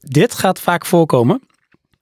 Dit 0.00 0.34
gaat 0.34 0.60
vaak 0.60 0.86
voorkomen. 0.86 1.42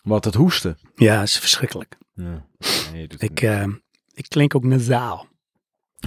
Wat 0.03 0.25
het 0.25 0.35
hoesten. 0.35 0.79
Ja, 0.95 1.23
is 1.23 1.39
verschrikkelijk. 1.39 1.97
Ja. 2.15 2.45
Nee, 2.93 3.07
je 3.09 3.15
Ik, 3.19 3.41
eh, 3.43 3.65
ik 4.15 4.25
klink 4.29 4.55
ook 4.55 4.65
nasaal. 4.65 5.27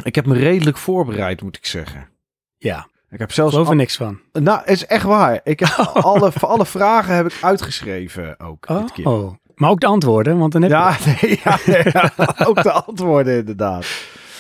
ik 0.04 0.16
heb 0.16 0.26
me 0.26 0.34
redelijk 0.38 0.78
voorbereid, 0.78 1.42
moet 1.42 1.58
ik 1.58 1.66
zeggen. 1.66 2.10
Ja, 2.58 2.88
Ik 3.10 3.20
heb 3.20 3.32
zelfs... 3.32 3.52
geloof 3.52 3.66
er 3.68 3.72
al- 3.74 3.78
niks 3.80 3.96
van. 3.96 4.20
Nou, 4.32 4.60
het 4.60 4.70
is 4.70 4.86
echt 4.86 5.04
waar. 5.04 5.40
Ik 5.44 5.60
heb 5.60 5.70
alle, 5.94 6.32
voor 6.32 6.48
alle 6.48 6.66
vragen 6.66 7.16
heb 7.16 7.26
ik 7.26 7.38
uitgeschreven 7.42 8.40
ook 8.40 8.68
dit 8.68 8.92
keer. 8.92 9.08
Oh, 9.08 9.34
maar 9.56 9.70
ook 9.70 9.80
de 9.80 9.88
antwoorden, 9.88 10.38
want 10.38 10.52
dan 10.52 10.62
heb 10.62 10.72
je... 10.72 10.78
Ja, 11.44 11.58
nee, 11.66 11.90
ja, 11.94 12.12
ja, 12.18 12.36
ook 12.46 12.64
de 12.64 12.72
antwoorden 12.72 13.38
inderdaad. 13.38 13.88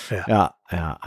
Ja. 0.09 0.23
Ja, 0.25 0.55
ja, 0.67 0.99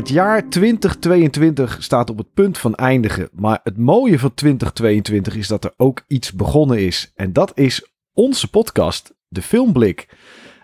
Het 0.00 0.08
jaar 0.08 0.48
2022 0.48 1.76
staat 1.80 2.10
op 2.10 2.18
het 2.18 2.34
punt 2.34 2.58
van 2.58 2.74
eindigen. 2.74 3.28
Maar 3.32 3.60
het 3.62 3.78
mooie 3.78 4.18
van 4.18 4.34
2022 4.34 5.36
is 5.36 5.48
dat 5.48 5.64
er 5.64 5.72
ook 5.76 6.04
iets 6.06 6.32
begonnen 6.32 6.86
is. 6.86 7.12
En 7.14 7.32
dat 7.32 7.52
is 7.54 7.90
onze 8.12 8.50
podcast, 8.50 9.14
De 9.28 9.42
Filmblik. 9.42 10.08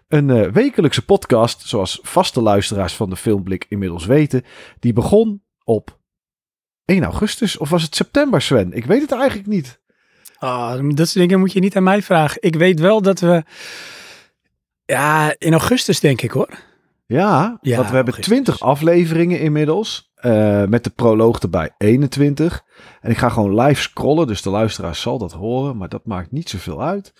Een 0.09 0.31
eh, 0.31 0.51
wekelijkse 0.51 1.05
podcast, 1.05 1.69
zoals 1.69 1.99
vaste 2.03 2.41
luisteraars 2.41 2.95
van 2.95 3.11
de 3.11 3.17
Filmblik 3.17 3.67
inmiddels 3.69 4.07
weten. 4.07 4.45
Die 4.81 4.93
begon 4.93 5.43
op 5.65 5.99
1 6.85 7.03
augustus 7.05 7.57
of 7.59 7.69
was 7.71 7.83
het 7.83 7.95
september, 7.95 8.43
Sven? 8.43 8.73
Ik 8.73 8.85
weet 8.85 9.01
het 9.01 9.13
eigenlijk 9.13 9.49
niet. 9.49 9.81
Ah, 10.39 10.73
dat 10.89 11.09
soort 11.09 11.13
dingen 11.15 11.39
moet 11.39 11.53
je 11.53 11.61
niet 11.61 11.77
aan 11.77 11.83
mij 11.83 12.03
vragen. 12.03 12.37
Ik 12.43 12.55
weet 12.55 12.81
wel 12.81 13.03
dat 13.03 13.21
we... 13.21 13.43
Ja, 14.85 15.35
in 15.39 15.53
augustus 15.53 16.01
denk 16.01 16.21
ik 16.23 16.31
hoor. 16.31 16.49
Ja, 17.07 17.59
Ja, 17.61 17.77
want 17.77 17.89
we 17.89 17.95
hebben 17.95 18.15
augustus. 18.15 18.25
20 18.27 18.61
afleveringen 18.61 19.41
inmiddels. 19.41 20.11
eh, 20.15 20.65
met 20.65 20.85
de 20.85 20.91
proloog 20.91 21.39
erbij 21.41 21.75
21. 21.79 22.63
En 23.01 23.11
ik 23.11 23.19
ga 23.19 23.29
gewoon 23.29 23.61
live 23.61 23.81
scrollen, 23.83 24.27
dus 24.27 24.43
de 24.43 24.51
luisteraar 24.51 24.95
zal 24.95 25.19
dat 25.19 25.33
horen. 25.33 25.77
Maar 25.77 25.89
dat 25.89 26.07
maakt 26.07 26.31
niet 26.31 26.49
zoveel 26.49 26.83
uit. 26.83 27.13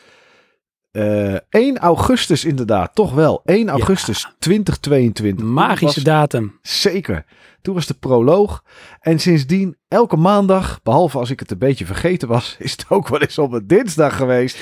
Eh 0.97 1.35
1 1.49 1.79
augustus 1.79 2.45
inderdaad, 2.45 2.95
toch 2.95 3.13
wel. 3.15 3.41
1 3.45 3.69
augustus 3.69 4.35
2022. 4.39 5.45
Toen 5.45 5.53
Magische 5.55 5.85
was- 5.85 5.95
datum. 6.05 6.59
Zeker. 6.63 7.25
Toen 7.63 7.75
was 7.75 7.87
de 7.87 7.95
proloog. 7.95 8.65
En 9.01 9.19
sindsdien, 9.19 9.77
elke 9.89 10.17
maandag, 10.17 10.83
behalve 10.83 11.19
als 11.19 11.31
ik 11.31 11.41
het 11.41 11.51
een 11.51 11.59
beetje 11.59 11.87
vergeten 11.87 12.29
was, 12.29 12.57
is 12.59 12.73
het 12.73 12.85
ook 12.89 13.09
wel 13.09 13.21
eens 13.21 13.39
op 13.39 13.53
een 13.53 13.67
dinsdag 13.67 14.17
geweest, 14.17 14.59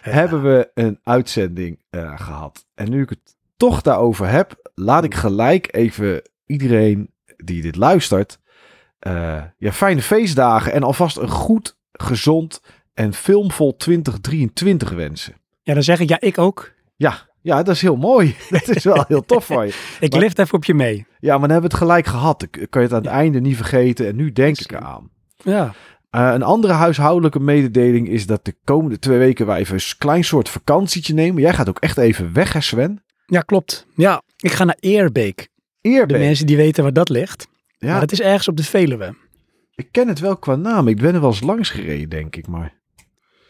hebben 0.00 0.42
we 0.42 0.70
een 0.74 0.98
uitzending 1.02 1.82
eh, 1.90 2.12
gehad. 2.20 2.66
En 2.74 2.90
nu 2.90 3.02
ik 3.02 3.08
het 3.08 3.36
toch 3.56 3.82
daarover 3.82 4.28
heb, 4.28 4.70
laat 4.74 5.04
ik 5.04 5.14
gelijk 5.14 5.74
even 5.74 6.22
iedereen 6.46 7.10
die 7.36 7.62
dit 7.62 7.76
luistert, 7.76 8.38
eh, 8.98 9.42
ja, 9.58 9.72
fijne 9.72 10.02
feestdagen 10.02 10.72
en 10.72 10.82
alvast 10.82 11.16
een 11.16 11.28
goed, 11.28 11.76
gezond 11.92 12.60
en 12.94 13.12
filmvol 13.14 13.76
2023 13.76 14.90
wensen. 14.90 15.34
Ja, 15.66 15.74
dan 15.74 15.82
zeg 15.82 16.00
ik 16.00 16.08
ja, 16.08 16.20
ik 16.20 16.38
ook. 16.38 16.72
Ja, 16.96 17.28
ja, 17.42 17.62
dat 17.62 17.74
is 17.74 17.80
heel 17.82 17.96
mooi. 17.96 18.36
Dat 18.50 18.68
is 18.68 18.84
wel 18.84 19.04
heel 19.08 19.24
tof 19.24 19.46
van 19.46 19.66
je. 19.66 19.72
Ik 20.00 20.10
Maar- 20.12 20.20
lift 20.20 20.38
even 20.38 20.54
op 20.54 20.64
je 20.64 20.74
mee. 20.74 21.06
Ja, 21.18 21.30
maar 21.38 21.48
dan 21.48 21.50
hebben 21.50 21.70
we 21.70 21.76
het 21.76 21.84
gelijk 21.86 22.06
gehad. 22.06 22.40
Dan 22.40 22.48
kan 22.70 22.82
je 22.82 22.88
het 22.88 22.92
aan 22.96 23.02
het 23.02 23.12
einde 23.12 23.40
niet 23.40 23.56
vergeten. 23.56 24.06
En 24.06 24.16
nu 24.16 24.32
denk 24.32 24.58
ik 24.58 24.72
eraan. 24.72 25.10
Ja. 25.36 25.72
Eh, 26.10 26.30
een 26.34 26.42
andere 26.42 26.72
huishoudelijke 26.72 27.40
mededeling 27.40 28.08
is 28.08 28.26
dat 28.26 28.44
de 28.44 28.54
komende 28.64 28.98
twee 28.98 29.18
weken 29.18 29.46
wij 29.46 29.58
even 29.58 29.74
een 29.74 29.82
klein 29.98 30.24
soort 30.24 30.48
vakantietje 30.48 31.14
nemen. 31.14 31.42
Jij 31.42 31.54
gaat 31.54 31.68
ook 31.68 31.78
echt 31.78 31.96
even 31.98 32.32
weg, 32.32 32.52
hè 32.52 32.60
Sven? 32.60 33.02
Ja, 33.26 33.40
klopt. 33.40 33.86
Ja, 33.94 34.22
ik 34.36 34.52
ga 34.52 34.64
naar 34.64 34.76
Eerbeek. 34.80 35.36
De 35.80 35.88
Eerbeek. 35.88 36.18
mensen 36.18 36.46
die 36.46 36.56
weten 36.56 36.82
waar 36.82 36.92
dat 36.92 37.08
ligt. 37.08 37.48
Ja, 37.78 37.90
Maar 37.90 38.00
dat 38.00 38.12
is 38.12 38.20
ergens 38.20 38.48
op 38.48 38.56
de 38.56 38.64
Veluwe. 38.64 39.14
ik 39.74 39.88
ken 39.90 40.08
het 40.08 40.18
wel 40.20 40.36
qua 40.36 40.56
naam. 40.56 40.88
Ik 40.88 40.96
ben 41.00 41.14
er 41.14 41.20
wel 41.20 41.30
eens 41.30 41.40
langs 41.40 41.70
gereden, 41.70 42.08
denk 42.08 42.36
ik. 42.36 42.46
Maar... 42.46 42.74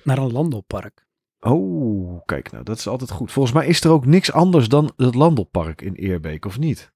Naar 0.03 0.19
een 0.19 0.33
landelpark. 0.33 1.06
Oh, 1.51 2.21
kijk 2.25 2.53
nou, 2.53 2.65
dat 2.65 2.79
is 2.79 2.87
altijd 2.89 3.11
goed. 3.11 3.33
Volgens 3.33 3.55
mij 3.55 3.67
is 3.67 3.81
er 3.85 3.91
ook 3.91 4.07
niks 4.07 4.33
anders 4.33 4.69
dan 4.69 4.93
het 4.97 5.15
Landelpark 5.15 5.83
in 5.83 5.95
Eerbeek, 5.95 6.45
of 6.45 6.59
niet? 6.59 6.93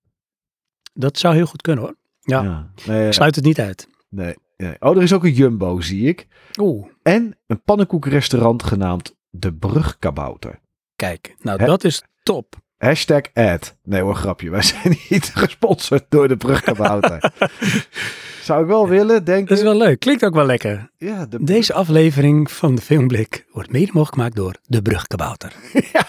Dat 0.94 1.18
zou 1.18 1.34
heel 1.34 1.46
goed 1.46 1.62
kunnen 1.62 1.84
hoor. 1.84 1.96
Ja. 2.20 2.70
Nee, 2.86 3.06
Ik 3.06 3.12
sluit 3.12 3.34
het 3.34 3.44
niet 3.44 3.60
uit. 3.60 3.88
nee, 4.08 4.34
nee. 4.56 4.76
Oh, 4.78 4.96
er 4.96 5.02
is 5.02 5.12
ook 5.12 5.24
een 5.24 5.32
Jumbo, 5.32 5.80
zie 5.80 6.08
ik. 6.08 6.26
Oeh, 6.60 6.86
En 7.02 7.36
een 7.46 7.62
pannenkoekenrestaurant 7.62 8.62
genaamd 8.62 9.16
De 9.30 9.54
Brugkabouter. 9.54 10.60
kijk. 10.96 11.34
Nou, 11.38 11.64
dat 11.64 11.84
is 11.84 12.02
top. 12.22 12.56
Hashtag 12.78 13.22
ad. 13.34 13.76
Nee 13.82 14.00
hoor, 14.02 14.14
grapje. 14.14 14.50
Wij 14.50 14.62
zijn 14.72 14.96
niet 15.08 15.30
gesponsord 15.34 16.04
door 16.08 16.28
de 16.28 16.36
Brugkabouter. 16.36 17.32
Zou 18.50 18.62
ik 18.62 18.68
wel 18.68 18.88
willen, 18.88 19.24
denk 19.24 19.48
Dat 19.48 19.58
is 19.58 19.64
wel 19.64 19.76
leuk. 19.76 19.98
Klinkt 20.00 20.24
ook 20.24 20.34
wel 20.34 20.44
lekker. 20.46 20.90
Ja, 20.96 21.26
de... 21.26 21.44
Deze 21.44 21.72
aflevering 21.74 22.50
van 22.50 22.74
de 22.74 22.80
Filmblik 22.82 23.46
wordt 23.52 23.72
mede 23.72 23.86
mogelijk 23.86 24.14
gemaakt 24.14 24.36
door 24.36 24.54
De 24.66 24.82
Brugkabouter. 24.82 25.52
ja, 25.92 26.06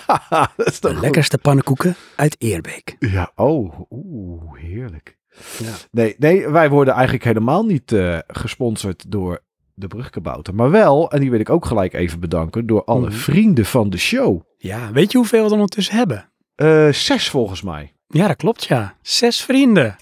dat 0.58 0.68
is 0.68 0.80
toch 0.80 0.90
De 0.92 0.96
goed. 0.98 1.06
lekkerste 1.06 1.38
pannenkoeken 1.38 1.96
uit 2.16 2.36
Eerbeek. 2.40 2.96
Ja, 3.00 3.32
oh, 3.36 3.80
oeh, 3.90 4.42
heerlijk. 4.60 5.18
Ja. 5.58 5.72
Nee, 5.92 6.16
nee, 6.18 6.48
wij 6.50 6.70
worden 6.70 6.94
eigenlijk 6.94 7.24
helemaal 7.24 7.64
niet 7.66 7.92
eh, 7.92 8.18
gesponsord 8.28 9.12
door 9.12 9.40
de 9.74 9.88
Brugkabouter. 9.88 10.56
Maar 10.56 10.72
wel, 10.72 11.12
en 11.12 11.20
die 11.20 11.30
wil 11.32 11.40
ik 11.40 11.50
ook 11.50 11.66
gelijk 11.66 11.94
even 11.94 12.20
bedanken, 12.20 12.66
door 12.68 12.84
alle 12.84 13.08
Mhm. 13.08 13.16
vrienden 13.18 13.66
van 13.66 13.90
de 13.90 13.98
show. 13.98 14.42
Ja, 14.58 14.92
weet 14.92 15.12
je 15.12 15.18
hoeveel 15.18 15.40
we 15.42 15.46
er 15.48 15.54
ondertussen 15.54 15.96
hebben? 15.96 16.30
Eh, 16.56 16.90
zes 16.92 17.30
volgens 17.30 17.62
mij. 17.62 17.94
Ja, 18.08 18.28
dat 18.28 18.36
klopt 18.38 18.64
ja. 18.64 18.96
Zes 19.02 19.42
vrienden. 19.42 19.96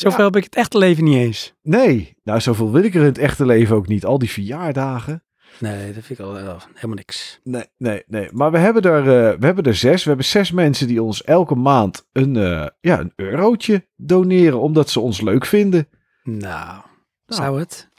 Zoveel 0.00 0.24
heb 0.24 0.36
ik 0.36 0.44
het 0.44 0.54
echte 0.54 0.78
leven 0.78 1.04
niet 1.04 1.16
eens. 1.16 1.54
Nee, 1.62 2.16
nou 2.22 2.40
zoveel 2.40 2.72
wil 2.72 2.82
ik 2.82 2.94
er 2.94 3.00
in 3.00 3.06
het 3.06 3.18
echte 3.18 3.46
leven 3.46 3.76
ook 3.76 3.86
niet. 3.86 4.04
Al 4.04 4.18
die 4.18 4.30
verjaardagen. 4.30 5.24
Nee, 5.58 5.92
dat 5.92 6.04
vind 6.04 6.18
ik 6.18 6.24
al 6.24 6.38
eh, 6.38 6.60
helemaal 6.74 6.96
niks. 6.96 7.40
Nee, 7.42 7.64
nee, 7.76 8.02
nee. 8.06 8.28
Maar 8.32 8.50
we 8.50 8.58
hebben 8.58 8.82
er, 8.82 8.98
eh, 8.98 9.38
we 9.38 9.46
hebben 9.46 9.64
er 9.64 9.74
zes. 9.74 10.02
We 10.02 10.08
hebben 10.08 10.26
zes 10.26 10.50
mensen 10.50 10.86
die 10.86 11.02
ons 11.02 11.24
elke 11.24 11.54
maand 11.54 12.08
een, 12.12 12.36
eh, 12.36 12.66
ja, 12.80 13.00
een 13.00 13.12
eurotje 13.16 13.86
doneren. 13.96 14.60
Omdat 14.60 14.90
ze 14.90 15.00
ons 15.00 15.20
leuk 15.20 15.46
vinden. 15.46 15.88
Nou, 16.22 16.80
zou 17.26 17.58
het? 17.58 17.90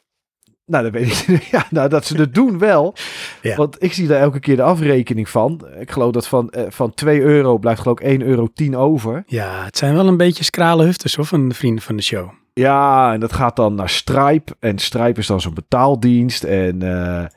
Nou, 0.67 0.83
dat 0.83 0.91
weet 0.91 1.25
ik. 1.27 1.41
Ja, 1.51 1.65
nou, 1.69 1.89
dat 1.89 2.05
ze 2.05 2.17
het 2.17 2.33
doen 2.33 2.57
wel. 2.59 2.93
Ja. 3.41 3.55
Want 3.55 3.83
ik 3.83 3.93
zie 3.93 4.07
daar 4.07 4.19
elke 4.19 4.39
keer 4.39 4.55
de 4.55 4.61
afrekening 4.61 5.29
van. 5.29 5.67
Ik 5.79 5.91
geloof 5.91 6.11
dat 6.11 6.27
van, 6.27 6.49
eh, 6.49 6.63
van 6.69 6.93
2 6.93 7.21
euro 7.21 7.57
blijft 7.57 7.81
geloof 7.81 7.99
ik 7.99 8.05
1 8.05 8.21
euro 8.21 8.47
10 8.53 8.75
over. 8.77 9.23
Ja, 9.27 9.63
het 9.63 9.77
zijn 9.77 9.93
wel 9.93 10.07
een 10.07 10.17
beetje 10.17 10.43
scrale 10.43 10.83
hufters 10.83 11.15
hoor, 11.15 11.25
van 11.25 11.49
de 11.49 11.55
vrienden 11.55 11.83
van 11.83 11.95
de 11.95 12.01
show. 12.01 12.29
Ja, 12.53 13.13
en 13.13 13.19
dat 13.19 13.33
gaat 13.33 13.55
dan 13.55 13.75
naar 13.75 13.89
Stripe. 13.89 14.55
En 14.59 14.79
Stripe 14.79 15.19
is 15.19 15.27
dan 15.27 15.41
zo'n 15.41 15.53
betaaldienst. 15.53 16.43
En 16.43 16.81
eh, 16.81 16.89
Ja, 16.89 17.29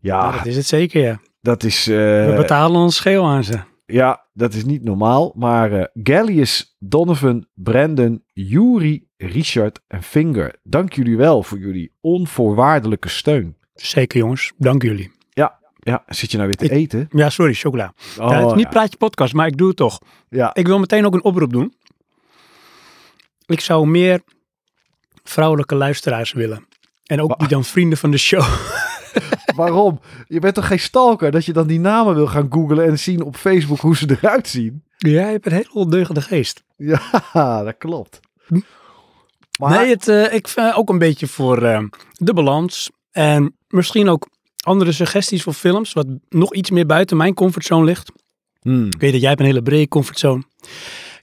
ja, 0.00 0.30
dat 0.30 0.46
is 0.46 0.56
het 0.56 0.66
zeker 0.66 1.02
ja. 1.02 1.20
dat 1.40 1.62
is... 1.62 1.84
We 1.86 2.26
eh, 2.30 2.36
betalen 2.36 2.80
ons 2.80 2.96
scheel 2.96 3.26
aan 3.26 3.44
ze. 3.44 3.58
Ja, 3.92 4.26
dat 4.32 4.54
is 4.54 4.64
niet 4.64 4.82
normaal. 4.84 5.32
Maar 5.36 5.72
eh 5.72 5.84
Gallius, 6.02 6.76
Donovan, 6.78 7.46
Brandon, 7.54 8.24
Yuri, 8.32 9.08
Richard 9.16 9.80
en 9.86 10.02
Finger. 10.02 10.54
Dank 10.62 10.92
jullie 10.92 11.16
wel 11.16 11.42
voor 11.42 11.58
jullie 11.58 11.92
onvoorwaardelijke 12.00 13.08
steun. 13.08 13.56
Zeker 13.74 14.18
jongens, 14.18 14.52
dank 14.56 14.82
jullie. 14.82 15.10
Ja, 15.82 16.04
zit 16.06 16.30
je 16.30 16.36
nou 16.36 16.48
weer 16.48 16.56
te 16.56 16.64
Ik- 16.64 16.70
eten? 16.70 17.08
Ja, 17.10 17.30
sorry, 17.30 17.54
chocola. 17.54 17.94
Oh, 18.18 18.30
ja, 18.30 18.36
het 18.38 18.46
is 18.46 18.52
niet 18.52 18.64
ja. 18.64 18.68
Praatje 18.70 18.96
Podcast, 18.96 19.34
maar 19.34 19.46
ik 19.46 19.56
doe 19.56 19.68
het 19.68 19.76
toch. 19.76 19.98
ja. 20.28 20.54
Ik 20.54 20.66
wil 20.66 20.78
meteen 20.78 21.06
ook 21.06 21.14
een 21.14 21.24
oproep 21.24 21.52
doen. 21.52 21.74
Ik 23.46 23.60
zou 23.60 23.86
meer 23.86 24.20
vrouwelijke 25.22 25.74
luisteraars 25.74 26.32
willen. 26.32 26.66
En 27.04 27.20
ook 27.20 27.38
die 27.38 27.48
dan 27.48 27.64
vrienden 27.64 27.98
van 27.98 28.10
de 28.10 28.18
show. 28.18 28.42
Waarom? 29.60 30.00
Je 30.26 30.38
bent 30.38 30.54
toch 30.54 30.66
geen 30.66 30.80
stalker 30.80 31.30
dat 31.30 31.44
je 31.44 31.52
dan 31.52 31.66
die 31.66 31.80
namen 31.80 32.14
wil 32.14 32.26
gaan 32.26 32.46
googlen 32.50 32.86
en 32.86 32.98
zien 32.98 33.22
op 33.22 33.36
Facebook 33.36 33.78
hoe 33.78 33.96
ze 33.96 34.16
eruit 34.20 34.48
zien? 34.48 34.84
Jij 34.96 35.30
hebt 35.30 35.46
een 35.46 35.52
hele 35.52 35.72
ondeugende 35.72 36.20
geest. 36.20 36.64
Ja, 36.76 37.00
dat 37.64 37.74
klopt. 37.78 38.20
Maar 39.58 39.70
Nee, 39.70 39.90
het, 39.90 40.08
eh, 40.08 40.32
ik 40.32 40.48
vind 40.48 40.74
ook 40.74 40.88
een 40.88 40.98
beetje 40.98 41.26
voor 41.26 41.62
eh, 41.62 41.82
de 42.12 42.34
balans. 42.34 42.90
En 43.10 43.56
misschien 43.68 44.08
ook 44.08 44.28
andere 44.64 44.92
suggesties 44.92 45.42
voor 45.42 45.52
films. 45.52 45.92
Wat 45.92 46.06
nog 46.28 46.54
iets 46.54 46.70
meer 46.70 46.86
buiten 46.86 47.16
mijn 47.16 47.34
comfortzone 47.34 47.84
ligt. 47.84 48.12
Hmm. 48.60 48.86
Ik 48.86 49.00
weet 49.00 49.12
dat 49.12 49.20
jij 49.20 49.28
hebt 49.28 49.40
een 49.40 49.46
hele 49.46 49.62
brede 49.62 49.88
comfortzone 49.88 50.42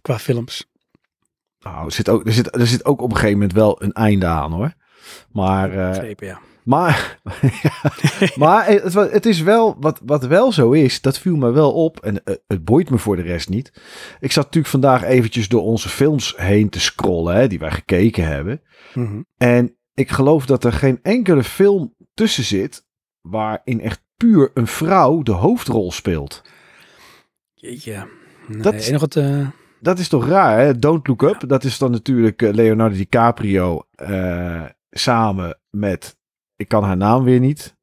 qua 0.02 0.20
films. 0.20 0.66
Nou, 1.60 1.86
er, 1.86 1.92
zit 1.92 2.10
ook, 2.10 2.26
er, 2.26 2.34
zit, 2.34 2.56
er 2.56 2.68
zit 2.68 2.86
ook 2.86 3.02
op 3.02 3.10
een 3.10 3.16
gegeven 3.16 3.38
moment 3.38 3.54
wel 3.54 3.84
een 3.84 3.94
einde 3.94 4.26
aan 4.26 4.52
hoor. 4.52 4.74
Maar 5.32 5.72
eh, 5.72 5.90
Begrepen, 5.90 6.28
ja. 6.28 6.40
Maar, 6.68 7.20
ja, 7.62 7.92
maar 8.36 8.68
het, 9.12 9.26
is 9.26 9.42
wel, 9.42 9.76
wat, 9.80 10.02
wat 10.06 10.26
wel 10.26 10.52
zo 10.52 10.72
is, 10.72 11.02
dat 11.02 11.20
viel 11.20 11.36
me 11.36 11.52
wel 11.52 11.72
op. 11.74 12.00
En 12.00 12.24
eh, 12.24 12.36
het 12.48 12.64
boeit 12.66 12.90
me 12.90 12.98
voor 12.98 13.16
de 13.16 13.22
rest 13.22 13.50
niet. 13.50 13.72
Ik 14.20 14.32
zat 14.32 14.44
natuurlijk 14.44 14.72
vandaag 14.72 15.04
eventjes 15.04 15.48
door 15.48 15.62
onze 15.62 15.90
films 15.90 16.34
heen 16.38 16.70
te 16.70 16.80
scrollen, 16.80 17.36
hè, 17.36 17.48
die 17.48 17.60
wij 17.60 17.72
gekeken 17.72 18.26
hebben. 18.28 18.62
Mhm. 18.94 19.22
En 19.38 19.78
ik 19.94 20.10
geloof 20.10 20.46
dat 20.46 20.64
er 20.64 20.74
geen 20.74 21.00
enkele 21.02 21.44
film 21.44 21.96
tussen 22.14 22.44
zit 22.44 22.86
waarin 23.22 23.82
echt 23.82 24.04
puur 24.18 24.52
een 24.54 24.68
vrouw 24.68 25.22
de 25.24 25.32
hoofdrol 25.32 25.92
speelt. 25.92 26.42
Jeetje. 27.54 28.08
Nee, 28.48 28.62
Dat 28.62 28.74
is- 28.74 28.92
wat, 28.92 29.16
eh, 29.16 29.48
Dat 29.82 30.00
is 30.00 30.08
toch 30.08 30.28
raar, 30.28 30.60
hè? 30.60 30.80
Don't 30.80 31.08
Look 31.08 31.22
Up. 31.22 31.44
Dat 31.48 31.64
is 31.64 31.78
dan 31.78 31.92
natuurlijk 31.92 32.42
eh, 32.42 32.54
Leonardo 32.54 32.96
DiCaprio 32.96 33.82
samen 34.90 35.60
met, 35.70 36.17
ik 36.58 36.68
kan 36.68 36.84
haar 36.84 36.98
naam 36.98 37.24
weer 37.24 37.40
niet, 37.40 37.76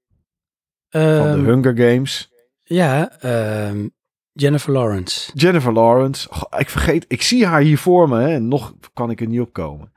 van 0.89 1.01
de 1.01 1.09
ehm, 1.09 1.45
Hunger 1.45 1.77
Games. 1.77 2.33
Ja, 2.63 3.19
ehm, 3.21 3.89
Jennifer 4.33 4.73
Lawrence. 4.73 5.31
Jennifer 5.35 5.73
Lawrence. 5.73 6.29
Ik 6.59 6.71
vergeet, 6.71 7.05
ik 7.09 7.23
zie 7.23 7.47
haar 7.47 7.61
hier 7.61 7.79
voor 7.79 8.09
me 8.09 8.21
hè, 8.21 8.35
en 8.35 8.49
nog 8.49 8.75
kan 8.93 9.11
ik 9.11 9.21
er 9.21 9.27
niet 9.27 9.41
op 9.41 9.53
komen. 9.53 9.93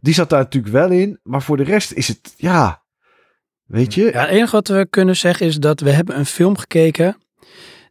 Die 0.00 0.14
zat 0.14 0.30
daar 0.30 0.42
natuurlijk 0.42 0.72
wel 0.72 0.90
in, 0.90 1.20
maar 1.22 1.42
voor 1.42 1.56
de 1.56 1.62
rest 1.62 1.92
is 1.92 2.08
het, 2.08 2.34
ja, 2.36 2.82
weet 3.66 3.94
je, 3.94 4.04
Ja, 4.04 4.20
het 4.20 4.28
enige 4.30 4.50
wat 4.56 4.68
we 4.68 4.86
kunnen 4.90 5.16
zeggen 5.16 5.46
is 5.46 5.56
dat 5.56 5.80
we 5.80 5.90
hebben 5.90 6.18
een 6.18 6.26
film 6.26 6.56
gekeken 6.58 7.16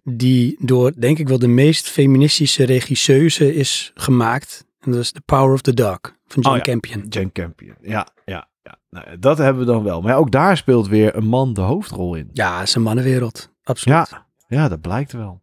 die 0.03 0.55
door, 0.59 0.91
denk 0.99 1.19
ik 1.19 1.27
wel, 1.27 1.39
de 1.39 1.47
meest 1.47 1.89
feministische 1.89 2.63
regisseuse 2.63 3.55
is 3.55 3.91
gemaakt. 3.95 4.67
En 4.79 4.91
dat 4.91 5.01
is 5.01 5.11
The 5.11 5.21
Power 5.21 5.53
of 5.53 5.61
the 5.61 5.73
Dog 5.73 5.99
van 6.27 6.41
John 6.41 6.49
Oh 6.49 6.55
ja. 6.55 6.61
Campion. 6.61 7.05
Jane 7.09 7.31
Campion. 7.31 7.75
Ja, 7.81 8.07
ja. 8.25 8.49
Nou, 8.89 9.19
dat 9.19 9.37
hebben 9.37 9.65
we 9.65 9.71
dan 9.71 9.83
wel. 9.83 10.01
Maar 10.01 10.17
ook 10.17 10.31
daar 10.31 10.57
speelt 10.57 10.87
weer 10.87 11.15
een 11.15 11.27
man 11.27 11.53
de 11.53 11.61
hoofdrol 11.61 12.15
in. 12.15 12.29
Ja, 12.33 12.59
het 12.59 12.67
is 12.67 12.75
een 12.75 12.81
mannenwereld. 12.81 13.53
Absoluut. 13.63 14.09
Ja, 14.09 14.25
ja, 14.47 14.67
dat 14.67 14.81
blijkt 14.81 15.11
wel. 15.11 15.41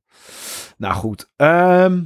Nou 0.76 0.94
goed. 0.94 1.31
ehm, 1.37 2.02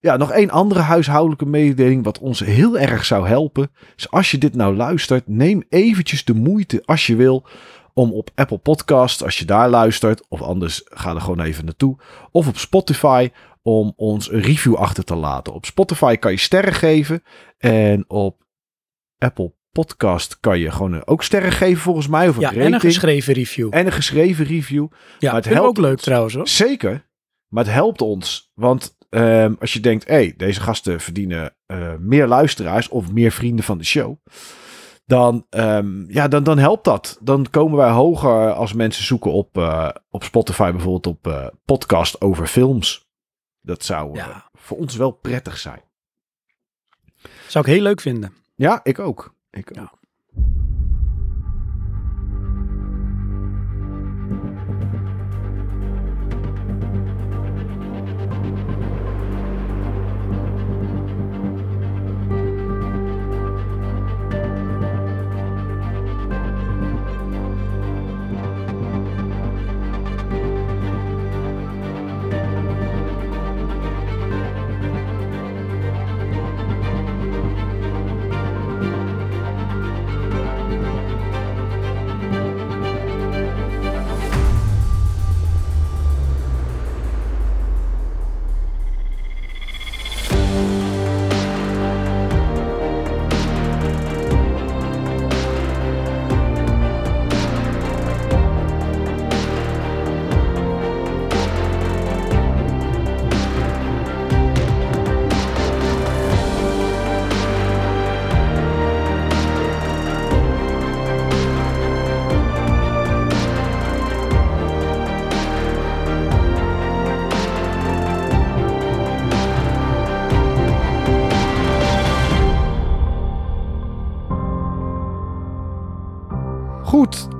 ja, 0.00 0.16
nog 0.16 0.30
één 0.30 0.50
andere 0.50 0.80
huishoudelijke 0.80 1.46
mededeling 1.46 2.04
wat 2.04 2.18
ons 2.18 2.40
heel 2.40 2.78
erg 2.78 3.04
zou 3.04 3.28
helpen. 3.28 3.70
Is 3.96 4.10
als 4.10 4.30
je 4.30 4.38
dit 4.38 4.54
nou 4.54 4.76
luistert, 4.76 5.28
neem 5.28 5.62
eventjes 5.68 6.24
de 6.24 6.34
moeite 6.34 6.82
als 6.84 7.06
je 7.06 7.16
wil 7.16 7.46
om 7.94 8.12
op 8.12 8.30
Apple 8.34 8.58
Podcast, 8.58 9.22
als 9.22 9.38
je 9.38 9.44
daar 9.44 9.68
luistert, 9.68 10.28
of 10.28 10.42
anders 10.42 10.82
ga 10.84 11.14
er 11.14 11.20
gewoon 11.20 11.40
even 11.40 11.64
naartoe, 11.64 11.96
of 12.30 12.48
op 12.48 12.58
Spotify 12.58 13.30
om 13.62 13.92
ons 13.96 14.32
een 14.32 14.40
review 14.40 14.74
achter 14.74 15.04
te 15.04 15.14
laten. 15.14 15.52
Op 15.52 15.64
Spotify 15.64 16.16
kan 16.16 16.30
je 16.30 16.38
sterren 16.38 16.74
geven 16.74 17.22
en 17.58 18.04
op 18.10 18.44
Apple 19.18 19.52
Podcast 19.82 20.40
kan 20.40 20.58
je 20.58 20.70
gewoon 20.70 21.06
ook 21.06 21.22
sterren 21.22 21.52
geven 21.52 21.82
volgens 21.82 22.06
mij 22.08 22.28
of 22.28 22.34
een 22.34 22.40
Ja, 22.40 22.46
rating 22.46 22.66
en 22.66 22.72
een 22.72 22.80
geschreven 22.80 23.34
review. 23.34 23.68
en 23.74 23.86
een 23.86 23.92
geschreven 23.92 24.44
review. 24.44 24.86
ja, 25.18 25.34
het 25.34 25.44
vind 25.44 25.46
ik 25.46 25.52
helpt 25.62 25.78
ook 25.78 25.84
leuk 25.84 25.92
ons. 25.92 26.02
trouwens 26.02 26.34
hoor. 26.34 26.48
Zeker. 26.48 27.08
Maar 27.48 27.64
het 27.64 27.72
helpt 27.72 28.00
ons. 28.00 28.50
Want 28.54 28.96
ehm, 29.08 29.54
als 29.60 29.72
je 29.72 29.80
denkt, 29.80 30.06
hé, 30.06 30.14
hey, 30.14 30.34
deze 30.36 30.60
gasten 30.60 31.00
verdienen 31.00 31.56
eh, 31.66 31.94
meer 31.98 32.26
luisteraars 32.26 32.88
of 32.88 33.12
meer 33.12 33.30
vrienden 33.30 33.64
van 33.64 33.78
de 33.78 33.84
show. 33.84 34.16
Dan, 35.06 35.46
ehm, 35.50 36.10
ja, 36.12 36.28
dan, 36.28 36.42
dan 36.44 36.58
helpt 36.58 36.84
dat. 36.84 37.18
Dan 37.20 37.46
komen 37.50 37.76
wij 37.78 37.90
hoger 37.90 38.52
als 38.52 38.72
mensen 38.72 39.04
zoeken 39.04 39.32
op, 39.32 39.56
eh, 39.58 39.88
op 40.10 40.24
Spotify, 40.24 40.70
bijvoorbeeld 40.70 41.06
op 41.06 41.26
eh, 41.26 41.46
podcast 41.64 42.20
over 42.20 42.46
films. 42.46 43.08
Dat 43.60 43.84
zou 43.84 44.10
eh, 44.10 44.16
Ja. 44.26 44.50
voor 44.52 44.76
ons 44.78 44.96
wel 44.96 45.10
prettig 45.10 45.58
zijn. 45.58 45.80
Zou 47.46 47.64
ik 47.66 47.72
heel 47.72 47.82
leuk 47.82 48.00
vinden. 48.00 48.32
Ja, 48.54 48.80
ik 48.82 48.98
ook. 48.98 49.36
Ik 49.50 49.74
Ja. 49.74 49.82
ook. 49.82 49.97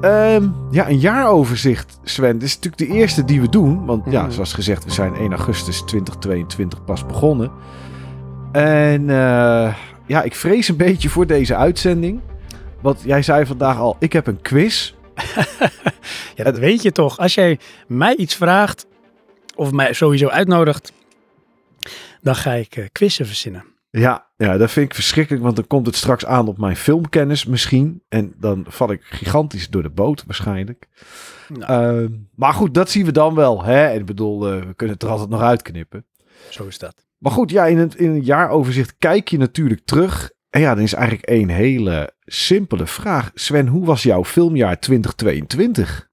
Ehm, 0.01 0.49
ja, 0.71 0.89
een 0.89 0.99
jaaroverzicht, 0.99 1.99
Sven. 2.05 2.33
Dit 2.39 2.49
is 2.49 2.55
natuurlijk 2.55 2.91
de 2.91 2.99
eerste 2.99 3.25
die 3.25 3.41
we 3.41 3.49
doen. 3.49 3.87
Want 3.87 4.05
ja, 4.11 4.23
Mhm. 4.23 4.31
zoals 4.31 4.53
gezegd, 4.53 4.85
we 4.85 4.91
zijn 4.91 5.15
1 5.15 5.31
augustus 5.33 5.81
2022 5.83 6.85
pas 6.85 7.07
begonnen. 7.07 7.51
En 8.53 9.11
eh, 9.11 9.75
ja, 10.07 10.23
ik 10.23 10.35
vrees 10.35 10.69
een 10.69 10.77
beetje 10.77 11.09
voor 11.09 11.27
deze 11.27 11.57
uitzending. 11.57 12.21
Want 12.81 13.01
jij 13.05 13.23
zei 13.23 13.47
vandaag 13.47 13.79
al, 13.79 13.97
ik 13.99 14.13
heb 14.13 14.27
een 14.27 14.41
quiz. 14.43 14.93
Ja, 16.35 16.45
dat 16.45 16.59
weet 16.59 16.83
je 16.83 16.93
toch. 16.93 17.19
Als 17.19 17.35
jij 17.35 17.59
mij 17.87 18.17
iets 18.17 18.35
vraagt, 18.35 18.87
of 19.57 19.73
mij 19.73 19.93
sowieso 19.93 20.29
uitnodigt, 20.29 20.93
dan 22.21 22.35
ga 22.37 22.53
ik 22.53 22.77
eh, 22.77 22.85
quizzen 22.93 23.27
verzinnen. 23.27 23.65
Ja, 23.91 24.27
ja, 24.47 24.57
dat 24.57 24.71
vind 24.71 24.87
ik 24.87 24.95
verschrikkelijk, 24.95 25.43
want 25.45 25.57
dan 25.57 25.67
komt 25.67 25.87
het 25.87 25.97
straks 25.97 26.27
aan 26.27 26.49
op 26.49 26.59
mijn 26.59 26.77
filmkennis 26.77 27.45
misschien. 27.47 28.03
En 28.09 28.35
dan 28.37 28.65
val 28.69 28.91
ik 28.93 29.03
gigantisch 29.05 29.71
door 29.71 29.83
de 29.83 29.91
boot 29.91 30.25
waarschijnlijk. 30.27 30.89
Nou, 31.49 31.97
Ehm, 32.03 32.13
maar 32.35 32.53
goed, 32.53 32.75
dat 32.75 32.91
zien 32.91 33.05
we 33.05 33.13
dan 33.13 33.35
wel. 33.35 33.65
Hè? 33.65 33.87
En 33.87 33.99
Ik 33.99 34.07
bedoel, 34.07 34.47
eh, 34.53 34.59
we 34.67 34.75
kunnen 34.75 34.95
het 34.95 35.03
er 35.05 35.11
altijd 35.11 35.29
nog 35.29 35.41
uitknippen. 35.41 36.05
zo 36.51 36.67
is 36.67 36.79
dat. 36.79 37.07
Maar 37.19 37.33
goed, 37.33 37.51
ja, 37.51 37.67
in, 37.67 37.79
het, 37.79 37.95
in 37.95 38.11
een 38.11 38.25
jaaroverzicht 38.25 38.95
kijk 38.99 39.29
je 39.29 39.39
natuurlijk 39.39 39.81
terug. 39.85 40.31
En 40.51 40.61
ja, 40.61 40.75
dan 40.75 40.85
is 40.85 40.93
eigenlijk 40.93 41.27
één 41.27 41.49
hele 41.49 42.13
simpele 42.25 42.87
vraag. 42.87 43.31
Sven, 43.35 43.67
hoe 43.67 43.85
was 43.85 44.03
jouw 44.03 44.25
filmjaar 44.25 44.79
2022? 44.81 46.09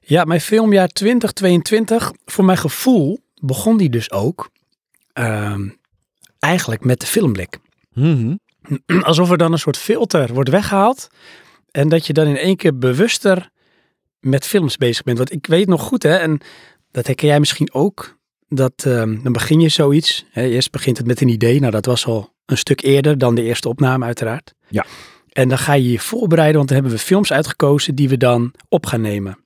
Ja, 0.00 0.24
mijn 0.24 0.40
filmjaar 0.40 0.88
2022, 0.88 2.12
voor 2.24 2.44
mijn 2.44 2.58
gevoel, 2.58 3.18
begon 3.40 3.76
die 3.76 3.90
dus 3.90 4.10
ook 4.10 4.50
ehm, 5.12 5.68
eigenlijk 6.44 6.84
met 6.84 7.00
de 7.00 7.06
filmblik. 7.06 7.58
Mhm. 7.92 8.34
Alsof 9.02 9.30
er 9.30 9.38
dan 9.38 9.52
een 9.52 9.58
soort 9.58 9.78
filter 9.78 10.32
wordt 10.32 10.50
weggehaald. 10.50 11.08
En 11.70 11.88
dat 11.88 12.06
je 12.06 12.12
dan 12.12 12.26
in 12.26 12.36
één 12.36 12.56
keer 12.56 12.78
bewuster 12.78 13.50
met 14.20 14.46
films 14.46 14.76
bezig 14.76 15.02
bent. 15.02 15.18
Want 15.18 15.32
ik 15.32 15.46
weet 15.46 15.68
nog 15.68 15.82
goed, 15.82 16.02
hè, 16.02 16.16
en 16.16 16.40
dat 16.90 17.06
herken 17.06 17.28
jij 17.28 17.38
misschien 17.38 17.72
ook. 17.72 18.16
Dat 18.48 18.84
ehm, 18.86 19.22
dan 19.22 19.32
begin 19.32 19.60
je 19.60 19.68
zoiets. 19.68 20.24
Hè, 20.30 20.42
eerst 20.42 20.70
begint 20.70 20.96
het 20.96 21.06
met 21.06 21.20
een 21.20 21.28
idee. 21.28 21.60
Nou, 21.60 21.72
dat 21.72 21.86
was 21.86 22.06
al 22.06 22.34
een 22.46 22.58
stuk 22.58 22.82
eerder 22.82 23.18
dan 23.18 23.34
de 23.34 23.42
eerste 23.42 23.68
opname, 23.68 24.04
uiteraard. 24.04 24.54
Ja. 24.68 24.86
En 25.28 25.48
dan 25.48 25.58
ga 25.58 25.72
je 25.72 25.90
je 25.90 25.98
voorbereiden, 25.98 26.56
want 26.56 26.68
dan 26.68 26.76
hebben 26.76 26.96
we 26.96 27.04
films 27.04 27.32
uitgekozen 27.32 27.94
die 27.94 28.08
we 28.08 28.16
dan 28.16 28.52
op 28.68 28.86
gaan 28.86 29.00
nemen. 29.00 29.38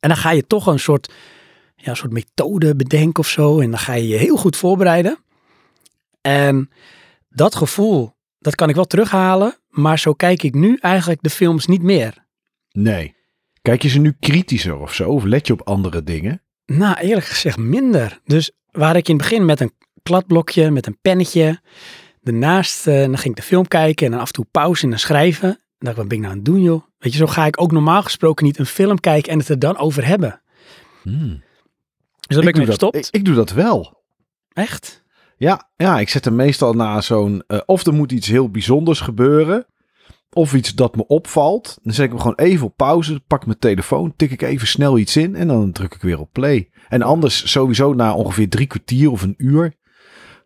En 0.00 0.08
dan 0.08 0.16
ga 0.16 0.30
je 0.30 0.46
toch 0.46 0.66
een 0.66 0.78
soort, 0.78 1.12
ja, 1.76 1.90
een 1.90 1.96
soort 1.96 2.12
methode 2.12 2.76
bedenken 2.76 3.22
of 3.22 3.28
zo. 3.28 3.60
En 3.60 3.70
dan 3.70 3.78
ga 3.78 3.92
je 3.92 4.08
je 4.08 4.16
heel 4.16 4.36
goed 4.36 4.56
voorbereiden. 4.56 5.18
En 6.20 6.70
dat 7.28 7.54
gevoel, 7.54 8.12
dat 8.38 8.54
kan 8.54 8.68
ik 8.68 8.74
wel 8.74 8.86
terughalen. 8.86 9.56
Maar 9.68 9.98
zo 9.98 10.12
kijk 10.12 10.42
ik 10.42 10.54
nu 10.54 10.76
eigenlijk 10.80 11.22
de 11.22 11.30
films 11.30 11.66
niet 11.66 11.82
meer. 11.82 12.26
Nee. 12.70 13.16
Kijk 13.62 13.82
je 13.82 13.88
ze 13.88 13.98
nu 13.98 14.16
kritischer 14.20 14.78
of 14.78 14.94
zo? 14.94 15.10
Of 15.10 15.24
let 15.24 15.46
je 15.46 15.52
op 15.52 15.62
andere 15.62 16.02
dingen? 16.02 16.42
Nou, 16.66 16.96
eerlijk 16.96 17.26
gezegd 17.26 17.56
minder. 17.56 18.20
Dus 18.24 18.52
waar 18.70 18.96
ik 18.96 19.08
in 19.08 19.14
het 19.14 19.22
begin 19.22 19.44
met 19.44 19.60
een 19.60 19.72
kladblokje, 20.02 20.70
met 20.70 20.86
een 20.86 20.98
pennetje, 21.00 21.60
daarnaast 22.20 22.86
eh, 22.86 22.94
dan 22.94 23.18
ging 23.18 23.34
ik 23.34 23.40
de 23.40 23.46
film 23.46 23.68
kijken 23.68 24.06
en 24.06 24.12
dan 24.12 24.20
af 24.20 24.26
en 24.26 24.32
toe 24.32 24.46
pauze 24.50 24.82
en 24.82 24.90
dan 24.90 24.98
schrijven. 24.98 25.60
dacht 25.78 25.96
ik, 25.96 26.00
wat 26.00 26.08
ben 26.08 26.16
ik 26.16 26.22
nou 26.22 26.30
aan 26.30 26.38
het 26.38 26.44
doen, 26.44 26.62
joh? 26.62 26.82
Weet 26.98 27.12
je, 27.12 27.18
zo 27.18 27.26
ga 27.26 27.46
ik 27.46 27.60
ook 27.60 27.72
normaal 27.72 28.02
gesproken 28.02 28.44
niet 28.44 28.58
een 28.58 28.66
film 28.66 29.00
kijken 29.00 29.32
en 29.32 29.38
het 29.38 29.48
er 29.48 29.58
dan 29.58 29.76
over 29.76 30.06
hebben. 30.06 30.40
Hmm. 31.02 31.42
Dus 32.20 32.36
dan 32.36 32.40
ben 32.40 32.48
ik, 32.48 32.56
mee 32.56 32.66
dat, 32.66 32.74
gestopt. 32.74 32.96
ik, 32.96 33.08
ik 33.10 33.24
doe 33.24 33.34
dat 33.34 33.50
wel. 33.50 34.02
Echt? 34.52 35.04
Ja, 35.38 35.70
ja, 35.76 36.00
ik 36.00 36.08
zet 36.08 36.24
hem 36.24 36.34
meestal 36.36 36.72
na 36.72 37.00
zo'n... 37.00 37.42
eh, 37.46 37.58
of 37.66 37.86
er 37.86 37.94
moet 37.94 38.12
iets 38.12 38.28
heel 38.28 38.50
bijzonders 38.50 39.00
gebeuren. 39.00 39.66
Of 40.32 40.54
iets 40.54 40.74
dat 40.74 40.96
me 40.96 41.06
opvalt. 41.06 41.78
Dan 41.82 41.92
zet 41.92 42.04
ik 42.04 42.10
hem 42.10 42.20
gewoon 42.20 42.36
even 42.36 42.66
op 42.66 42.76
pauze. 42.76 43.20
Pak 43.26 43.46
mijn 43.46 43.58
telefoon. 43.58 44.16
Tik 44.16 44.30
ik 44.30 44.42
even 44.42 44.66
snel 44.66 44.98
iets 44.98 45.16
in. 45.16 45.34
En 45.36 45.48
dan 45.48 45.72
druk 45.72 45.94
ik 45.94 46.02
weer 46.02 46.20
op 46.20 46.32
play. 46.32 46.70
En 46.88 47.02
anders 47.02 47.50
sowieso 47.50 47.94
na 47.94 48.14
ongeveer 48.14 48.48
drie 48.48 48.66
kwartier 48.66 49.10
of 49.10 49.22
een 49.22 49.34
uur. 49.36 49.74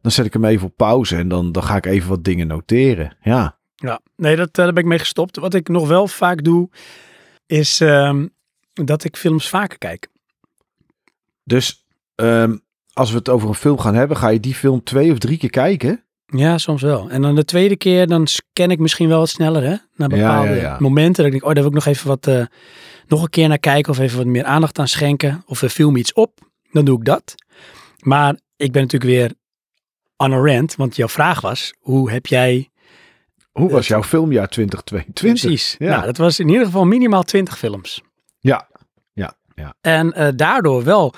Dan 0.01 0.13
zet 0.13 0.27
ik 0.27 0.33
hem 0.33 0.45
even 0.45 0.67
op 0.67 0.77
pauze. 0.77 1.17
En 1.17 1.29
dan, 1.29 1.53
dan 1.53 1.63
ga 1.63 1.77
ik 1.77 1.87
even 1.87 2.09
wat 2.09 2.25
dingen 2.25 2.47
noteren. 2.47 3.17
Ja. 3.23 3.59
Ja, 3.75 4.01
nee, 4.17 4.37
dat, 4.37 4.49
eh, 4.49 4.55
daar 4.55 4.73
ben 4.73 4.83
ik 4.83 4.89
mee 4.89 4.99
gestopt. 4.99 5.37
Wat 5.37 5.55
ik 5.55 5.69
nog 5.69 5.89
wel 5.89 6.07
vaak 6.09 6.45
doe, 6.45 6.69
is 7.47 7.81
ehm, 7.81 8.27
dat 8.73 9.05
ik 9.05 9.17
films 9.17 9.49
vaker 9.49 9.79
kijk. 9.79 10.09
Dus 11.45 11.87
ehm, 12.15 12.57
als 12.93 13.11
we 13.11 13.17
het 13.17 13.29
over 13.29 13.49
een 13.49 13.55
film 13.55 13.79
gaan 13.79 13.95
hebben. 13.95 14.17
Ga 14.17 14.29
je 14.29 14.41
die 14.41 14.55
film 14.55 14.83
twee 14.83 15.13
of 15.13 15.19
drie 15.19 15.39
keer 15.39 15.51
kijken? 15.51 16.05
Ja, 16.27 16.59
soms 16.59 16.83
wel. 16.83 17.11
En 17.11 17.23
dan 17.23 17.35
de 17.35 17.45
tweede 17.45 17.77
keer, 17.77 18.07
dan 18.07 18.27
scan 18.27 18.71
ik 18.71 18.79
misschien 18.79 19.09
wel 19.09 19.19
wat 19.19 19.29
sneller, 19.29 19.63
hè? 19.63 19.69
Naar 19.69 19.81
Ja, 19.97 20.07
bepaalde 20.17 20.49
ja, 20.49 20.55
ja. 20.55 20.77
momenten. 20.79 21.25
Dat 21.25 21.25
ik 21.25 21.31
denk, 21.33 21.43
oh, 21.45 21.49
daar 21.49 21.63
wil 21.63 21.73
ik 21.73 21.85
nog 21.85 21.87
even 21.87 22.09
wat, 22.09 22.27
eh, 22.27 22.45
nog 23.07 23.23
een 23.23 23.31
keer 23.31 23.49
naar 23.49 23.59
kijken. 23.59 23.93
Of 23.93 23.99
even 23.99 24.17
wat 24.17 24.27
meer 24.27 24.45
aandacht 24.45 24.79
aan 24.79 24.89
schenken. 24.89 25.43
Of 25.47 25.63
er 25.63 25.71
viel 25.71 25.91
me 25.91 25.99
iets 25.99 26.13
op. 26.13 26.39
Dan 26.71 26.85
doe 26.85 26.99
ik 26.99 27.05
dat. 27.05 27.35
Maar 27.99 28.37
ik 28.57 28.73
ben 28.73 28.83
natuurlijk 28.83 29.11
weer 29.13 29.33
on 30.17 30.33
a 30.33 30.37
rant. 30.37 30.77
Want 30.77 30.97
jouw 30.97 31.09
vraag 31.09 31.41
was, 31.41 31.75
hoe 31.79 32.11
heb 32.11 32.27
jij... 32.27 32.71
Hoe 33.53 33.71
was 33.71 33.89
jouw 33.89 34.03
filmjaar 34.03 34.49
2022? 34.49 35.41
Precies. 35.51 35.75
Ja. 35.79 35.89
Nou, 35.89 36.05
dat 36.07 36.17
was 36.17 36.39
in 36.41 36.49
ieder 36.49 36.65
geval 36.65 36.85
minimaal 36.85 37.23
20 37.23 37.59
films. 37.59 38.03
Ja. 38.39 38.69
Ja. 39.13 39.35
Ja. 39.55 39.75
En 39.81 40.13
eh, 40.13 40.29
daardoor 40.37 40.85
wel, 40.85 41.15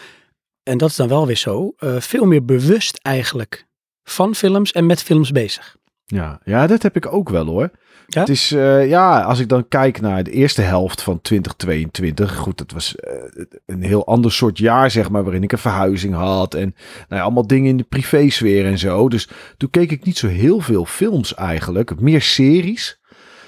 en 0.65 0.79
dat 0.79 0.91
is 0.91 0.97
dan 0.97 1.09
wel 1.09 1.27
weer 1.27 1.37
zo, 1.37 1.75
eh, 1.79 2.01
veel 2.01 2.25
meer 2.25 2.45
bewust 2.45 2.99
eigenlijk 3.03 3.67
van 4.03 4.35
films 4.35 4.73
en 4.73 4.87
met 4.87 5.03
films 5.03 5.31
bezig. 5.31 5.77
Ja, 6.05 6.41
ja, 6.45 6.67
dat 6.67 6.83
heb 6.83 6.97
ik 6.97 7.13
ook 7.13 7.29
wel 7.29 7.47
hoor. 7.47 7.71
Ja? 8.07 8.21
Het 8.21 8.29
is, 8.29 8.53
eh, 8.53 8.89
ja, 8.89 9.23
als 9.23 9.39
ik 9.39 9.49
dan 9.49 9.69
kijk 9.69 10.01
naar 10.01 10.25
de 10.25 10.31
eerste 10.31 10.63
helft 10.63 11.03
van 11.03 11.21
2022. 11.21 12.37
Goed, 12.37 12.59
dat 12.59 12.71
was 12.71 12.97
eh, 12.97 13.45
een 13.67 13.83
heel 13.83 14.07
ander 14.07 14.33
soort 14.33 14.59
jaar, 14.59 14.91
zeg 14.91 15.11
maar, 15.11 15.23
waarin 15.23 15.43
ik 15.43 15.53
een 15.53 15.59
verhuizing 15.59 16.15
had. 16.15 16.55
En 16.55 16.75
nou 17.09 17.21
ja, 17.21 17.21
allemaal 17.21 17.47
dingen 17.47 17.71
in 17.71 17.77
de 17.77 17.85
privésfeer 17.85 18.67
en 18.67 18.79
zo. 18.79 19.09
Dus 19.09 19.29
toen 19.57 19.71
keek 19.71 19.91
ik 19.91 20.05
niet 20.05 20.19
zo 20.19 20.27
heel 20.27 20.61
veel 20.61 20.85
films 20.85 21.35
eigenlijk. 21.35 22.01
Meer 22.01 22.23
series, 22.23 23.01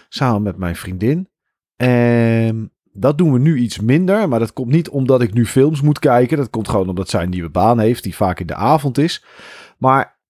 samen 0.08 0.42
met 0.42 0.56
mijn 0.56 0.76
vriendin. 0.76 1.28
En 1.76 2.75
dat 2.96 3.18
doen 3.18 3.32
we 3.32 3.38
nu 3.38 3.58
iets 3.58 3.80
minder. 3.80 4.28
Maar 4.28 4.38
dat 4.38 4.52
komt 4.52 4.70
niet 4.70 4.88
omdat 4.88 5.22
ik 5.22 5.32
nu 5.32 5.46
films 5.46 5.80
moet 5.80 5.98
kijken. 5.98 6.36
Dat 6.36 6.50
komt 6.50 6.68
gewoon 6.68 6.88
omdat 6.88 7.08
zij 7.08 7.22
een 7.22 7.30
nieuwe 7.30 7.50
baan 7.50 7.78
heeft, 7.78 8.02
die 8.02 8.16
vaak 8.16 8.40
in 8.40 8.46
de 8.46 8.54
avond 8.54 8.98
is. 8.98 9.24
Maar 9.78 10.20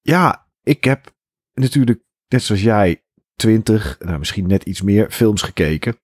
ja, 0.00 0.46
ik 0.62 0.84
heb 0.84 1.14
natuurlijk, 1.54 2.00
net 2.28 2.42
zoals 2.42 2.62
jij, 2.62 3.02
20, 3.34 3.96
nou 3.98 4.18
misschien 4.18 4.46
net 4.46 4.62
iets 4.62 4.82
meer 4.82 5.10
films 5.10 5.42
gekeken. 5.42 5.96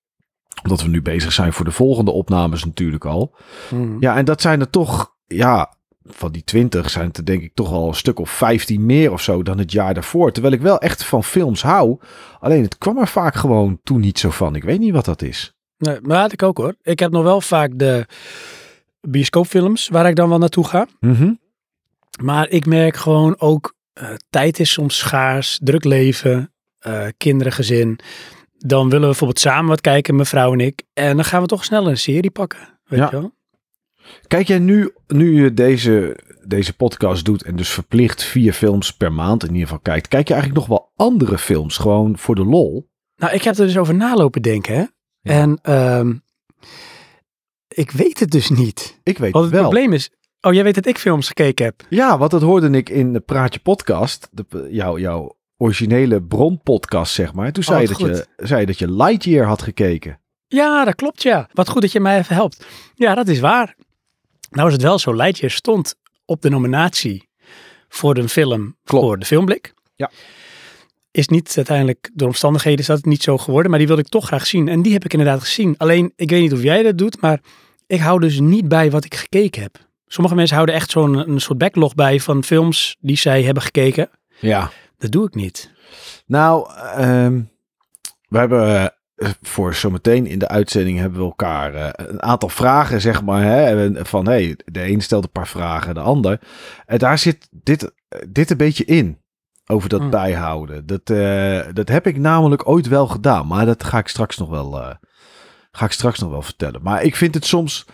Omdat 0.62 0.83
we 0.83 0.88
nu 0.88 1.02
bezig 1.02 1.33
zijn 1.33 1.52
voor 1.52 1.64
de 1.64 1.71
volgende 1.71 2.11
opnames 2.11 2.64
natuurlijk 2.64 3.05
al. 3.05 3.35
Mhm. 3.71 3.97
Ja, 4.00 4.17
en 4.17 4.25
dat 4.25 4.41
zijn 4.41 4.61
er 4.61 4.71
toch, 4.71 5.17
ja, 5.26 5.75
van 6.05 6.33
die 6.33 6.45
20 6.45 6.91
zijn 6.91 7.07
het 7.07 7.17
er 7.17 7.25
denk 7.25 7.43
ik 7.43 7.55
toch 7.55 7.73
al 7.73 7.88
een 7.88 7.95
stuk 7.95 8.19
of 8.19 8.31
15 8.31 8.87
meer 8.87 9.12
of 9.12 9.23
zo 9.23 9.43
dan 9.43 9.59
het 9.59 9.73
jaar 9.73 9.95
daarvoor. 9.95 10.33
Terwijl 10.33 10.55
ik 10.55 10.61
wel 10.61 10.79
echt 10.79 11.05
van 11.05 11.25
films 11.25 11.62
hou. 11.62 12.00
Alleen 12.41 12.62
het 12.62 12.79
kwam 12.79 12.99
er 12.99 13.09
vaak 13.09 13.35
gewoon 13.35 13.81
toen 13.83 14.00
niet 14.00 14.19
zo 14.19 14.31
van. 14.31 14.55
Ik 14.55 14.64
weet 14.64 14.81
niet 14.81 14.93
wat 14.93 15.05
dat 15.05 15.23
is. 15.23 15.57
Nee, 15.83 15.99
maar 16.01 16.11
dat 16.12 16.21
had 16.21 16.33
ik 16.33 16.43
ook 16.43 16.57
hoor. 16.57 16.75
Ik 16.83 16.99
heb 16.99 17.11
nog 17.12 17.23
wel 17.23 17.41
vaak 17.41 17.71
de 17.75 18.07
bioscoopfilms 19.01 19.89
waar 19.89 20.09
ik 20.09 20.17
dan 20.17 20.29
wel 20.29 20.39
naartoe 20.39 20.67
ga. 20.67 20.87
Mhm. 21.01 21.33
Maar 22.23 22.49
ik 22.49 22.67
merk 22.67 22.97
gewoon 22.97 23.35
ook, 23.41 23.75
eh, 23.93 24.09
tijd 24.31 24.61
is 24.61 24.73
soms 24.73 24.99
schaars, 24.99 25.59
druk 25.62 25.85
leven, 25.85 26.53
eh, 26.79 27.07
kinderen, 27.17 27.53
gezin. 27.53 27.99
Dan 28.59 28.85
willen 28.85 29.01
we 29.01 29.07
bijvoorbeeld 29.07 29.41
samen 29.41 29.69
wat 29.69 29.81
kijken, 29.81 30.15
mijn 30.15 30.27
vrouw 30.27 30.53
en 30.53 30.61
ik. 30.61 30.83
En 30.93 31.17
dan 31.17 31.25
gaan 31.25 31.41
we 31.43 31.47
toch 31.49 31.65
sneller 31.65 31.91
een 31.91 31.97
serie 31.99 32.31
pakken. 32.31 32.81
Weet 32.85 32.99
Ja. 32.99 33.09
je 33.11 33.21
wel? 33.21 33.35
Kijk 34.27 34.47
jij 34.47 34.59
nu, 34.59 34.93
nu 35.07 35.43
je 35.43 35.55
deze, 35.55 36.17
deze 36.47 36.73
podcast 36.77 37.25
doet 37.25 37.43
en 37.43 37.57
dus 37.57 37.69
verplicht 37.71 38.23
vier 38.23 38.53
films 38.53 38.93
per 38.97 39.12
maand 39.12 39.43
in 39.43 39.49
ieder 39.49 39.62
geval 39.62 39.79
kijkt. 39.83 40.09
Kijk 40.09 40.29
je 40.29 40.35
eigenlijk 40.35 40.69
nog 40.69 40.79
wel 40.79 40.93
andere 41.07 41.39
films, 41.39 41.77
gewoon 41.77 42.19
voor 42.19 42.35
de 42.35 42.45
lol? 42.45 42.91
Nou, 43.17 43.33
ik 43.35 43.43
heb 43.43 43.57
er 43.57 43.67
dus 43.67 43.79
over 43.79 43.95
nalopen 43.95 44.43
denken. 44.43 44.75
Hè? 44.75 44.85
Ja. 45.23 45.33
En 45.33 45.59
ehm, 45.62 46.14
ik 47.69 47.91
weet 47.91 48.21
het 48.21 48.31
dus 48.31 48.50
niet. 48.50 48.99
Ik 49.02 49.19
weet 49.19 49.33
Want 49.33 49.45
het 49.45 49.55
het 49.55 49.62
wel. 49.62 49.71
probleem 49.71 49.93
is, 49.93 50.11
oh 50.41 50.52
jij 50.52 50.64
weet 50.64 50.75
dat 50.75 50.87
ik 50.87 50.99
films 50.99 51.26
gekeken 51.26 51.64
heb. 51.64 51.83
Ja, 51.88 52.19
want 52.19 52.31
dat 52.31 52.43
hoorde 52.43 52.71
ik 52.71 52.88
in 52.88 53.12
de 53.12 53.21
Praatje 53.21 53.61
podcast. 53.61 54.29
De, 54.31 54.69
jouw, 54.71 54.99
jouw 54.99 55.37
originele 55.57 56.23
bronpodcast, 56.23 57.14
zeg 57.14 57.33
maar. 57.33 57.52
Toen 57.52 57.62
zei, 57.62 57.81
je 57.83 57.88
wat 57.88 57.99
dat 57.99 58.09
je, 58.09 58.26
zei 58.37 58.61
je 58.61 58.67
dat 58.67 58.79
je 58.79 58.93
Lightyear 58.93 59.47
had 59.47 59.62
gekeken. 59.62 60.21
Ja, 60.47 60.85
dat 60.85 60.95
klopt 60.95 61.23
ja. 61.23 61.49
Wat 61.52 61.69
goed 61.69 61.83
dat 61.83 61.93
je 61.93 62.00
mij 62.00 62.19
even 62.19 62.35
helpt. 62.35 62.67
Ja, 62.95 63.14
dat 63.14 63.29
is 63.29 63.41
waar. 63.41 63.75
Nou 64.50 64.67
is 64.67 64.73
het 64.73 64.83
wel 64.83 64.99
zo, 64.99 65.14
Lightyear 65.14 65.52
stond 65.52 65.95
op 66.25 66.43
de 66.43 66.49
nominatie 66.50 67.29
voor 67.88 68.17
een 68.17 68.29
film 68.29 68.76
Klopt. 68.85 69.05
voor 69.05 69.19
de 69.19 69.26
filmblik. 69.26 69.75
Ja. 69.95 70.11
Is 71.12 71.28
niet 71.28 71.52
uiteindelijk 71.57 72.11
door 72.14 72.28
omstandigheden 72.28 72.81
is 72.81 72.87
dat 72.87 72.97
het 72.97 73.07
niet 73.07 73.23
zo 73.23 73.38
geworden, 73.38 73.71
maar 73.71 73.78
die 73.78 73.88
wilde 73.88 74.02
ik 74.02 74.09
toch 74.09 74.26
graag 74.26 74.47
zien. 74.47 74.69
En 74.69 74.83
die 74.83 74.92
heb 74.92 75.04
ik 75.04 75.12
inderdaad 75.12 75.40
gezien. 75.40 75.75
Alleen, 75.78 76.12
ik 76.16 76.31
weet 76.31 76.40
niet 76.40 76.52
of 76.52 76.62
jij 76.62 76.83
dat 76.83 76.99
doet, 76.99 77.21
maar 77.21 77.40
ik 77.87 78.00
hou 78.00 78.21
dus 78.21 78.40
niet 78.40 78.69
bij 78.69 78.90
wat 78.90 79.04
ik 79.04 79.14
gekeken 79.14 79.62
heb. 79.62 79.76
Sommige 80.07 80.35
mensen 80.35 80.54
houden 80.57 80.75
echt 80.75 80.90
zo'n 80.90 81.31
een 81.31 81.40
soort 81.40 81.59
backlog 81.59 81.95
bij 81.95 82.21
van 82.21 82.45
films 82.45 82.97
die 83.00 83.16
zij 83.16 83.42
hebben 83.42 83.62
gekeken. 83.62 84.11
Ja. 84.40 84.71
Dat 84.99 85.11
doe 85.12 85.26
ik 85.26 85.35
niet. 85.35 85.71
Nou, 86.26 86.71
ehm, 86.97 87.40
we 88.28 88.38
hebben 88.38 88.92
eh, 89.14 89.31
voor 89.42 89.75
zometeen 89.75 90.26
in 90.26 90.38
de 90.38 90.49
uitzending 90.49 90.99
hebben 90.99 91.19
we 91.19 91.25
elkaar 91.25 91.75
eh, 91.75 92.07
een 92.07 92.23
aantal 92.23 92.49
vragen, 92.49 93.00
zeg 93.00 93.23
maar. 93.23 93.42
Hè, 93.42 93.85
En 93.85 94.07
van 94.07 94.26
hey, 94.26 94.57
de 94.64 94.88
een 94.88 95.00
stelt 95.00 95.25
een 95.25 95.31
paar 95.31 95.49
vragen, 95.49 95.95
de 95.95 96.00
ander. 96.00 96.40
En 96.87 96.99
daar 96.99 97.19
zit 97.19 97.49
dit, 97.50 97.92
eh, 98.09 98.19
dit 98.28 98.50
een 98.50 98.57
beetje 98.57 98.85
in. 98.85 99.19
Over 99.66 99.88
dat 99.88 100.00
Hmm. 100.00 100.11
bijhouden. 100.11 100.87
Dat, 100.87 101.11
eh, 101.11 101.61
dat 101.73 101.88
heb 101.88 102.07
ik 102.07 102.19
namelijk 102.19 102.69
ooit 102.69 102.88
wel 102.88 103.07
gedaan. 103.07 103.47
Maar 103.47 103.66
dat 103.66 103.85
ga 103.85 103.99
ik 103.99 104.09
straks 104.09 104.37
nog 104.38 104.49
wel, 104.49 104.81
eh, 104.83 104.95
ga 105.73 105.85
ik 105.85 105.92
straks 105.92 106.19
nog 106.19 106.31
wel 106.31 106.42
vertellen. 106.42 106.83
Maar 106.83 107.02
ik 107.02 107.16
vind 107.16 107.35
het 107.35 107.45
soms. 107.47 107.87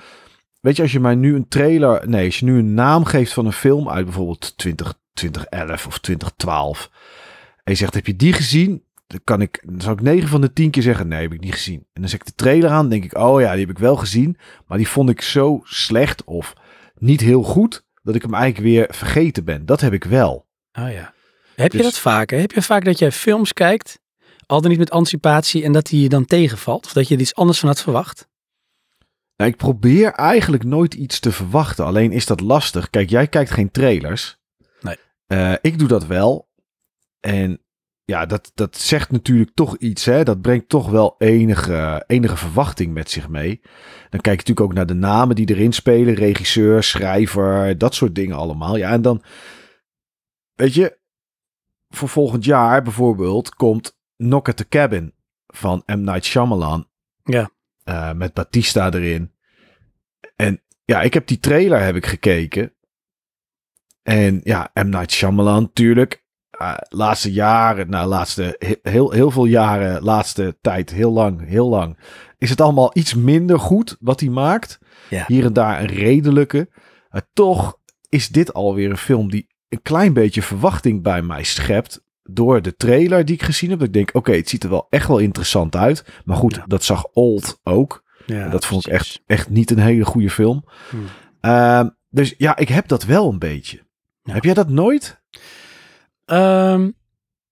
Weet 0.60 0.76
je, 0.76 0.82
als 0.82 0.92
je 0.92 1.00
mij 1.00 1.14
nu 1.14 1.34
een 1.34 1.48
trailer. 1.48 2.08
Nee, 2.08 2.24
als 2.26 2.38
je 2.38 2.44
nu 2.44 2.58
een 2.58 2.74
naam 2.74 3.04
geeft 3.04 3.32
van 3.32 3.46
een 3.46 3.52
film 3.52 3.88
uit 3.88 4.04
bijvoorbeeld 4.04 4.56
20, 4.56 4.94
2011 5.12 5.86
of 5.86 5.98
2012. 5.98 6.90
En 7.64 7.72
je 7.72 7.78
zegt: 7.78 7.94
Heb 7.94 8.06
je 8.06 8.16
die 8.16 8.32
gezien? 8.32 8.86
Dan 9.06 9.20
kan 9.24 9.40
ik, 9.40 9.62
dan 9.66 9.80
zou 9.80 9.94
ik 9.94 10.00
9 10.02 10.28
van 10.28 10.40
de 10.40 10.52
10 10.52 10.70
keer 10.70 10.82
zeggen: 10.82 11.08
Nee, 11.08 11.22
heb 11.22 11.32
ik 11.32 11.40
niet 11.40 11.54
gezien. 11.54 11.86
En 11.92 12.00
dan 12.00 12.10
zet 12.10 12.20
ik 12.20 12.26
de 12.26 12.34
trailer 12.34 12.70
aan. 12.70 12.88
denk 12.88 13.04
ik: 13.04 13.18
Oh 13.18 13.40
ja, 13.40 13.50
die 13.50 13.60
heb 13.60 13.70
ik 13.70 13.78
wel 13.78 13.96
gezien. 13.96 14.36
Maar 14.66 14.78
die 14.78 14.88
vond 14.88 15.10
ik 15.10 15.20
zo 15.20 15.60
slecht 15.64 16.24
of 16.24 16.54
niet 16.98 17.20
heel 17.20 17.42
goed. 17.42 17.86
Dat 18.02 18.14
ik 18.14 18.22
hem 18.22 18.34
eigenlijk 18.34 18.64
weer 18.64 18.86
vergeten 18.90 19.44
ben. 19.44 19.66
Dat 19.66 19.80
heb 19.80 19.92
ik 19.92 20.04
wel. 20.04 20.46
Oh 20.72 20.90
ja. 20.92 21.14
Heb 21.62 21.72
je 21.72 21.78
Dus- 21.78 21.86
dat 21.86 21.98
vaak? 21.98 22.30
hè? 22.30 22.36
Heb 22.36 22.52
je 22.52 22.62
vaak 22.62 22.84
dat 22.84 22.98
jij 22.98 23.12
films 23.12 23.52
kijkt, 23.52 24.00
al 24.46 24.60
dan 24.60 24.70
niet 24.70 24.78
met 24.78 24.90
anticipatie, 24.90 25.64
en 25.64 25.72
dat 25.72 25.86
die 25.86 26.02
je 26.02 26.08
dan 26.08 26.24
tegenvalt? 26.24 26.86
Of 26.86 26.92
dat 26.92 27.08
je 27.08 27.14
er 27.14 27.20
iets 27.20 27.34
anders 27.34 27.58
van 27.58 27.68
had 27.68 27.80
verwacht? 27.82 28.28
Nou, 29.36 29.50
ik 29.50 29.56
probeer 29.56 30.12
eigenlijk 30.12 30.64
nooit 30.64 30.94
iets 30.94 31.20
te 31.20 31.32
verwachten. 31.32 31.84
Alleen 31.84 32.12
is 32.12 32.26
dat 32.26 32.40
lastig. 32.40 32.90
Kijk, 32.90 33.10
jij 33.10 33.26
kijkt 33.26 33.50
geen 33.50 33.70
trailers. 33.70 34.38
Nee. 34.80 34.96
Eh, 35.26 35.54
ik 35.60 35.78
doe 35.78 35.88
dat 35.88 36.06
wel. 36.06 36.48
En 37.20 37.62
ja, 38.04 38.26
dat, 38.26 38.50
dat 38.54 38.76
zegt 38.76 39.10
natuurlijk 39.10 39.50
toch 39.54 39.76
iets. 39.76 40.04
Hè? 40.04 40.22
Dat 40.22 40.40
brengt 40.40 40.68
toch 40.68 40.90
wel 40.90 41.14
enige, 41.18 42.04
enige 42.06 42.36
verwachting 42.36 42.94
met 42.94 43.10
zich 43.10 43.28
mee. 43.28 43.60
Dan 44.10 44.20
kijk 44.20 44.24
je 44.24 44.30
natuurlijk 44.30 44.60
ook 44.60 44.74
naar 44.74 44.86
de 44.86 44.94
namen 44.94 45.36
die 45.36 45.48
erin 45.50 45.72
spelen. 45.72 46.14
Regisseur, 46.14 46.82
schrijver, 46.82 47.78
dat 47.78 47.94
soort 47.94 48.14
dingen 48.14 48.36
allemaal. 48.36 48.76
Ja, 48.76 48.90
en 48.90 49.02
dan, 49.02 49.22
weet 50.54 50.74
je, 50.74 50.98
voor 51.88 52.08
volgend 52.08 52.44
jaar 52.44 52.82
bijvoorbeeld 52.82 53.54
komt 53.54 53.98
Knock 54.16 54.48
at 54.48 54.56
the 54.56 54.68
Cabin 54.68 55.14
van 55.46 55.82
M. 55.86 56.00
Night 56.00 56.24
Shyamalan. 56.24 56.88
Ja. 57.22 57.50
Eh, 57.84 58.12
met 58.12 58.32
Batista 58.34 58.90
erin. 58.92 59.32
En 60.36 60.62
ja, 60.84 61.02
ik 61.02 61.14
heb 61.14 61.26
die 61.26 61.40
trailer 61.40 61.80
heb 61.80 61.96
ik 61.96 62.06
gekeken. 62.06 62.72
En 64.02 64.40
ja, 64.44 64.70
M. 64.74 64.88
Night 64.88 65.12
Shyamalan 65.12 65.62
natuurlijk. 65.62 66.26
eh, 66.50 66.74
laatste 66.88 67.32
jaren, 67.32 67.90
nou 67.90 68.08
laatste, 68.08 68.56
he- 68.58 68.90
heel, 68.90 69.10
heel 69.10 69.30
veel 69.30 69.44
jaren, 69.44 70.02
laatste 70.02 70.58
tijd, 70.60 70.90
heel 70.90 71.12
lang, 71.12 71.46
heel 71.46 71.68
lang. 71.68 71.98
Is 72.38 72.50
het 72.50 72.60
allemaal 72.60 72.90
iets 72.94 73.14
minder 73.14 73.58
goed 73.58 73.96
wat 74.00 74.20
hij 74.20 74.28
maakt. 74.28 74.78
Ja. 75.10 75.24
Hier 75.26 75.44
en 75.44 75.52
daar 75.52 75.80
een 75.80 75.86
redelijke. 75.86 76.68
Maar 77.10 77.28
toch 77.32 77.78
is 78.08 78.28
dit 78.28 78.54
alweer 78.54 78.90
een 78.90 78.96
film 78.96 79.30
die 79.30 79.48
een 79.68 79.82
klein 79.82 80.12
beetje 80.12 80.42
verwachting 80.42 81.02
bij 81.02 81.22
mij 81.22 81.42
schept. 81.44 82.06
door 82.30 82.62
de 82.62 82.76
trailer 82.76 83.24
die 83.24 83.34
ik 83.34 83.42
gezien 83.42 83.70
heb. 83.70 83.78
Dat 83.78 83.88
ik 83.88 83.94
denk, 83.94 84.10
oké, 84.14 84.32
het 84.32 84.48
ziet 84.48 84.64
er 84.64 84.70
wel 84.70 84.86
echt 84.90 85.08
wel 85.08 85.18
interessant 85.18 85.76
uit. 85.76 86.04
Maar 86.24 86.36
goed, 86.36 86.54
Ja. 86.54 86.64
dat 86.66 86.84
zag 86.84 87.04
Old 87.12 87.60
ook. 87.62 88.04
Ja, 88.26 88.48
dat 88.48 88.66
vond 88.66 88.86
ik 88.86 88.92
echt, 88.92 89.20
echt 89.26 89.48
niet 89.48 89.70
een 89.70 89.78
hele 89.78 90.04
goede 90.04 90.30
film. 90.30 90.64
Hmm. 90.90 91.04
Ehm, 91.40 91.88
dus 92.10 92.34
ja, 92.38 92.56
ik 92.56 92.68
heb 92.68 92.88
dat 92.88 93.04
wel 93.04 93.28
een 93.28 93.38
beetje. 93.38 93.86
Ja. 94.22 94.32
Heb 94.32 94.44
jij 94.44 94.54
dat 94.54 94.68
nooit? 94.68 95.20
Ehm, 96.24 96.90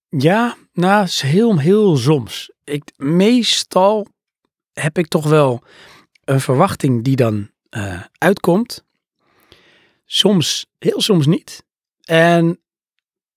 ja, 0.08 0.56
nou, 0.72 1.06
heel, 1.10 1.58
heel 1.58 1.96
soms. 1.96 2.52
Ik, 2.64 2.92
meestal 2.96 4.06
heb 4.72 4.98
ik 4.98 5.06
toch 5.08 5.28
wel 5.28 5.62
een 6.24 6.40
verwachting 6.40 7.04
die 7.04 7.16
dan 7.16 7.50
eh, 7.68 8.02
uitkomt. 8.18 8.84
Soms, 10.04 10.66
heel 10.78 11.00
soms 11.00 11.26
niet. 11.26 11.64
En 12.06 12.60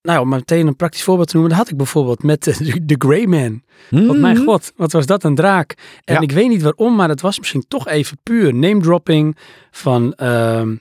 nou, 0.01 0.19
om 0.19 0.29
meteen 0.29 0.67
een 0.67 0.75
praktisch 0.75 1.03
voorbeeld 1.03 1.27
te 1.27 1.35
noemen, 1.35 1.51
dat 1.51 1.63
had 1.63 1.71
ik 1.71 1.77
bijvoorbeeld 1.77 2.23
met 2.23 2.47
eh, 2.47 2.57
de, 2.57 2.85
de 2.95 2.95
Grey 2.97 3.27
Man. 3.27 3.63
Want 3.89 4.19
mijn 4.19 4.37
god, 4.37 4.73
wat 4.75 4.91
was 4.91 5.05
dat 5.05 5.23
een 5.23 5.35
draak. 5.35 5.75
En. 6.03 6.13
Ja. 6.13 6.21
ik 6.21 6.31
weet 6.31 6.49
niet 6.49 6.61
waarom, 6.61 6.95
maar 6.95 7.09
het 7.09 7.21
was 7.21 7.39
misschien 7.39 7.65
toch 7.67 7.87
even 7.87 8.17
puur 8.23 8.53
name 8.53 8.81
dropping 8.81 9.37
van, 9.71 10.13
ehm, 10.13 10.75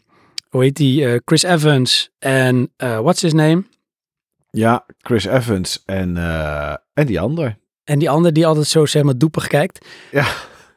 hoe 0.48 0.62
heet 0.62 0.76
die, 0.76 1.06
eh, 1.06 1.20
Chris 1.24 1.42
Evans 1.42 2.10
en 2.18 2.72
uh, 2.76 2.98
what's 2.98 3.22
his 3.22 3.32
name? 3.32 3.64
Ja, 4.50 4.84
Chris 4.98 5.24
Evans 5.24 5.82
en, 5.86 6.16
eh, 6.16 6.74
en 6.92 7.06
die 7.06 7.20
ander. 7.20 7.58
En 7.84 7.98
die 7.98 8.10
ander 8.10 8.32
die 8.32 8.46
altijd 8.46 8.66
zo 8.66 8.86
zeg 8.86 9.02
maar 9.02 9.18
doepig 9.18 9.46
kijkt. 9.46 9.86
Ja. 10.10 10.26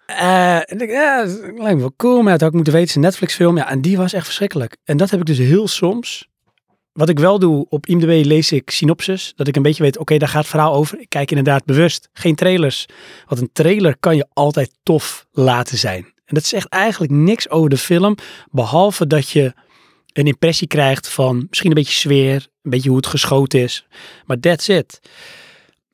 Eh, 0.06 0.56
en 0.56 0.82
ik 0.82 0.90
ja, 0.90 1.26
dat 1.26 1.40
lijkt 1.42 1.76
me 1.76 1.80
wel 1.80 1.94
cool, 1.98 2.22
maar 2.22 2.32
dat 2.32 2.40
had 2.40 2.50
ik 2.50 2.56
moeten 2.56 2.74
weten, 2.74 2.80
het 2.80 2.90
is 2.90 2.96
een 2.96 3.02
Netflix 3.02 3.36
film. 3.36 3.58
Ja, 3.58 3.70
en 3.70 3.82
die 3.82 3.98
was 3.98 4.14
echt 4.14 4.26
verschrikkelijk. 4.26 4.78
En 4.84 4.98
dat 4.98 5.10
heb 5.10 5.20
ik 5.20 5.26
dus 5.26 5.38
heel 5.38 5.68
soms. 5.68 6.30
Wat 6.94 7.10
ik 7.10 7.20
wel 7.20 7.40
doe, 7.40 7.66
op 7.70 7.86
IMDb 7.86 8.26
lees 8.26 8.52
ik 8.52 8.70
synopsis. 8.70 9.34
Dat 9.36 9.48
ik 9.48 9.56
een 9.56 9.62
beetje 9.62 9.84
weet, 9.84 9.98
oké, 9.98 10.18
daar 10.18 10.30
gaat 10.30 10.42
het 10.42 10.50
verhaal 10.50 10.74
over. 10.74 11.00
Ik 11.00 11.10
kijk 11.10 11.30
inderdaad 11.30 11.66
bewust, 11.66 12.10
geen 12.14 12.36
trailers. 12.36 12.86
Want 13.26 13.42
een 13.42 13.50
trailer 13.54 13.98
kan 13.98 14.16
je 14.16 14.28
altijd 14.34 14.72
tof 14.84 15.26
laten 15.32 15.78
zijn. 15.78 16.04
En 16.04 16.36
dat 16.36 16.46
zegt 16.46 16.68
eigenlijk 16.68 17.12
niks 17.12 17.50
over 17.50 17.70
de 17.70 17.78
film. 17.78 18.16
Behalve 18.50 19.08
dat 19.08 19.30
je 19.30 19.54
een 20.14 20.28
impressie 20.28 20.68
krijgt 20.68 21.10
van 21.10 21.46
misschien 21.50 21.70
een 21.70 21.76
beetje 21.76 22.00
sfeer. 22.00 22.48
Een 22.62 22.72
beetje 22.72 22.90
hoe 22.90 22.98
het 22.98 23.08
geschoten 23.08 23.60
is. 23.60 23.86
Maar 24.26 24.40
that's 24.40 24.68
it. 24.68 25.00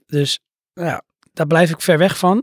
Dus 0.07 0.39
nou 0.73 0.87
ja, 0.87 1.01
daar 1.33 1.47
blijf 1.47 1.69
ik 1.69 1.81
ver 1.81 1.97
weg 1.97 2.17
van. 2.17 2.35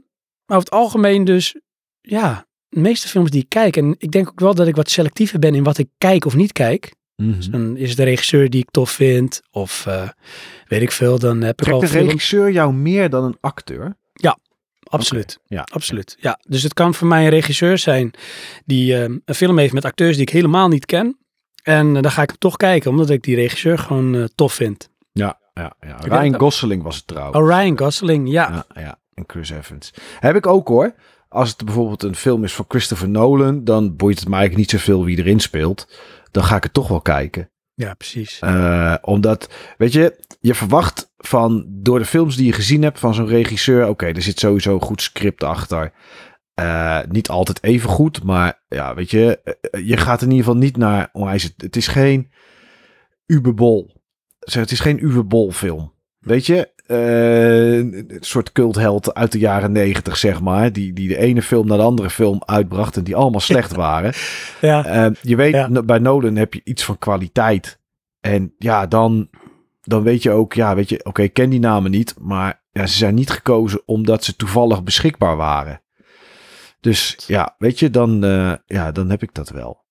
Maar 0.46 0.56
over 0.56 0.70
het 0.70 0.80
algemeen 0.80 1.24
dus, 1.24 1.56
ja, 2.00 2.46
de 2.68 2.80
meeste 2.80 3.08
films 3.08 3.30
die 3.30 3.42
ik 3.42 3.48
kijk. 3.48 3.76
En 3.76 3.94
ik 3.98 4.10
denk 4.10 4.28
ook 4.28 4.40
wel 4.40 4.54
dat 4.54 4.66
ik 4.66 4.76
wat 4.76 4.90
selectiever 4.90 5.38
ben 5.38 5.54
in 5.54 5.64
wat 5.64 5.78
ik 5.78 5.88
kijk 5.98 6.24
of 6.24 6.34
niet 6.34 6.52
kijk. 6.52 6.94
Mhm. 7.16 7.50
Dan 7.50 7.76
is 7.76 7.88
het 7.88 7.96
de 7.96 8.04
regisseur 8.04 8.50
die 8.50 8.60
ik 8.60 8.70
tof 8.70 8.90
vind. 8.90 9.42
Of 9.50 9.86
eh, 9.86 10.08
weet 10.68 10.82
ik 10.82 10.90
veel, 10.90 11.18
dan 11.18 11.40
heb 11.40 11.60
ik 11.60 11.66
Trekt 11.66 11.72
al 11.72 11.80
de 11.80 11.98
regisseur 11.98 12.50
jou 12.50 12.72
meer 12.72 13.10
dan 13.10 13.24
een 13.24 13.36
acteur? 13.40 13.96
Absoluut. 14.94 15.40
Ja. 15.46 15.66
Absoluut. 15.72 16.16
Ja, 16.20 16.38
dus 16.48 16.62
het 16.62 16.74
kan 16.74 16.94
voor 16.94 17.06
mij 17.06 17.24
een 17.24 17.30
regisseur 17.30 17.78
zijn 17.78 18.10
die 18.64 18.94
eh, 18.96 19.02
een 19.24 19.34
film 19.34 19.58
heeft 19.58 19.72
met 19.72 19.84
acteurs 19.84 20.16
die 20.16 20.26
ik 20.26 20.32
helemaal 20.32 20.68
niet 20.68 20.86
ken. 20.86 21.18
En 21.62 21.96
eh, 21.96 22.02
dan 22.02 22.10
ga 22.10 22.22
ik 22.22 22.28
hem 22.28 22.38
toch 22.38 22.56
kijken, 22.56 22.90
omdat 22.90 23.10
ik 23.10 23.22
die 23.22 23.34
regisseur 23.34 23.78
gewoon 23.78 24.14
eh, 24.14 24.24
tof 24.34 24.52
vind. 24.52 24.90
Ja, 25.12 25.38
ja, 25.54 25.76
ja. 25.80 25.96
Ryan. 25.96 26.40
Gosling 26.40 26.82
was 26.82 26.96
het 26.96 27.06
trouwens. 27.06 27.36
Oh, 27.36 27.46
Ryan 27.46 27.78
Gosling, 27.78 28.30
ja. 28.30 28.64
Ja, 28.74 28.80
ja. 28.82 28.98
En 29.14 29.24
Chris 29.26 29.50
Evans. 29.50 29.94
Heb 30.20 30.36
ik 30.36 30.46
ook 30.46 30.68
hoor. 30.68 30.94
Als 31.28 31.48
het 31.48 31.64
bijvoorbeeld 31.64 32.02
een 32.02 32.16
film 32.16 32.44
is 32.44 32.54
van 32.54 32.64
Christopher 32.68 33.08
Nolan, 33.08 33.64
dan 33.64 33.96
boeit 33.96 34.18
het 34.18 34.28
mij 34.28 34.38
eigenlijk 34.38 34.70
niet 34.70 34.80
zoveel 34.80 35.04
wie 35.04 35.18
erin 35.18 35.40
speelt. 35.40 35.88
Dan 36.34 36.44
ga 36.44 36.56
ik 36.56 36.62
het 36.62 36.72
toch 36.72 36.88
wel 36.88 37.00
kijken. 37.00 37.50
Ja, 37.74 37.94
precies. 37.94 38.38
Eh, 38.38 38.94
omdat, 39.00 39.48
weet 39.78 39.92
je, 39.92 40.20
je 40.40 40.54
verwacht 40.54 41.12
van 41.16 41.64
door 41.68 41.98
de 41.98 42.04
films 42.04 42.36
die 42.36 42.46
je 42.46 42.52
gezien 42.52 42.82
hebt 42.82 42.98
van 42.98 43.14
zo'n 43.14 43.26
regisseur, 43.26 43.88
oké, 43.88 44.06
er 44.06 44.22
zit 44.22 44.38
sowieso 44.38 44.74
een 44.74 44.80
goed 44.80 45.02
script 45.02 45.42
achter. 45.42 45.92
Eh, 46.54 47.00
niet 47.08 47.28
altijd 47.28 47.62
even 47.62 47.88
goed, 47.88 48.22
maar 48.22 48.64
ja, 48.68 48.94
weet 48.94 49.10
je, 49.10 49.40
eh, 49.42 49.86
je 49.86 49.96
gaat 49.96 50.22
in 50.22 50.30
ieder 50.30 50.44
geval 50.44 50.60
niet 50.60 50.76
naar, 50.76 51.08
onwijs, 51.12 51.42
het, 51.42 51.54
het 51.56 51.76
is 51.76 51.86
geen 51.86 52.30
Uberbol. 53.26 54.02
Zeg, 54.38 54.62
Het 54.62 54.70
is 54.70 54.80
geen 54.80 55.04
Uberbol 55.04 55.52
film. 55.52 55.92
Weet 56.18 56.46
je, 56.46 56.72
een 56.86 58.16
soort 58.20 58.52
cultheld 58.52 59.14
uit 59.14 59.32
de 59.32 59.38
jaren 59.38 59.72
negentig, 59.72 60.16
zeg 60.16 60.40
maar, 60.40 60.72
die, 60.72 60.92
die 60.92 61.08
de 61.08 61.16
ene 61.18 61.42
film 61.42 61.66
naar 61.66 61.78
de 61.78 61.84
andere 61.84 62.10
film 62.10 62.42
uitbracht 62.44 62.96
en 62.96 63.04
die 63.04 63.16
allemaal 63.16 63.40
slecht 63.40 63.74
waren. 63.86 64.12
Ja, 64.60 64.84
Eh, 64.84 65.10
je 65.20 65.36
weet, 65.36 65.86
bij 65.86 65.98
Nolan 65.98 66.36
heb 66.36 66.54
je 66.54 66.60
iets 66.64 66.84
van 66.84 66.98
kwaliteit. 66.98 67.78
En 68.20 68.54
ja, 68.58 68.86
dan, 68.86 69.28
dan 69.82 70.02
weet 70.02 70.22
je 70.22 70.30
ook, 70.30 70.52
ja, 70.52 70.74
weet 70.74 70.88
je, 70.88 71.04
oké, 71.04 71.22
ik 71.22 71.32
ken 71.32 71.50
die 71.50 71.60
namen 71.60 71.90
niet, 71.90 72.14
maar 72.20 72.62
ja, 72.70 72.86
ze 72.86 72.96
zijn 72.96 73.14
niet 73.14 73.30
gekozen 73.30 73.82
omdat 73.86 74.24
ze 74.24 74.36
toevallig 74.36 74.82
beschikbaar 74.82 75.36
waren. 75.36 75.82
Dus 76.80 77.16
ja, 77.26 77.54
weet 77.58 77.78
je, 77.78 77.90
dan, 77.90 78.24
eh, 78.24 78.52
ja, 78.66 78.92
dan 78.92 79.10
heb 79.10 79.22
ik 79.22 79.34
dat 79.34 79.48
wel. 79.50 79.84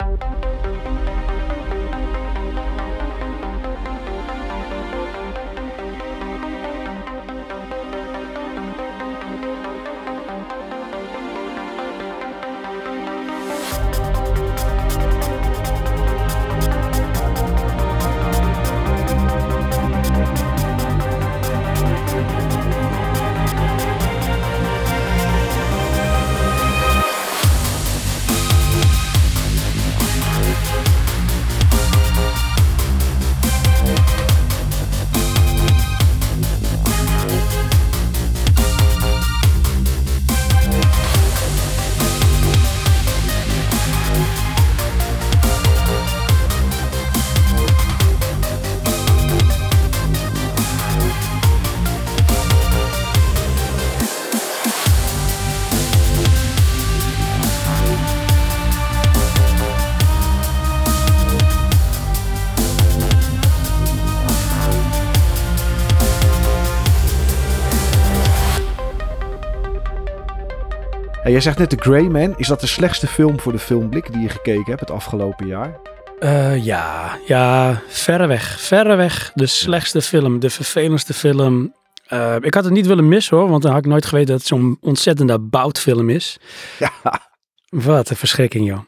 Jij 71.34 71.41
zegt 71.41 71.58
net 71.58 71.69
The 71.69 71.78
Grey 71.80 72.04
Man. 72.04 72.34
Is 72.38 72.48
dat 72.48 72.60
de 72.60 72.67
slechtste 72.67 73.08
film 73.08 73.39
voor 73.39 73.52
de 73.52 73.60
filmblik 73.60 74.12
die 74.13 74.22
je 74.22 74.30
gekeken 74.30 74.65
hebt 74.65 74.80
het 74.80 74.91
afgelopen 74.91 75.48
jaar? 75.48 75.80
Eh, 76.19 76.63
ja, 76.65 77.17
ja, 77.28 77.82
verreweg, 77.88 78.60
verreweg 78.62 79.32
de 79.34 79.46
slechtste 79.46 80.02
film, 80.02 80.39
de 80.39 80.50
vervelendste 80.50 81.13
film. 81.13 81.74
Eh, 82.08 82.36
ik 82.41 82.54
had 82.54 82.63
het 82.63 82.74
niet 82.74 82.86
willen 82.88 83.08
missen 83.08 83.38
hoor, 83.38 83.50
want 83.50 83.62
dan 83.62 83.72
had 83.72 83.86
ik 83.86 83.89
nooit 83.91 84.06
geweten 84.06 84.28
dat 84.30 84.38
het 84.38 84.48
zo'n 84.48 84.78
ontzettende 84.82 85.39
boutfilm 85.39 86.10
is. 86.10 86.38
Ja. 86.80 86.91
Wat 87.69 88.10
een 88.10 88.15
verschrikking 88.15 88.67
joh. 88.67 88.80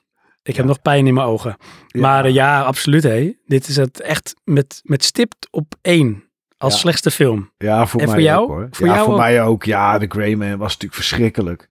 Ik 0.43 0.55
heb 0.55 0.65
nog 0.65 0.81
pijn 0.81 1.07
in 1.07 1.13
mijn 1.13 1.27
ogen. 1.27 1.55
Ja. 1.87 2.01
Maar 2.01 2.25
eh, 2.25 2.33
ja, 2.33 2.61
absoluut 2.61 3.03
hé. 3.03 3.33
Dit 3.45 3.67
is 3.67 3.75
het 3.75 4.01
echt 4.01 4.35
met, 4.43 4.79
met 4.83 5.03
stipt 5.03 5.47
op 5.51 5.73
één 5.81 6.23
als 6.57 6.73
Ja. 6.73 6.79
slechtste 6.79 7.11
film. 7.11 7.51
Ja, 7.57 7.85
voor 7.85 7.99
En 7.99 8.05
mij 8.05 8.15
voor 8.15 8.23
jou? 8.23 8.41
ook 8.43 8.47
hoor. 8.49 8.67
Voor 8.71 8.85
ja, 8.87 8.93
jou 8.93 9.05
voor 9.05 9.13
ook? 9.13 9.19
mij 9.19 9.41
ook. 9.43 9.63
Ja, 9.63 9.97
The 9.97 10.05
Grey 10.09 10.35
Man 10.35 10.57
was 10.57 10.73
natuurlijk 10.73 10.93
verschrikkelijk. 10.93 11.69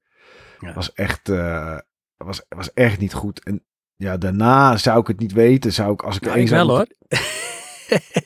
Ja. 0.65 0.73
Was 0.73 0.93
echt, 0.93 1.29
eh, 1.29 1.79
was, 2.17 2.43
was 2.49 2.73
echt 2.73 2.99
niet 2.99 3.15
goed. 3.15 3.43
En 3.45 3.65
ja, 3.97 4.17
daarna 4.17 4.77
zou 4.77 5.01
ik 5.01 5.07
het 5.07 5.19
niet 5.19 5.33
weten. 5.33 5.73
Zou 5.73 5.93
ik, 5.93 6.03
als 6.03 6.17
ik 6.17 6.23
Nou, 6.23 6.35
één 6.35 6.45
ik 6.45 6.51
wel 6.51 6.69
hoor. 6.69 6.87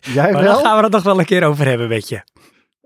Jij 0.01 0.33
Maar 0.33 0.43
wel? 0.43 0.53
daar 0.53 0.65
gaan 0.65 0.77
we 0.77 0.83
het 0.83 0.93
nog 0.93 1.03
wel 1.03 1.19
een 1.19 1.25
keer 1.25 1.45
over 1.45 1.67
hebben, 1.67 1.89
weet 1.89 2.09
je. 2.09 2.23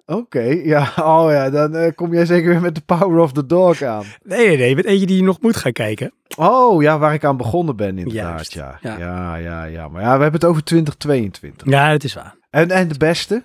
Oké, 0.07 0.43
ja. 0.43 0.93
Oh 1.15 1.31
ja, 1.31 1.51
dan 1.51 1.77
eh, 1.77 1.95
kom 1.95 2.13
jij 2.13 2.27
zeker 2.27 2.49
weer 2.49 2.61
met 2.61 2.75
de 2.75 2.81
Power 2.81 3.19
of 3.19 3.33
the 3.33 3.47
Dog 3.47 3.83
aan. 3.83 4.05
Nee, 4.23 4.47
nee, 4.47 4.57
nee. 4.57 4.75
Met 4.75 4.85
eentje 4.85 5.07
die 5.07 5.17
je 5.17 5.23
nog 5.23 5.41
moet 5.41 5.57
gaan 5.57 5.73
kijken. 5.73 6.13
Oh 6.37 6.83
ja, 6.83 6.99
waar 6.99 7.15
ik 7.15 7.25
aan 7.25 7.37
begonnen 7.37 7.77
ben 7.77 7.99
inderdaad. 7.99 8.53
Ja. 8.53 8.79
ja. 8.81 8.99
Ja. 8.99 9.37
ja, 9.37 9.65
ja, 9.65 9.89
Maar 9.89 10.03
ja, 10.03 10.17
we 10.17 10.23
hebben 10.23 10.41
het 10.41 10.45
over 10.45 10.65
2022. 10.65 11.69
Ja, 11.69 11.91
dat 11.91 12.05
is 12.05 12.15
waar. 12.15 12.37
En, 12.51 12.71
en 12.71 12.89
de 12.89 12.99
beste? 12.99 13.45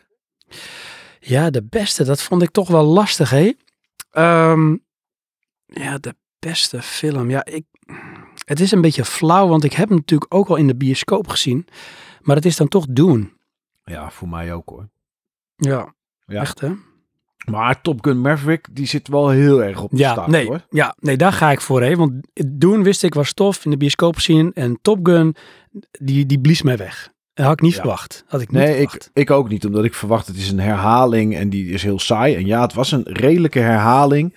Ja, 1.20 1.50
de 1.50 1.64
beste, 1.70 2.04
dat 2.04 2.22
vond 2.22 2.42
ik 2.42 2.52
toch 2.52 2.68
wel 2.68 2.84
lastig, 2.84 3.30
hè? 3.30 3.54
Ehm, 4.12 4.76
ja, 5.68 5.98
de 5.98 6.16
beste 6.40 6.82
film. 6.82 7.30
Ja, 7.30 7.46
ik, 7.46 7.64
het 8.46 8.60
is 8.60 8.72
een 8.72 8.82
beetje 8.82 9.06
flauw, 9.06 9.48
want 9.48 9.64
ik 9.64 9.74
heb 9.74 9.88
hem 9.90 9.98
natuurlijk 9.98 10.34
ook 10.34 10.48
al 10.48 10.56
in 10.56 10.68
de 10.68 10.76
bioscoop 10.76 11.28
gezien. 11.28 11.68
Maar 12.22 12.36
het 12.36 12.46
is 12.46 12.56
dan 12.58 12.68
toch 12.68 12.86
Doen. 12.90 13.34
Ja, 13.84 14.10
voor 14.10 14.30
mij 14.30 14.54
ook 14.54 14.70
hoor. 14.70 14.90
Ja. 15.56 15.94
Ja. 16.26 16.42
Echt, 16.42 16.60
hè? 16.60 16.72
Maar 17.52 17.82
Top 17.82 18.04
Gun 18.06 18.22
Maverick, 18.22 18.68
die 18.72 18.86
zit 18.86 19.08
wel 19.08 19.30
heel 19.30 19.64
erg 19.64 19.82
op 19.82 19.90
de 19.92 19.98
Ja, 19.98 20.12
staart, 20.12 20.28
nee, 20.28 20.46
hoor. 20.46 20.66
ja, 20.70 20.96
nee, 21.00 21.18
daar 21.18 21.34
ga 21.34 21.52
ik 21.52 21.62
voor. 21.62 21.82
Hè? 21.82 21.96
Want 21.96 22.14
Doen 22.48 22.84
wist 22.84 23.04
ik 23.04 23.14
was 23.14 23.34
tof 23.34 23.66
in 23.66 23.72
de 23.72 23.78
bioscoop 23.78 24.20
zien. 24.20 24.54
En 24.54 24.80
Top 24.82 25.06
Gun, 25.08 25.36
die, 25.92 26.26
die 26.26 26.40
blies 26.40 26.62
mij 26.62 26.78
weg. 26.78 27.12
Dat 27.34 27.46
had 27.46 27.54
ik 27.56 27.62
niet 27.62 27.74
Ja. 27.74 27.80
verwacht. 27.80 28.24
Had 28.28 28.42
ik 28.42 28.52
niet 28.52 28.62
Nee, 28.62 28.80
ik, 28.82 29.10
ik 29.14 29.32
ook 29.32 29.50
niet, 29.50 29.66
omdat 29.66 29.84
ik 29.86 29.94
verwacht 29.94 30.28
het 30.28 30.36
is 30.36 30.52
een 30.52 30.60
herhaling 30.60 31.36
en 31.36 31.50
die 31.50 31.70
is 31.70 31.84
heel 31.84 32.00
saai. 32.00 32.36
En 32.36 32.46
ja, 32.46 32.62
het 32.62 32.74
was 32.74 32.92
een 32.92 33.04
redelijke 33.04 33.60
herhaling 33.60 34.36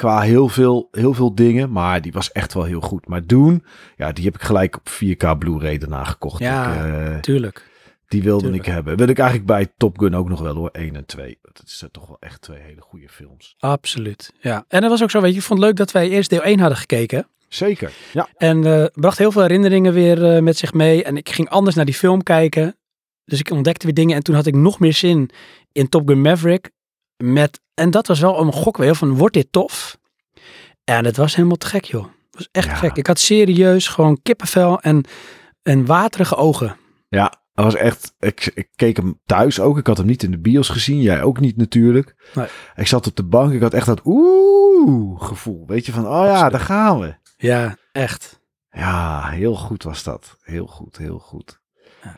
qua 0.00 0.20
heel 0.20 0.48
veel, 0.48 0.88
heel 0.90 1.14
veel 1.14 1.34
dingen, 1.34 1.72
maar 1.72 2.02
die 2.02 2.12
was 2.12 2.32
echt 2.32 2.54
wel 2.54 2.64
heel 2.64 2.80
goed. 2.80 3.06
Maar 3.08 3.26
Doen, 3.26 3.64
ja, 3.96 4.12
die 4.12 4.24
heb 4.24 4.34
ik 4.34 4.42
gelijk 4.42 4.76
op 4.76 4.88
4K 4.88 5.38
Blu-ray 5.38 5.78
daarna 5.78 6.04
gekocht. 6.04 6.38
Ja, 6.38 6.84
Ik, 6.84 7.08
eh, 7.08 7.18
Tuurlijk. 7.18 7.70
die 8.08 8.22
wilde 8.22 8.42
tuurlijk. 8.42 8.66
ik 8.66 8.72
hebben. 8.72 8.96
Wil 8.96 9.08
ik 9.08 9.18
eigenlijk 9.18 9.48
bij 9.48 9.66
Top 9.76 9.98
Gun 9.98 10.14
ook 10.14 10.28
nog 10.28 10.40
wel 10.40 10.54
hoor, 10.54 10.68
1 10.72 10.96
en 10.96 11.06
2. 11.06 11.38
Dat 11.42 11.62
is 11.66 11.82
eh, 11.82 11.88
toch 11.92 12.06
wel 12.06 12.16
echt 12.20 12.40
twee 12.42 12.58
hele 12.60 12.80
goede 12.80 13.08
films. 13.08 13.54
Absoluut. 13.58 14.32
Ja. 14.40 14.64
En 14.68 14.80
dat 14.80 14.90
was 14.90 15.02
ook 15.02 15.10
zo, 15.10 15.20
weet 15.20 15.32
je, 15.32 15.38
ik 15.38 15.44
vond 15.44 15.58
het 15.58 15.68
leuk 15.68 15.76
dat 15.78 15.92
wij 15.92 16.08
eerst 16.08 16.30
deel 16.30 16.42
1 16.42 16.58
hadden 16.60 16.78
gekeken. 16.78 17.26
Zeker, 17.48 17.92
ja. 18.12 18.28
En 18.36 18.64
eh, 18.64 18.86
bracht 18.94 19.18
heel 19.18 19.32
veel 19.32 19.42
herinneringen 19.42 19.92
weer 19.92 20.42
met 20.42 20.56
zich 20.56 20.72
mee. 20.72 21.04
En 21.04 21.16
ik 21.16 21.28
ging 21.28 21.48
anders 21.48 21.76
naar 21.76 21.84
die 21.84 21.94
film 21.94 22.22
kijken. 22.22 22.76
Dus 23.24 23.38
ik 23.38 23.50
ontdekte 23.50 23.86
weer 23.86 23.94
dingen. 23.94 24.16
En 24.16 24.22
toen 24.22 24.34
had 24.34 24.46
ik 24.46 24.54
nog 24.54 24.78
meer 24.78 24.94
zin 24.94 25.30
in 25.72 25.88
Top 25.88 26.08
Gun 26.08 26.20
Maverick. 26.20 26.70
Met, 27.22 27.60
en 27.74 27.90
dat 27.90 28.06
was 28.06 28.20
wel 28.20 28.40
een 28.40 28.52
gok 28.52 28.76
weer 28.76 28.94
van, 28.94 29.14
wordt 29.16 29.34
dit 29.34 29.52
tof? 29.52 29.98
En 30.84 31.04
het 31.04 31.16
was 31.16 31.34
helemaal 31.36 31.56
te 31.56 31.66
gek, 31.66 31.84
joh. 31.84 32.04
Het 32.04 32.36
was 32.36 32.48
echt 32.52 32.66
Ja. 32.66 32.74
gek. 32.74 32.96
Ik 32.96 33.06
had 33.06 33.18
serieus 33.18 33.88
gewoon 33.88 34.22
kippenvel 34.22 34.80
en, 34.80 35.04
en 35.62 35.86
waterige 35.86 36.36
ogen. 36.36 36.76
Ja, 37.08 37.32
dat 37.54 37.64
was 37.64 37.74
echt. 37.74 38.14
Ik, 38.18 38.50
ik 38.54 38.68
keek 38.76 38.96
hem 38.96 39.20
thuis 39.26 39.60
ook. 39.60 39.78
Ik 39.78 39.86
had 39.86 39.96
hem 39.96 40.06
niet 40.06 40.22
in 40.22 40.30
de 40.30 40.38
bios 40.38 40.68
gezien. 40.68 41.00
Jij 41.00 41.22
ook 41.22 41.40
niet 41.40 41.56
natuurlijk. 41.56 42.30
Nee. 42.34 42.46
Ik 42.76 42.86
zat 42.86 43.06
op 43.06 43.16
de 43.16 43.22
bank. 43.24 43.52
Ik 43.52 43.60
had 43.60 43.74
echt 43.74 43.86
dat 43.86 44.00
oeh 44.04 45.22
gevoel. 45.22 45.66
Weet 45.66 45.86
je 45.86 45.92
van, 45.92 46.06
oh 46.06 46.24
ja, 46.24 46.48
daar 46.48 46.60
gaan 46.60 46.98
we. 47.00 47.14
Ja, 47.36 47.76
echt. 47.92 48.40
Ja, 48.70 49.28
heel 49.28 49.54
goed 49.54 49.82
was 49.82 50.02
dat. 50.02 50.36
Heel 50.42 50.66
goed, 50.66 50.96
heel 50.96 51.18
goed. 51.18 51.60
Ja. 52.02 52.16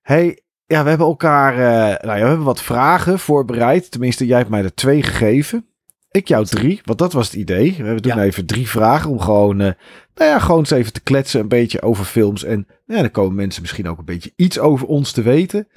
Hey, 0.00 0.42
ja, 0.66 0.82
we 0.82 0.88
hebben 0.88 1.06
elkaar. 1.06 1.52
eh, 1.52 2.06
nou 2.06 2.16
ja, 2.18 2.22
we 2.22 2.28
hebben 2.28 2.44
wat 2.46 2.62
vragen 2.62 3.18
voorbereid. 3.18 3.90
Tenminste, 3.90 4.26
jij 4.26 4.38
hebt 4.38 4.50
mij 4.50 4.62
er 4.64 4.74
twee 4.74 5.02
gegeven. 5.02 5.66
Ik 6.10 6.28
jou 6.28 6.44
drie, 6.44 6.80
want 6.84 6.98
dat 6.98 7.12
was 7.12 7.26
het 7.26 7.36
idee. 7.36 7.74
We 7.78 8.00
doen 8.00 8.16
Ja. 8.16 8.22
even 8.22 8.46
drie 8.46 8.68
vragen 8.68 9.10
om 9.10 9.20
gewoon, 9.20 9.60
eh, 9.60 9.70
nou 10.14 10.30
ja, 10.30 10.38
gewoon 10.38 10.58
eens 10.58 10.70
even 10.70 10.92
te 10.92 11.00
kletsen 11.02 11.40
een 11.40 11.48
beetje 11.48 11.82
over 11.82 12.04
films. 12.04 12.44
En 12.44 12.66
ja, 12.86 13.00
dan 13.00 13.10
komen 13.10 13.34
mensen 13.34 13.62
misschien 13.62 13.88
ook 13.88 13.98
een 13.98 14.04
beetje 14.04 14.32
iets 14.36 14.58
over 14.58 14.86
ons 14.86 15.12
te 15.12 15.22
weten. 15.22 15.68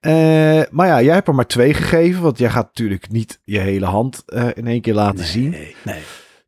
Eh, 0.00 0.60
maar 0.70 0.86
ja, 0.86 1.02
jij 1.02 1.14
hebt 1.14 1.28
er 1.28 1.34
maar 1.34 1.46
twee 1.46 1.74
gegeven, 1.74 2.22
want 2.22 2.38
jij 2.38 2.50
gaat 2.50 2.66
natuurlijk 2.66 3.10
niet 3.10 3.40
je 3.44 3.58
hele 3.58 3.86
hand 3.86 4.24
in 4.54 4.66
één 4.66 4.80
keer 4.80 4.94
laten 4.94 5.24
zien. 5.24 5.50
Nee, 5.50 5.74
nee. 5.84 6.00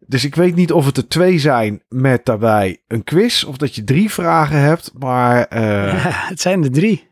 Dus 0.07 0.25
ik 0.25 0.35
weet 0.35 0.55
niet 0.55 0.73
of 0.73 0.87
het 0.87 0.97
er 0.97 1.09
twee 1.09 1.39
zijn 1.39 1.83
met 1.89 2.25
daarbij 2.25 2.83
een 2.87 3.05
quiz 3.05 3.45
of 3.45 3.57
dat 3.57 3.75
je 3.75 3.85
drie 3.85 4.11
vragen 4.11 4.59
hebt. 4.61 4.93
Maar 4.99 5.47
Ja, 5.61 5.93
het 6.33 6.41
zijn 6.41 6.65
er 6.65 6.73
drie. 6.73 7.08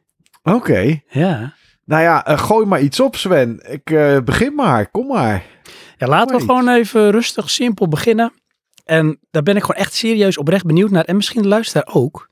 Oké. 0.55 1.01
Ja. 1.09 1.55
Nou 1.85 2.03
ja, 2.03 2.27
eh, 2.27 2.39
gooi 2.39 2.67
maar 2.67 2.81
iets 2.81 3.01
op 3.01 3.17
Sven. 3.17 3.73
Ik 3.73 3.91
eh, 3.91 4.19
begin 4.25 4.55
maar. 4.55 4.91
Kom 4.91 5.07
maar. 5.07 5.45
Ja, 5.97 6.07
laten 6.07 6.37
we 6.37 6.43
gewoon 6.43 6.69
even 6.69 7.11
rustig, 7.11 7.51
simpel 7.51 7.89
beginnen. 7.89 8.33
En 8.85 9.19
daar 9.31 9.43
ben 9.43 9.57
ik 9.57 9.63
gewoon 9.65 9.81
echt 9.81 9.95
serieus 9.95 10.39
oprecht 10.39 10.65
benieuwd 10.65 10.91
naar. 10.91 11.05
En 11.05 11.17
misschien 11.17 11.43
de 11.43 11.49
luisteraar 11.49 11.95
ook. 11.95 12.31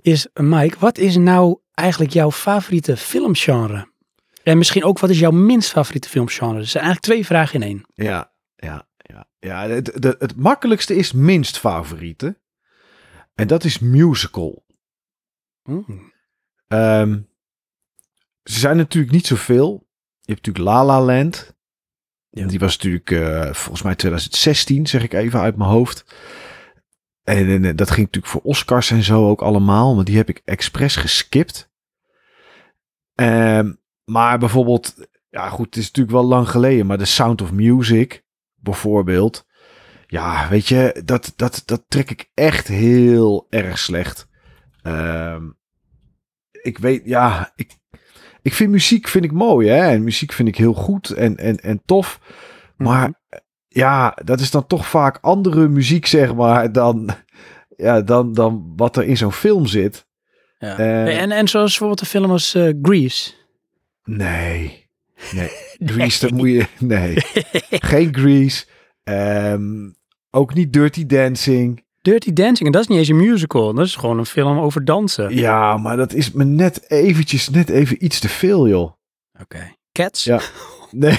Is, 0.00 0.26
Mike, 0.34 0.76
wat 0.78 0.98
is 0.98 1.16
nou 1.16 1.58
eigenlijk 1.74 2.12
jouw 2.12 2.32
favoriete 2.32 2.96
filmgenre? 2.96 3.88
En 4.42 4.58
misschien 4.58 4.84
ook, 4.84 4.98
wat 4.98 5.10
is 5.10 5.18
jouw 5.18 5.30
minst 5.30 5.70
favoriete 5.70 6.08
filmgenre? 6.08 6.54
Dus 6.54 6.62
er 6.62 6.68
zijn 6.68 6.84
eigenlijk 6.84 7.12
twee 7.12 7.26
vragen 7.26 7.62
in 7.62 7.66
één. 7.66 7.84
Ja, 7.94 8.32
ja, 8.56 8.86
ja. 8.96 9.26
ja 9.38 9.68
het, 9.68 10.16
het 10.18 10.36
makkelijkste 10.36 10.96
is 10.96 11.12
minst 11.12 11.58
favoriete. 11.58 12.38
En 13.34 13.46
dat 13.46 13.64
is 13.64 13.78
musical. 13.78 14.64
Mm. 15.62 16.12
Ze 18.48 18.58
zijn 18.58 18.76
natuurlijk 18.76 19.12
niet 19.12 19.26
zoveel. 19.26 19.86
Je 20.20 20.32
hebt 20.32 20.46
natuurlijk 20.46 20.74
La 20.74 20.84
La 20.84 21.02
Land. 21.02 21.56
Ja. 22.30 22.46
Die 22.46 22.58
was 22.58 22.76
natuurlijk 22.76 23.10
eh, 23.10 23.52
volgens 23.52 23.82
mij 23.82 23.94
2016, 23.94 24.86
zeg 24.86 25.02
ik 25.02 25.12
even 25.12 25.40
uit 25.40 25.56
mijn 25.56 25.70
hoofd. 25.70 26.04
En, 27.22 27.64
en, 27.64 27.76
dat 27.76 27.90
ging 27.90 28.06
natuurlijk 28.06 28.32
voor 28.32 28.42
Oscars 28.42 28.90
en 28.90 29.02
zo 29.02 29.28
ook 29.28 29.42
allemaal. 29.42 29.94
Maar 29.94 30.04
die 30.04 30.16
heb 30.16 30.28
ik 30.28 30.42
expres 30.44 30.96
geskipt. 30.96 31.70
Ehm, 33.14 33.72
maar 34.04 34.38
bijvoorbeeld, 34.38 35.08
ja 35.28 35.48
goed, 35.48 35.66
het 35.66 35.76
is 35.76 35.86
natuurlijk 35.86 36.16
wel 36.16 36.26
lang 36.26 36.48
geleden. 36.48 36.86
Maar 36.86 36.98
The 36.98 37.04
Sound 37.04 37.42
of 37.42 37.52
Music, 37.52 38.24
bijvoorbeeld. 38.54 39.46
Ja, 40.06 40.48
weet 40.48 40.68
je, 40.68 41.02
dat, 41.04 41.32
dat, 41.36 41.62
dat 41.64 41.84
trek 41.88 42.10
ik 42.10 42.30
echt 42.34 42.68
heel 42.68 43.46
erg 43.50 43.78
slecht. 43.78 44.28
Ehm, 44.82 45.50
ik 46.50 46.78
weet, 46.78 47.04
ja, 47.04 47.52
ik, 47.56 47.77
ik 48.48 48.54
vind 48.54 48.70
muziek 48.70 49.08
vind 49.08 49.24
ik 49.24 49.32
mooi, 49.32 49.68
hè. 49.68 49.86
En 49.88 50.04
muziek 50.04 50.32
vind 50.32 50.48
ik 50.48 50.56
heel 50.56 50.72
goed 50.74 51.10
en, 51.10 51.36
en, 51.36 51.56
en 51.56 51.82
tof. 51.84 52.20
Maar 52.76 53.02
Mhm. 53.08 53.12
ja, 53.68 54.16
dat 54.24 54.40
is 54.40 54.50
dan 54.50 54.66
toch 54.66 54.86
vaak 54.86 55.18
andere 55.20 55.68
muziek, 55.68 56.06
zeg 56.06 56.34
maar, 56.34 56.72
dan, 56.72 57.10
ja, 57.76 58.00
dan, 58.00 58.32
dan 58.34 58.72
wat 58.76 58.96
er 58.96 59.04
in 59.04 59.16
zo'n 59.16 59.32
film 59.32 59.66
zit. 59.66 60.06
Ja. 60.58 60.78
Eh, 60.78 61.20
en, 61.22 61.30
en 61.30 61.48
zoals 61.48 61.68
bijvoorbeeld 61.68 61.98
de 62.00 62.06
film 62.06 62.30
als 62.30 62.54
eh, 62.54 62.72
Grease. 62.82 63.32
Nee. 64.04 64.86
Nee. 65.32 65.48
Grease, 65.92 66.20
dat 66.20 66.30
moet 66.36 66.48
je... 66.48 66.66
Nee. 66.78 67.14
Geen 67.90 68.14
Grease. 68.14 68.64
Ehm, 69.04 69.90
ook 70.30 70.54
niet 70.54 70.72
Dirty 70.72 71.06
Dancing. 71.06 71.84
Dirty 72.02 72.32
Dancing, 72.32 72.66
en 72.66 72.72
dat 72.72 72.82
is 72.82 72.88
niet 72.88 72.98
eens 72.98 73.08
een 73.08 73.16
musical. 73.16 73.74
Dat 73.74 73.86
is 73.86 73.96
gewoon 73.96 74.18
een 74.18 74.26
film 74.26 74.58
over 74.58 74.84
dansen. 74.84 75.34
Ja, 75.34 75.76
maar 75.76 75.96
dat 75.96 76.12
is 76.12 76.32
me 76.32 76.44
net 76.44 76.90
eventjes, 76.90 77.48
net 77.48 77.68
even 77.68 78.04
iets 78.04 78.20
te 78.20 78.28
veel, 78.28 78.68
joh. 78.68 78.92
Oké. 79.40 79.76
Cats? 79.92 80.24
Ja. 80.24 80.40
Nee. 80.90 81.18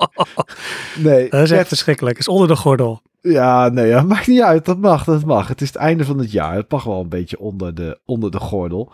nee. 1.06 1.28
Dat 1.30 1.42
is 1.42 1.50
echt 1.50 1.68
verschrikkelijk. 1.68 2.18
Is 2.18 2.28
onder 2.28 2.48
de 2.48 2.56
gordel. 2.56 3.02
Ja, 3.20 3.68
nee, 3.68 3.86
ja, 3.86 4.02
maakt 4.12 4.26
niet 4.26 4.40
uit. 4.40 4.64
Dat 4.64 4.78
mag, 4.78 5.04
dat 5.04 5.24
mag. 5.24 5.48
Het 5.48 5.60
is 5.60 5.68
het 5.68 5.76
einde 5.76 6.04
van 6.04 6.18
het 6.18 6.32
jaar. 6.32 6.54
Het 6.54 6.70
mag 6.70 6.84
wel 6.84 7.00
een 7.00 7.08
beetje 7.08 7.38
onder 7.38 7.74
de, 7.74 8.00
onder 8.04 8.30
de 8.30 8.40
gordel. 8.40 8.92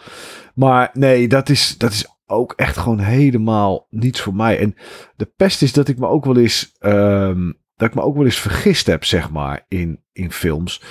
Maar 0.55 0.91
nee, 0.93 1.29
dat 1.29 1.49
is, 1.49 1.79
dat 1.79 1.93
is 1.93 2.07
ook 2.27 2.53
echt 2.53 2.77
gewoon 2.77 2.99
helemaal 2.99 3.87
niets 3.91 4.21
voor 4.21 4.35
mij. 4.35 4.59
En 4.59 4.75
de 5.17 5.33
pest 5.37 5.63
is 5.63 5.73
dat 5.73 5.89
ik 5.89 5.99
me 5.99 6.07
ook 6.07 6.25
wel 6.25 6.37
eens, 6.37 6.73
ehm, 6.79 7.53
dat 7.79 7.89
ik 7.89 7.95
me 7.95 8.03
ook 8.03 8.17
wel 8.17 8.25
eens 8.25 8.41
vergist 8.41 8.87
heb, 8.87 9.05
zeg 9.05 9.31
maar, 9.31 9.65
in, 9.69 10.01
in 10.13 10.33
films. 10.33 10.83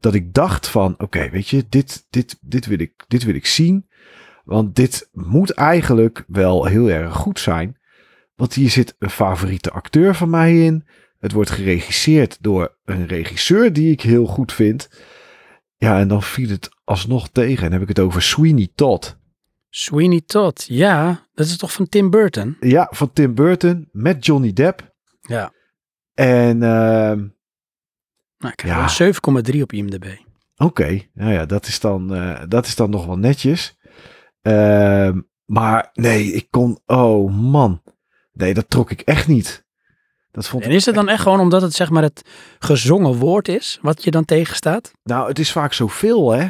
Dat 0.00 0.14
ik 0.14 0.34
dacht 0.34 0.68
van, 0.68 0.94
oké, 0.98 1.30
weet 1.30 1.48
je, 1.48 1.64
dit, 1.68 2.06
dit, 2.10 2.38
dit, 2.40 2.66
wil 2.66 2.78
ik, 2.78 3.04
dit 3.08 3.24
wil 3.24 3.34
ik 3.34 3.46
zien. 3.46 3.88
Want 4.44 4.76
dit 4.76 5.08
moet 5.12 5.50
eigenlijk 5.50 6.24
wel 6.26 6.64
heel 6.64 6.90
erg 6.90 7.14
goed 7.14 7.40
zijn. 7.40 7.78
Want 8.34 8.54
hier 8.54 8.70
zit 8.70 8.94
een 8.98 9.10
favoriete 9.10 9.70
acteur 9.70 10.14
van 10.14 10.30
mij 10.30 10.64
in. 10.64 10.86
Het 11.18 11.32
wordt 11.32 11.50
geregisseerd 11.50 12.38
door 12.40 12.76
een 12.84 13.06
regisseur 13.06 13.72
die 13.72 13.90
ik 13.90 14.00
heel 14.00 14.26
goed 14.26 14.52
vind. 14.52 14.88
Ja, 15.76 15.98
en 15.98 16.08
dan 16.08 16.22
viel 16.22 16.48
het 16.48 16.68
alsnog 16.84 17.28
tegen. 17.28 17.66
En 17.66 17.72
heb 17.72 17.82
ik 17.82 17.88
het 17.88 17.98
over 17.98 18.22
Sweeney 18.22 18.68
Todd. 18.74 19.18
Sweeney 19.70 20.22
Todd. 20.26 20.64
Ja, 20.68 21.26
dat 21.34 21.46
is 21.46 21.56
toch 21.56 21.72
van 21.72 21.88
Tim 21.88 22.10
Burton? 22.10 22.56
Ja, 22.60 22.88
van 22.90 23.12
Tim 23.12 23.34
Burton 23.34 23.88
met 23.92 24.26
Johnny 24.26 24.52
Depp. 24.52 24.94
Ja. 25.20 25.52
En 26.16 26.62
ehm, 26.62 27.24
Nou, 28.38 28.52
ik 28.52 28.56
krijg 28.56 28.74
Ja. 28.74 28.78
wel 28.78 28.88
7,3 28.88 29.62
op 29.62 29.72
IMDb. 29.72 30.06
oké, 30.56 31.00
nou 31.14 31.32
ja, 31.32 31.46
dat 31.46 31.66
is, 31.66 31.80
dan, 31.80 32.14
eh, 32.14 32.42
dat 32.48 32.66
is 32.66 32.74
dan 32.74 32.90
nog 32.90 33.06
wel 33.06 33.18
netjes. 33.18 33.76
Ehm, 34.42 35.20
maar 35.44 35.90
nee, 35.92 36.32
ik 36.32 36.46
kon, 36.50 36.78
oh 36.86 37.32
man. 37.32 37.82
Nee, 38.32 38.54
dat 38.54 38.70
trok 38.70 38.90
ik 38.90 39.00
echt 39.00 39.26
niet. 39.28 39.64
Dat 40.30 40.48
vond 40.48 40.64
En 40.64 40.70
is 40.70 40.86
het 40.86 40.94
dan 40.94 41.08
echt 41.08 41.22
gewoon 41.22 41.40
omdat 41.40 41.62
het 41.62 41.72
zeg 41.74 41.90
maar 41.90 42.02
het 42.02 42.22
gezongen 42.58 43.14
woord 43.14 43.48
is, 43.48 43.78
wat 43.82 44.04
je 44.04 44.10
dan 44.10 44.24
tegenstaat? 44.24 44.92
Nou, 45.02 45.28
het 45.28 45.38
is 45.38 45.52
vaak 45.52 45.72
zoveel, 45.72 46.30
hè? 46.32 46.48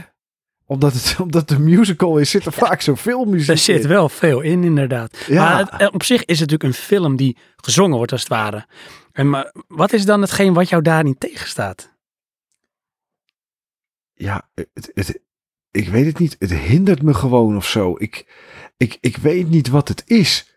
Omdat 0.66 0.92
het, 0.92 1.16
omdat 1.22 1.50
een 1.50 1.64
musical 1.64 2.18
is, 2.18 2.31
zit 2.31 2.46
er 2.46 2.52
vaak 2.52 2.81
zoveel 2.81 3.24
muziek 3.24 3.48
Er 3.48 3.59
zit 3.59 3.83
in. 3.83 3.88
wel 3.88 4.09
veel 4.09 4.40
in, 4.40 4.64
inderdaad. 4.64 5.24
Ja. 5.26 5.42
Maar 5.44 5.59
het- 5.59 5.81
eh, 5.81 5.88
op 5.92 6.02
zich 6.02 6.24
is 6.24 6.40
het 6.40 6.50
natuurlijk 6.50 6.79
een 6.79 6.85
film 6.85 7.16
die 7.16 7.37
gezongen 7.57 7.96
wordt, 7.96 8.12
als 8.12 8.20
het 8.20 8.31
ware. 8.31 8.66
En 9.16 9.31
maar 9.31 9.52
wat 9.68 9.92
is 9.92 10.05
dan 10.05 10.20
hetgeen 10.20 10.52
wat 10.52 10.68
jou 10.68 10.83
daarin 10.83 11.18
tegenstaat? 11.18 11.94
ja, 14.16 14.48
het, 14.55 14.90
het, 14.94 15.20
ik 15.70 15.88
weet 15.88 16.07
het 16.07 16.18
niet. 16.18 16.37
Het 16.38 16.52
hindert 16.52 17.02
me 17.02 17.14
gewoon 17.14 17.57
of 17.57 17.66
zo. 17.66 17.94
Ik, 17.98 18.26
ik, 18.76 18.98
ik 19.00 19.16
weet 19.16 19.48
niet 19.48 19.68
wat 19.68 19.88
het 19.88 20.02
is. 20.07 20.55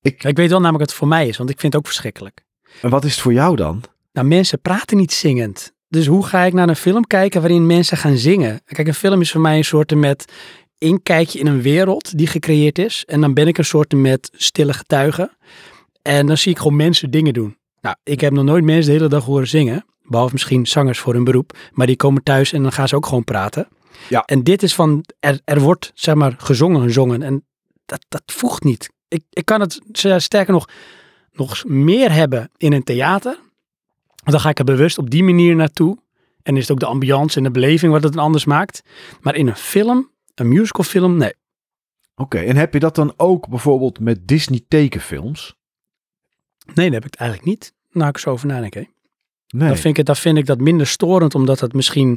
Ik, 0.00 0.24
Ik 0.24 0.36
weet 0.36 0.50
wel 0.50 0.60
namelijk 0.60 0.78
wat 0.78 0.88
het 0.88 0.98
voor 0.98 1.08
mij 1.08 1.28
is, 1.28 1.36
want 1.36 1.50
ik 1.50 1.60
vind 1.60 1.72
het 1.72 1.82
ook 1.82 1.88
verschrikkelijk. 1.88 2.44
en 2.82 2.90
wat 2.90 3.04
is 3.04 3.12
het 3.12 3.20
voor 3.20 3.32
jou 3.32 3.56
dan? 3.56 3.82
Nou, 4.12 4.26
mensen 4.26 4.60
praten 4.60 4.96
niet 4.96 5.12
zingend. 5.12 5.72
Dus 5.88 6.06
hoe 6.06 6.26
ga 6.26 6.42
ik 6.42 6.52
naar 6.52 6.68
een 6.68 6.76
film 6.76 7.06
kijken 7.06 7.40
waarin 7.40 7.66
mensen 7.66 7.96
gaan 7.96 8.16
zingen? 8.16 8.60
Kijk, 8.64 8.88
een 8.88 8.94
film 8.94 9.20
is 9.20 9.30
voor 9.30 9.40
mij 9.40 9.56
een 9.56 9.64
soort 9.64 9.94
met 9.94 10.32
inkijkje 10.78 11.38
in 11.38 11.46
een 11.46 11.62
wereld 11.62 12.18
die 12.18 12.26
gecreëerd 12.26 12.78
is. 12.78 13.04
En 13.04 13.20
dan 13.20 13.34
ben 13.34 13.46
ik 13.46 13.58
een 13.58 13.64
soort 13.64 13.92
met 13.92 14.30
stille 14.32 14.72
getuige. 14.72 15.36
En 16.02 16.26
dan 16.26 16.36
zie 16.38 16.52
ik 16.52 16.58
gewoon 16.58 16.76
mensen 16.76 17.10
dingen 17.10 17.32
doen. 17.32 17.57
Nou, 17.80 17.96
ik 18.02 18.20
heb 18.20 18.32
nog 18.32 18.44
nooit 18.44 18.64
mensen 18.64 18.92
de 18.92 18.98
hele 18.98 19.08
dag 19.08 19.24
horen 19.24 19.48
zingen. 19.48 19.84
Behalve 20.02 20.32
misschien 20.32 20.66
zangers 20.66 20.98
voor 20.98 21.14
hun 21.14 21.24
beroep. 21.24 21.56
Maar 21.72 21.86
die 21.86 21.96
komen 21.96 22.22
thuis 22.22 22.52
en 22.52 22.62
dan 22.62 22.72
gaan 22.72 22.88
ze 22.88 22.96
ook 22.96 23.06
gewoon 23.06 23.24
praten. 23.24 23.68
Ja. 24.08 24.22
En 24.24 24.42
dit 24.42 24.62
is 24.62 24.74
van, 24.74 25.04
er, 25.20 25.40
er 25.44 25.60
wordt 25.60 25.90
zeg 25.94 26.14
maar 26.14 26.34
gezongen, 26.38 26.82
gezongen. 26.82 27.22
En 27.22 27.44
dat, 27.86 28.04
dat 28.08 28.22
voegt 28.26 28.64
niet. 28.64 28.90
Ik, 29.08 29.22
ik 29.30 29.44
kan 29.44 29.60
het 29.60 29.80
sterker 30.16 30.52
nog, 30.52 30.68
nog 31.32 31.64
meer 31.64 32.12
hebben 32.12 32.50
in 32.56 32.72
een 32.72 32.84
theater. 32.84 33.38
Want 34.06 34.30
dan 34.30 34.40
ga 34.40 34.48
ik 34.48 34.58
er 34.58 34.64
bewust 34.64 34.98
op 34.98 35.10
die 35.10 35.24
manier 35.24 35.56
naartoe. 35.56 35.98
En 36.42 36.56
is 36.56 36.62
het 36.62 36.70
ook 36.70 36.80
de 36.80 36.86
ambiance 36.86 37.36
en 37.36 37.42
de 37.42 37.50
beleving 37.50 37.92
wat 37.92 38.02
het 38.02 38.16
anders 38.16 38.44
maakt. 38.44 38.82
Maar 39.20 39.34
in 39.34 39.46
een 39.46 39.56
film, 39.56 40.10
een 40.34 40.48
musicalfilm, 40.48 41.16
nee. 41.16 41.32
Oké, 42.14 42.38
en 42.38 42.56
heb 42.56 42.72
je 42.72 42.78
dat 42.78 42.94
dan 42.94 43.12
ook 43.16 43.48
bijvoorbeeld 43.48 44.00
met 44.00 44.28
Disney 44.28 44.64
tekenfilms? 44.68 45.57
Nee, 46.74 46.90
dat 46.90 47.02
heb 47.02 47.12
ik 47.12 47.14
eigenlijk 47.14 47.48
niet. 47.50 47.72
Nou, 47.90 48.08
ik 48.08 48.18
zo 48.18 48.30
over 48.30 48.46
nadenk. 48.46 48.74
hè. 48.74 48.82
Nee. 49.48 49.68
Dan, 49.68 49.76
vind 49.76 49.84
ik 49.84 49.96
het, 49.96 50.06
dan 50.06 50.16
vind 50.16 50.38
ik 50.38 50.46
dat 50.46 50.60
minder 50.60 50.86
storend, 50.86 51.34
omdat 51.34 51.60
het 51.60 51.72
misschien... 51.72 52.10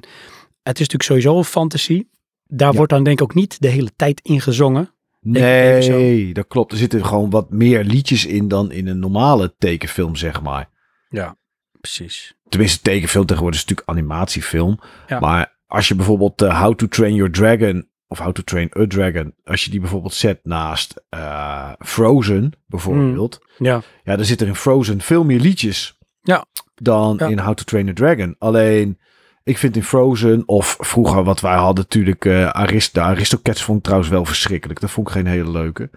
Het 0.64 0.80
is 0.80 0.88
natuurlijk 0.88 1.04
sowieso 1.04 1.38
een 1.38 1.44
fantasie. 1.44 2.10
Daar 2.46 2.72
Ja. 2.72 2.78
wordt 2.78 2.92
dan 2.92 3.04
denk 3.04 3.20
ik 3.20 3.24
ook 3.24 3.34
niet 3.34 3.62
de 3.62 3.68
hele 3.68 3.92
tijd 3.96 4.20
in 4.24 4.42
gezongen. 4.42 4.94
Nee, 5.20 6.34
dat 6.34 6.48
klopt. 6.48 6.72
Er 6.72 6.78
zitten 6.78 7.06
gewoon 7.06 7.30
wat 7.30 7.50
meer 7.50 7.84
liedjes 7.84 8.26
in 8.26 8.48
dan 8.48 8.72
in 8.72 8.88
een 8.88 9.00
normale 9.00 9.56
tekenfilm, 9.58 10.16
zeg 10.16 10.42
maar. 10.42 10.70
Ja, 11.10 11.38
precies. 11.80 12.36
Tenminste, 12.50 12.82
tekenfilm 12.82 13.26
tegenwoordig 13.26 13.60
is 13.62 13.66
natuurlijk 13.66 13.90
animatiefilm. 13.98 14.80
Ja. 15.08 15.20
Maar 15.20 15.60
als 15.68 15.88
je 15.88 15.96
bijvoorbeeld 15.96 16.42
eh, 16.42 16.62
How 16.62 16.76
to 16.76 16.88
Train 16.88 17.16
Your 17.16 17.32
Dragon 17.32 17.88
of 18.12 18.20
How 18.20 18.32
to 18.34 18.42
Train 18.44 18.70
a 18.80 18.86
Dragon, 18.88 19.34
als 19.44 19.64
je 19.64 19.70
die 19.72 19.80
bijvoorbeeld 19.80 20.14
zet 20.14 20.40
naast 20.44 21.04
eh, 21.10 21.72
Frozen, 21.80 22.54
bijvoorbeeld. 22.68 23.40
Ja, 23.58 23.82
Ja, 24.04 24.16
dan 24.16 24.26
zit 24.26 24.42
er 24.42 24.48
in 24.48 24.56
Frozen 24.56 25.02
veel 25.02 25.24
meer 25.24 25.40
liedjes 25.40 25.98
Ja. 26.22 26.46
dan 26.76 27.16
Ja. 27.20 27.28
in 27.28 27.40
How 27.40 27.54
to 27.56 27.64
Train 27.64 27.90
a 27.90 27.94
Dragon. 27.94 28.36
Alleen, 28.40 29.00
ik 29.44 29.58
vind 29.58 29.76
in 29.76 29.84
Frozen, 29.84 30.44
of 30.48 30.78
vroeger 30.80 31.24
wat 31.24 31.40
wij 31.42 31.56
hadden 31.56 31.84
natuurlijk, 31.84 32.26
eh 32.26 32.48
Arist 32.50 32.94
de 32.94 33.02
Aristocats 33.02 33.64
vond 33.64 33.78
ik 33.78 33.84
trouwens 33.84 34.12
wel 34.12 34.26
verschrikkelijk. 34.26 34.80
Dat 34.80 34.92
vond 34.92 35.08
ik 35.08 35.14
geen 35.14 35.28
hele 35.28 35.52
leuke. 35.52 35.90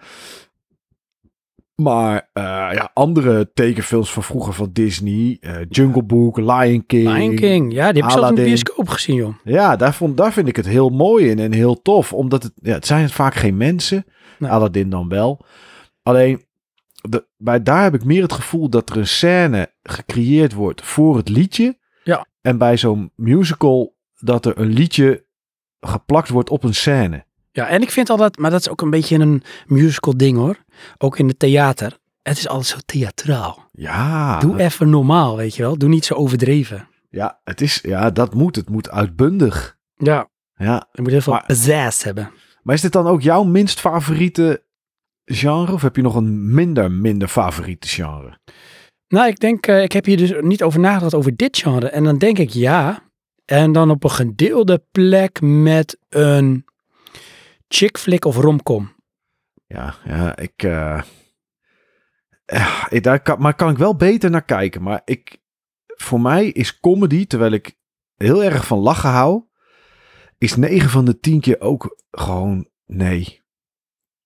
Maar 1.74 2.28
eh, 2.32 2.42
ja, 2.72 2.90
andere 2.92 3.50
tekenfilms 3.54 4.12
van 4.12 4.22
vroeger 4.22 4.52
van 4.52 4.70
Disney, 4.72 5.36
eh, 5.40 5.56
Jungle 5.68 6.02
Book, 6.02 6.36
Lion 6.36 6.86
King. 6.86 7.12
Lion 7.12 7.34
King. 7.34 7.72
Ja, 7.72 7.92
die 7.92 8.02
heb 8.02 8.10
ik 8.10 8.18
zelfs 8.18 8.28
in 8.28 8.34
de 8.34 8.42
bioscoop 8.42 8.88
gezien, 8.88 9.16
joh. 9.16 9.34
Ja, 9.44 9.76
daar, 9.76 9.94
vond, 9.94 10.16
daar 10.16 10.32
vind 10.32 10.48
ik 10.48 10.56
het 10.56 10.66
heel 10.66 10.88
mooi 10.88 11.28
in 11.28 11.38
en 11.38 11.52
heel 11.52 11.82
tof. 11.82 12.12
Omdat 12.12 12.42
het, 12.42 12.52
ja, 12.54 12.72
het 12.72 12.86
zijn 12.86 13.10
vaak 13.10 13.34
geen 13.34 13.56
mensen. 13.56 14.04
Nee. 14.38 14.50
Aladdin 14.50 14.90
dan 14.90 15.08
wel. 15.08 15.44
Alleen, 16.02 16.44
de, 17.08 17.26
bij, 17.36 17.62
daar 17.62 17.82
heb 17.82 17.94
ik 17.94 18.04
meer 18.04 18.22
het 18.22 18.32
gevoel 18.32 18.68
dat 18.68 18.90
er 18.90 18.96
een 18.96 19.06
scène 19.06 19.72
gecreëerd 19.82 20.52
wordt 20.52 20.82
voor 20.82 21.16
het 21.16 21.28
liedje. 21.28 21.78
Ja. 22.04 22.26
En 22.40 22.58
bij 22.58 22.76
zo'n 22.76 23.12
musical 23.16 23.96
dat 24.18 24.46
er 24.46 24.58
een 24.58 24.72
liedje 24.72 25.24
geplakt 25.80 26.28
wordt 26.28 26.50
op 26.50 26.64
een 26.64 26.74
scène. 26.74 27.24
Ja, 27.52 27.68
en 27.68 27.82
ik 27.82 27.90
vind 27.90 28.10
altijd, 28.10 28.38
maar 28.38 28.50
dat 28.50 28.60
is 28.60 28.68
ook 28.68 28.80
een 28.80 28.90
beetje 28.90 29.18
een 29.18 29.42
musical 29.66 30.16
ding 30.16 30.36
hoor. 30.36 30.63
Ook 30.98 31.18
in 31.18 31.28
het 31.28 31.38
theater. 31.38 31.98
Het 32.22 32.38
is 32.38 32.48
altijd 32.48 32.66
zo 32.66 32.76
theatraal. 32.86 33.68
Ja, 33.72 34.38
Doe 34.38 34.60
even 34.60 34.90
normaal, 34.90 35.36
weet 35.36 35.54
je 35.56 35.62
wel. 35.62 35.78
Doe 35.78 35.88
niet 35.88 36.04
zo 36.04 36.14
overdreven. 36.14 36.88
ja, 37.10 37.40
het 37.44 37.60
is, 37.60 37.78
ja, 37.82 38.10
dat 38.10 38.34
moet. 38.34 38.56
Het 38.56 38.68
moet 38.70 38.90
uitbundig. 38.90 39.76
Ja, 39.96 40.28
Ja. 40.56 40.88
je 40.92 41.02
moet 41.02 41.10
heel 41.10 41.20
veel 41.20 41.32
Maar- 41.32 41.44
pizzazz 41.46 42.02
hebben. 42.04 42.30
Maar 42.62 42.74
is 42.74 42.80
dit 42.80 42.92
dan 42.92 43.06
ook 43.06 43.22
jouw 43.22 43.42
minst 43.44 43.80
favoriete 43.80 44.62
genre? 45.24 45.72
Of 45.72 45.82
heb 45.82 45.96
je 45.96 46.02
nog 46.02 46.14
een 46.14 46.54
minder, 46.54 46.90
minder 46.92 47.28
favoriete 47.28 47.88
genre? 47.88 48.38
Nou, 49.08 49.28
ik 49.28 49.38
denk, 49.40 49.66
eh, 49.66 49.82
ik 49.82 49.92
heb 49.92 50.04
hier 50.04 50.16
dus 50.16 50.32
niet 50.40 50.62
over 50.62 50.80
nagedacht 50.80 51.14
over 51.14 51.36
dit 51.36 51.56
genre. 51.58 51.88
En 51.88 52.04
dan 52.04 52.18
denk 52.18 52.38
ik 52.38 52.50
ja. 52.50 53.02
En 53.44 53.72
dan 53.72 53.90
op 53.90 54.04
een 54.04 54.10
gedeelde 54.10 54.84
plek 54.92 55.40
met 55.40 55.98
een 56.08 56.64
chick 57.68 57.98
flick 57.98 58.24
of 58.24 58.36
romcom. 58.36 58.92
Ja, 59.74 59.94
ja 60.04 60.36
ik. 60.36 60.62
ja, 60.62 61.04
ik- 62.90 63.02
daar 63.02 63.20
kan, 63.22 63.40
maar 63.40 63.54
kan 63.54 63.70
ik 63.70 63.76
wel 63.78 63.96
beter 63.96 64.30
naar 64.30 64.44
kijken. 64.44 64.82
Maar 64.82 65.02
ik, 65.04 65.36
voor 65.86 66.20
mij 66.20 66.46
is 66.46 66.80
comedy, 66.80 67.26
terwijl 67.26 67.52
ik 67.52 67.76
heel 68.16 68.44
erg 68.44 68.66
van 68.66 68.78
lachen 68.78 69.10
hou, 69.10 69.42
is 70.38 70.56
9 70.56 70.90
van 70.90 71.04
de 71.04 71.20
10 71.20 71.40
keer 71.40 71.60
ook 71.60 72.02
gewoon 72.10 72.68
nee. 72.86 73.42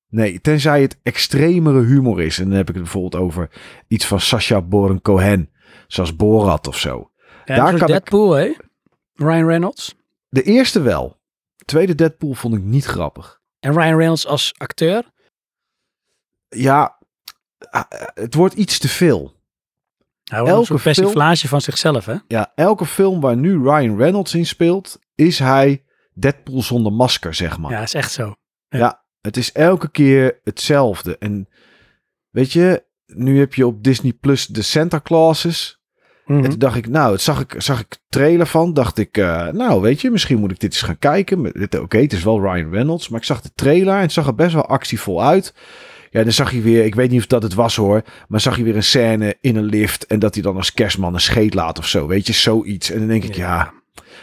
Nee, 0.08 0.40
tenzij 0.40 0.82
het 0.82 0.98
extremere 1.02 1.80
humor 1.84 2.22
is. 2.22 2.38
En 2.38 2.44
dan 2.48 2.56
heb 2.56 2.68
ik 2.68 2.74
het 2.74 2.82
bijvoorbeeld 2.82 3.22
over 3.22 3.50
iets 3.88 4.06
van 4.06 4.20
Sacha 4.20 4.62
Baron 4.62 5.00
Cohen. 5.00 5.50
Zoals 5.86 6.16
Borat 6.16 6.66
of 6.66 6.78
zo. 6.78 7.10
Ja, 7.44 7.54
Daar 7.56 7.64
kan 7.70 7.80
ik- 7.80 7.86
Deadpool, 7.86 8.32
hè? 8.32 8.52
Ryan 9.14 9.46
Reynolds. 9.46 9.94
De 10.28 10.42
eerste 10.42 10.80
wel. 10.80 11.20
De 11.56 11.64
tweede 11.64 11.94
Deadpool 11.94 12.32
vond 12.34 12.54
ik 12.54 12.62
niet 12.62 12.84
grappig. 12.84 13.40
En 13.60 13.72
Ryan 13.72 13.96
Reynolds 13.96 14.26
als 14.26 14.54
acteur. 14.56 15.10
Ja, 16.48 16.98
ah, 17.70 17.82
het 18.14 18.34
wordt 18.34 18.54
iets 18.54 18.78
te 18.78 18.88
veel. 18.88 19.36
Hij 20.24 20.38
wordt 20.40 20.54
Elke 20.54 20.72
een 20.72 20.78
film- 20.94 21.38
van 21.48 21.60
zichzelf, 21.60 22.06
hè? 22.06 22.14
Ja, 22.26 22.52
elke 22.54 22.86
film 22.86 23.20
waar 23.20 23.36
nu 23.36 23.62
Ryan 23.62 23.96
Reynolds 23.96 24.34
in 24.34 24.46
speelt, 24.46 24.98
is 25.14 25.38
hij 25.38 25.84
Deadpool 26.14 26.62
zonder 26.62 26.92
masker, 26.92 27.34
zeg 27.34 27.58
maar. 27.58 27.70
Ja, 27.70 27.80
is 27.80 27.94
echt 27.94 28.12
zo. 28.12 28.34
Ja, 28.68 29.04
het 29.20 29.36
is 29.36 29.52
elke 29.52 29.90
keer 29.90 30.40
hetzelfde. 30.44 31.18
En 31.18 31.48
weet 32.30 32.52
je, 32.52 32.84
nu 33.06 33.38
heb 33.38 33.54
je 33.54 33.66
op 33.66 33.84
Disney 33.84 34.12
Plus 34.12 34.46
de 34.46 34.62
Santa 34.62 35.00
Clauses. 35.00 35.80
Mhm. 36.26 36.44
En 36.44 36.50
toen 36.50 36.58
dacht 36.58 36.76
ik, 36.76 36.88
nou, 36.88 37.12
het 37.12 37.20
zag 37.20 37.40
ik, 37.40 37.54
zag 37.58 37.80
ik 37.80 37.98
trailer 38.08 38.46
van. 38.46 38.74
Dacht 38.74 38.98
ik, 38.98 39.16
eh, 39.16 39.46
nou, 39.48 39.80
weet 39.80 40.00
je, 40.00 40.10
misschien 40.10 40.38
moet 40.38 40.50
ik 40.50 40.60
dit 40.60 40.72
eens 40.72 40.82
gaan 40.82 40.98
kijken. 40.98 41.52
Oké, 41.80 41.98
het 41.98 42.12
is 42.12 42.22
wel 42.24 42.40
Ryan 42.40 42.70
Reynolds, 42.70 43.08
maar 43.08 43.20
ik 43.20 43.26
zag 43.26 43.40
de 43.40 43.52
trailer 43.54 43.94
en 43.94 44.00
het 44.00 44.12
zag 44.12 44.26
er 44.26 44.34
best 44.34 44.54
wel 44.54 44.66
actievol 44.66 45.24
uit. 45.24 45.54
Ja, 46.10 46.22
dan 46.22 46.32
zag 46.32 46.52
je 46.52 46.60
weer, 46.60 46.84
ik 46.84 46.94
weet 46.94 47.10
niet 47.10 47.20
of 47.20 47.26
dat 47.26 47.42
het 47.42 47.54
was 47.54 47.76
hoor, 47.76 48.02
maar 48.28 48.40
zag 48.40 48.56
je 48.56 48.62
weer 48.62 48.76
een 48.76 48.82
scène 48.82 49.36
in 49.40 49.56
een 49.56 49.64
lift 49.64 50.06
en 50.06 50.18
dat 50.18 50.34
hij 50.34 50.42
dan 50.42 50.56
als 50.56 50.74
kerstman 50.74 51.14
een 51.14 51.20
scheet 51.20 51.54
laat 51.54 51.78
of 51.78 51.86
zo, 51.86 52.06
weet 52.06 52.26
je, 52.26 52.32
zoiets. 52.32 52.90
En 52.90 52.98
dan 52.98 53.08
denk 53.08 53.24
ik, 53.24 53.34
ja, 53.34 53.72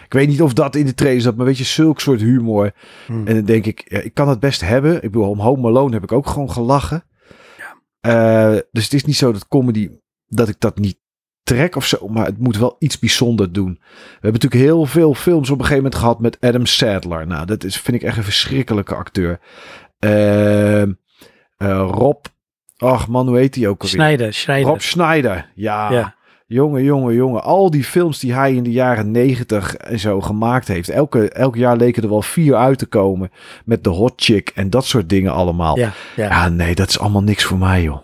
ik 0.06 0.14
weet 0.14 0.28
niet 0.28 0.42
of 0.42 0.54
dat 0.54 0.76
in 0.76 0.86
de 0.86 0.94
trailer 0.94 1.22
zat, 1.22 1.36
maar 1.36 1.46
weet 1.46 1.58
je, 1.58 1.64
zulk 1.64 2.00
soort 2.00 2.22
humor. 2.22 2.72
Hmm. 3.06 3.28
En 3.28 3.36
dan 3.36 3.46
denk 3.46 3.66
ik, 3.66 3.86
ja, 3.88 4.00
ik 4.00 4.14
kan 4.14 4.30
het 4.30 4.40
best 4.40 4.62
hebben. 4.62 4.96
Ik 4.96 5.02
bedoel, 5.12 5.30
om 5.30 5.40
Home 5.40 5.68
Alone 5.68 5.94
heb 5.94 6.04
ik 6.04 6.12
ook 6.12 6.28
gewoon 6.28 6.52
gelachen. 6.52 7.04
Eh, 8.00 8.56
dus 8.72 8.84
het 8.84 8.94
is 8.94 9.06
niet 9.06 9.16
zo 9.16 9.32
dat 9.32 9.48
comedy, 9.48 9.90
dat 10.28 10.50
ik 10.50 10.56
dat 10.60 10.78
niet 10.78 10.98
trek 11.44 11.76
of 11.76 11.86
zo, 11.86 12.08
maar 12.08 12.26
het 12.26 12.40
moet 12.40 12.58
wel 12.58 12.76
iets 12.80 13.00
bijzonder 13.00 13.54
doen. 13.54 13.80
We 13.82 14.12
hebben 14.12 14.42
natuurlijk 14.42 14.62
heel 14.62 14.86
veel 14.86 15.14
films 15.14 15.50
op 15.50 15.60
een 15.60 15.66
gegeven 15.66 15.84
moment 15.84 16.02
gehad 16.02 16.20
met 16.20 16.38
Adam 16.40 16.66
Sandler. 16.66 17.28
Nou, 17.28 17.46
dat 17.46 17.64
is, 17.64 17.78
vind 17.78 17.98
ik 17.98 18.04
echt 18.04 18.18
een 18.18 18.24
verschrikkelijke 18.24 18.96
acteur. 18.96 19.40
Ehm, 20.00 20.90
eh, 20.90 20.96
Rob, 21.58 22.26
ach 22.78 23.08
man, 23.08 23.28
hoe 23.28 23.38
heet 23.38 23.56
hij 23.56 23.68
ook 23.68 23.82
alweer? 23.82 23.96
Snijder, 23.96 24.34
Schneider. 24.34 24.70
Rob 24.70 24.80
Schneider, 24.80 25.52
ja. 25.56 25.92
Ja. 25.92 26.16
Jongen, 26.48 26.84
jongen, 26.84 27.14
jongen. 27.14 27.44
Al 27.44 27.72
die 27.72 27.84
films 27.84 28.20
die 28.20 28.34
hij 28.34 28.54
in 28.54 28.64
de 28.64 28.72
jaren 28.72 29.12
negentig 29.12 29.76
en 29.76 30.00
zo 30.00 30.22
gemaakt 30.22 30.68
heeft. 30.68 30.90
Elke, 30.90 31.30
elk 31.30 31.56
jaar 31.56 31.78
leken 31.78 32.04
er 32.04 32.10
wel 32.10 32.22
vier 32.22 32.56
uit 32.56 32.78
te 32.78 32.86
komen. 32.86 33.32
Met 33.66 33.84
de 33.84 33.90
hot 33.90 34.14
chick 34.16 34.50
en 34.50 34.70
dat 34.70 34.86
soort 34.86 35.10
dingen 35.10 35.32
allemaal. 35.34 35.78
Ja, 35.78 35.92
ja. 36.16 36.28
Ja, 36.28 36.50
nee, 36.50 36.76
dat 36.76 36.90
is 36.90 37.00
allemaal 37.00 37.24
niks 37.24 37.44
voor 37.44 37.58
mij, 37.58 37.82
joh. 37.84 38.02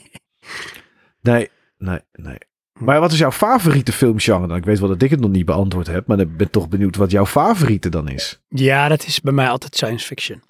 nee, 1.20 1.48
nee, 1.78 2.00
nee. 2.12 2.38
Maar 2.72 3.00
wat 3.00 3.12
is 3.12 3.18
jouw 3.18 3.32
favoriete 3.32 3.92
filmgenre 3.92 4.46
dan? 4.46 4.56
Ik 4.56 4.64
weet 4.64 4.78
wel 4.78 4.88
dat 4.88 5.02
ik 5.02 5.10
het 5.10 5.20
nog 5.20 5.30
niet 5.30 5.46
beantwoord 5.46 5.86
heb, 5.86 6.06
maar 6.06 6.18
ik 6.18 6.36
ben 6.36 6.50
toch 6.50 6.68
benieuwd 6.68 6.96
wat 6.96 7.10
jouw 7.10 7.26
favoriete 7.26 7.88
dan 7.88 8.08
is. 8.08 8.40
Ja, 8.48 8.88
dat 8.88 9.06
is 9.06 9.20
bij 9.20 9.32
mij 9.32 9.48
altijd 9.48 9.76
science 9.76 10.06
fiction. 10.06 10.42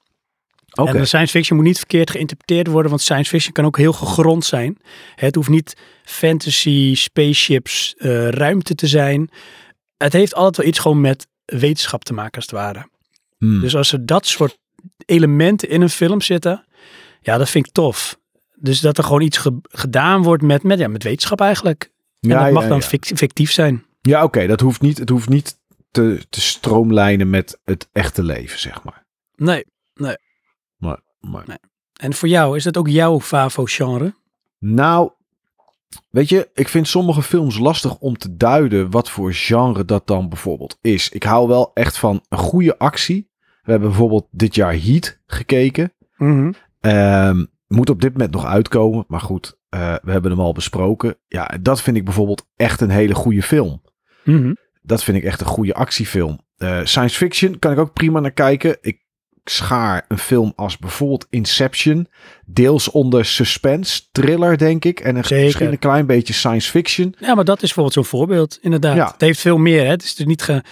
En 0.73 1.07
science 1.07 1.33
fiction 1.33 1.57
moet 1.57 1.67
niet 1.67 1.79
verkeerd 1.79 2.11
geïnterpreteerd 2.11 2.67
worden, 2.67 2.91
want 2.91 3.03
science 3.03 3.31
fiction 3.31 3.53
kan 3.53 3.65
ook 3.65 3.77
heel 3.77 3.93
gegrond 3.93 4.45
zijn. 4.45 4.79
Het 5.15 5.35
hoeft 5.35 5.49
niet 5.49 5.77
fantasy, 6.05 6.95
spaceships, 6.95 7.95
eh, 7.99 8.29
ruimte 8.29 8.75
te 8.75 8.87
zijn. 8.87 9.31
Het 9.97 10.13
heeft 10.13 10.35
altijd 10.35 10.57
wel 10.57 10.67
iets 10.67 10.79
gewoon 10.79 11.01
met 11.01 11.27
wetenschap 11.45 12.05
te 12.05 12.13
maken, 12.13 12.35
als 12.35 12.45
het 12.45 12.55
ware. 12.55 12.89
Hmm. 13.39 13.61
Dus 13.61 13.77
als 13.77 13.93
er 13.93 14.07
dat 14.07 14.27
soort 14.27 14.59
elementen 15.07 15.69
in 15.69 15.81
een 15.81 15.89
film 15.91 16.21
zitten, 16.21 16.65
ja, 17.21 17.39
dat 17.39 17.51
vind 17.51 17.67
ik 17.67 17.73
tof. 17.73 18.19
Dus 18.55 18.81
dat 18.81 18.99
er 18.99 19.05
gewoon 19.05 19.23
iets 19.23 19.39
ge- 19.39 19.61
gedaan 19.63 20.23
wordt 20.23 20.43
met, 20.43 20.63
met, 20.63 20.79
ja, 20.79 20.89
met 20.89 21.03
wetenschap 21.03 21.41
eigenlijk. 21.41 21.91
En 22.21 22.29
ja, 22.29 22.45
dat 22.45 22.53
mag 22.53 22.63
ja, 22.63 22.69
dan 22.69 22.83
ja. 22.91 22.99
fictief 23.17 23.53
zijn. 23.53 23.85
Ja, 24.01 24.25
oké. 24.25 24.47
dat 24.47 24.61
hoeft 24.61 24.81
niet. 24.81 24.99
Het 24.99 25.09
hoeft 25.09 25.29
niet 25.29 25.59
te, 25.91 26.23
te 26.31 26.41
stroomlijnen 26.41 27.31
met 27.31 27.61
het 27.65 27.89
echte 27.93 28.23
leven, 28.23 28.59
zeg 28.59 28.83
maar. 28.83 29.05
Nee. 29.37 29.65
Maar. 31.31 31.59
En 32.01 32.15
voor 32.15 32.29
jou, 32.29 32.57
is 32.57 32.65
dat 32.65 32.77
ook 32.77 32.89
jouw 32.89 33.21
favo-genre? 33.21 34.15
Nou, 34.59 35.11
weet 36.11 36.29
je, 36.29 36.51
ik 36.55 36.69
vind 36.69 36.89
sommige 36.89 37.23
films 37.23 37.59
lastig 37.59 37.99
om 37.99 38.17
te 38.17 38.37
duiden 38.37 38.91
wat 38.91 39.11
voor 39.11 39.33
genre 39.33 39.85
dat 39.85 40.07
dan 40.07 40.29
bijvoorbeeld 40.29 40.79
is. 40.81 41.09
Ik 41.09 41.23
hou 41.23 41.49
wel 41.49 41.71
echt 41.75 41.99
van 41.99 42.25
een 42.29 42.39
goede 42.39 42.79
actie 42.79 43.31
We 43.63 43.71
hebben 43.71 43.89
bijvoorbeeld 43.89 44.27
dit 44.31 44.55
jaar 44.55 44.73
Heat 44.73 45.21
gekeken. 45.27 45.93
Mhm. 46.17 46.53
Ehm, 46.81 47.45
moet 47.67 47.91
op 47.91 48.01
dit 48.01 48.13
moment 48.13 48.33
nog 48.33 48.45
uitkomen, 48.45 49.05
maar 49.09 49.21
goed, 49.21 49.59
eh, 49.69 49.95
we 50.03 50.11
hebben 50.11 50.31
hem 50.31 50.41
al 50.41 50.53
besproken. 50.53 51.17
Ja, 51.29 51.51
dat 51.61 51.83
vind 51.83 51.97
ik 51.97 52.05
bijvoorbeeld 52.05 52.47
echt 52.57 52.81
een 52.81 52.91
hele 52.91 53.15
goede 53.15 53.43
film. 53.43 53.83
Mhm. 54.25 54.55
Dat 54.83 55.05
vind 55.05 55.17
ik 55.17 55.25
echt 55.25 55.41
een 55.41 55.47
goede 55.47 55.75
actiefilm. 55.75 56.41
Eh, 56.57 56.81
science 56.85 57.17
fiction 57.17 57.59
kan 57.59 57.73
ik 57.73 57.79
ook 57.79 57.93
prima 57.93 58.21
naar 58.21 58.33
kijken. 58.33 58.77
Ik 58.81 59.02
schaar 59.45 60.05
een 60.09 60.19
film 60.19 60.53
als 60.57 60.79
bijvoorbeeld 60.79 61.27
Inception. 61.31 62.09
Deels 62.47 62.91
onder 62.91 63.25
suspense, 63.25 64.03
thriller 64.13 64.59
denk 64.59 64.85
ik. 64.85 65.01
En 65.01 65.17
een, 65.17 65.25
Zeker. 65.25 65.45
misschien 65.45 65.73
een 65.73 65.79
klein 65.79 66.07
beetje 66.07 66.33
science 66.33 66.71
fiction. 66.71 67.15
Ja, 67.19 67.35
maar 67.35 67.45
dat 67.45 67.57
is 67.57 67.61
bijvoorbeeld 67.75 67.95
zo'n 67.95 68.19
voorbeeld, 68.19 68.59
inderdaad. 68.63 68.97
Ja. 68.97 69.07
Het 69.13 69.21
heeft 69.21 69.41
veel 69.41 69.59
meer, 69.59 69.85
hè. 69.85 69.91
Het 69.91 70.03
is 70.05 70.15
dus 70.15 70.27
niet 70.27 70.43
ge, 70.43 70.63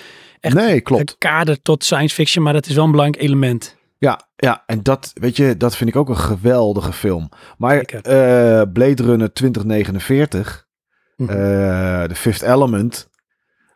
echt 0.40 0.54
nee, 0.54 0.80
klopt. 0.80 1.10
gekaderd 1.10 1.64
tot 1.64 1.84
science 1.84 2.14
fiction, 2.14 2.44
maar 2.44 2.52
dat 2.52 2.66
is 2.66 2.74
wel 2.74 2.84
een 2.84 2.90
belangrijk 2.90 3.22
element. 3.24 3.78
Ja, 3.98 4.20
ja, 4.36 4.62
en 4.66 4.82
dat, 4.82 5.10
weet 5.14 5.36
je, 5.36 5.56
dat 5.56 5.76
vind 5.76 5.90
ik 5.90 5.96
ook 5.96 6.08
een 6.08 6.16
geweldige 6.18 6.92
film. 6.92 7.28
Maar 7.58 7.78
eh, 7.80 8.62
Blade 8.72 9.02
Runner 9.02 9.32
2049, 9.32 10.68
Mhm. 11.16 11.30
eh 11.30 12.02
The 12.04 12.14
Fifth 12.14 12.42
Element 12.42 13.08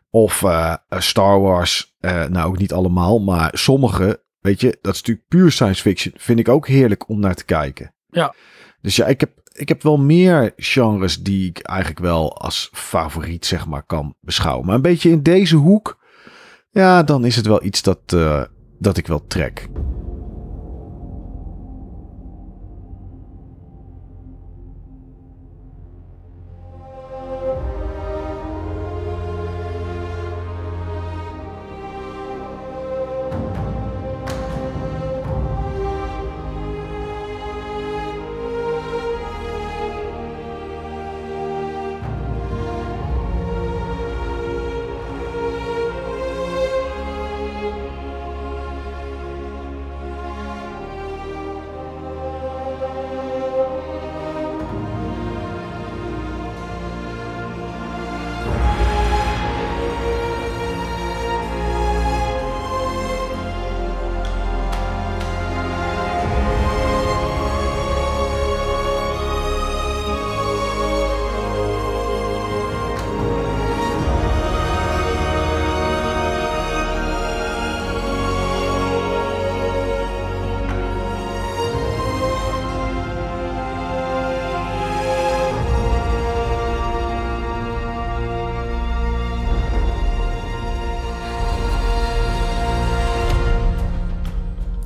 of 0.09 0.43
eh, 0.43 0.73
Star 0.89 1.39
Wars, 1.39 1.95
nou 2.29 2.47
ook 2.47 2.57
niet 2.57 2.73
allemaal, 2.73 3.19
maar 3.19 3.49
sommige, 3.53 4.23
weet 4.45 4.61
je, 4.61 4.77
dat 4.81 4.93
is 4.93 4.99
natuurlijk 4.99 5.27
puur 5.27 5.51
science 5.51 5.81
fiction, 5.81 6.13
vind 6.17 6.39
ik 6.39 6.49
ook 6.49 6.67
heerlijk 6.67 7.09
om 7.09 7.19
naar 7.19 7.35
te 7.35 7.45
kijken. 7.45 7.93
Ja. 8.09 8.33
Dus 8.81 8.95
ja, 8.95 9.05
ik 9.05 9.19
heb, 9.19 9.31
ik 9.51 9.69
heb 9.69 9.83
wel 9.83 9.97
meer 9.97 10.53
genres 10.55 11.21
die 11.21 11.49
ik 11.49 11.59
eigenlijk 11.59 11.99
wel 11.99 12.37
als 12.37 12.69
favoriet, 12.73 13.45
zeg 13.45 13.65
maar, 13.67 13.83
kan 13.83 14.15
beschouwen. 14.21 14.65
Maar 14.65 14.75
een 14.75 14.81
beetje 14.81 15.09
in 15.09 15.23
deze 15.23 15.55
hoek, 15.55 15.97
ja, 16.69 17.03
dan 17.03 17.25
is 17.25 17.35
het 17.35 17.45
wel 17.45 17.63
iets 17.63 17.81
dat, 17.81 17.99
eh, 18.05 18.43
dat 18.79 18.97
ik 18.97 19.07
wel 19.07 19.27
trek. 19.27 19.67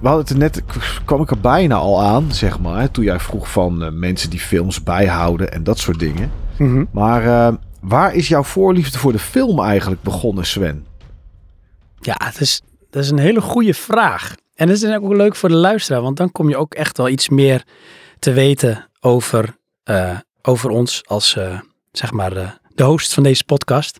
Hadden 0.10 0.26
het 0.26 0.30
er 0.30 0.63
net, 0.63 0.82
kwam 1.06 1.22
ik 1.22 1.32
er 1.32 1.39
bijna 1.39 1.76
al 1.76 2.02
aan, 2.02 2.32
zeg 2.32 2.60
maar. 2.60 2.91
Toen 2.91 3.04
jij 3.04 3.19
vroeg 3.19 3.52
van 3.52 3.84
eh, 3.84 3.91
mensen 3.91 4.30
die 4.30 4.39
films 4.39 4.84
bijhouden 4.84 5.52
en 5.52 5.63
dat 5.63 5.80
soort 5.80 6.00
dingen. 6.00 6.32
Mhm. 6.58 6.86
Maar 6.91 7.26
eh, 7.26 7.54
waar 7.82 8.13
is 8.13 8.28
jouw 8.28 8.43
voorliefde 8.43 8.98
voor 8.98 9.12
de 9.12 9.19
film 9.19 9.60
eigenlijk 9.60 10.02
begonnen, 10.02 10.45
Sven? 10.45 10.86
Ja, 12.00 12.15
het 12.24 12.41
is, 12.41 12.62
dat 12.89 13.04
is 13.04 13.10
een 13.10 13.19
hele 13.19 13.41
goede 13.41 13.74
vraag. 13.74 14.36
En 14.56 14.67
dat 14.67 14.76
is 14.76 14.95
ook 14.95 15.13
leuk 15.13 15.36
voor 15.36 15.50
de 15.50 15.56
luisteraar, 15.56 16.02
want 16.02 16.17
dan 16.17 16.32
kom 16.32 16.50
je 16.50 16.58
ook 16.58 16.74
echt 16.74 16.98
wel 16.98 17.10
iets 17.10 17.30
meer 17.30 17.63
te 18.19 18.32
weten 18.32 18.89
over, 19.00 19.58
eh, 19.84 20.17
over 20.41 20.69
ons 20.69 21.02
als, 21.06 21.36
eh, 21.36 21.60
zeg 21.91 22.12
maar, 22.12 22.36
eh, 22.36 22.50
de 22.76 22.84
host 22.84 23.13
van 23.13 23.24
deze 23.24 23.43
podcast. 23.43 24.00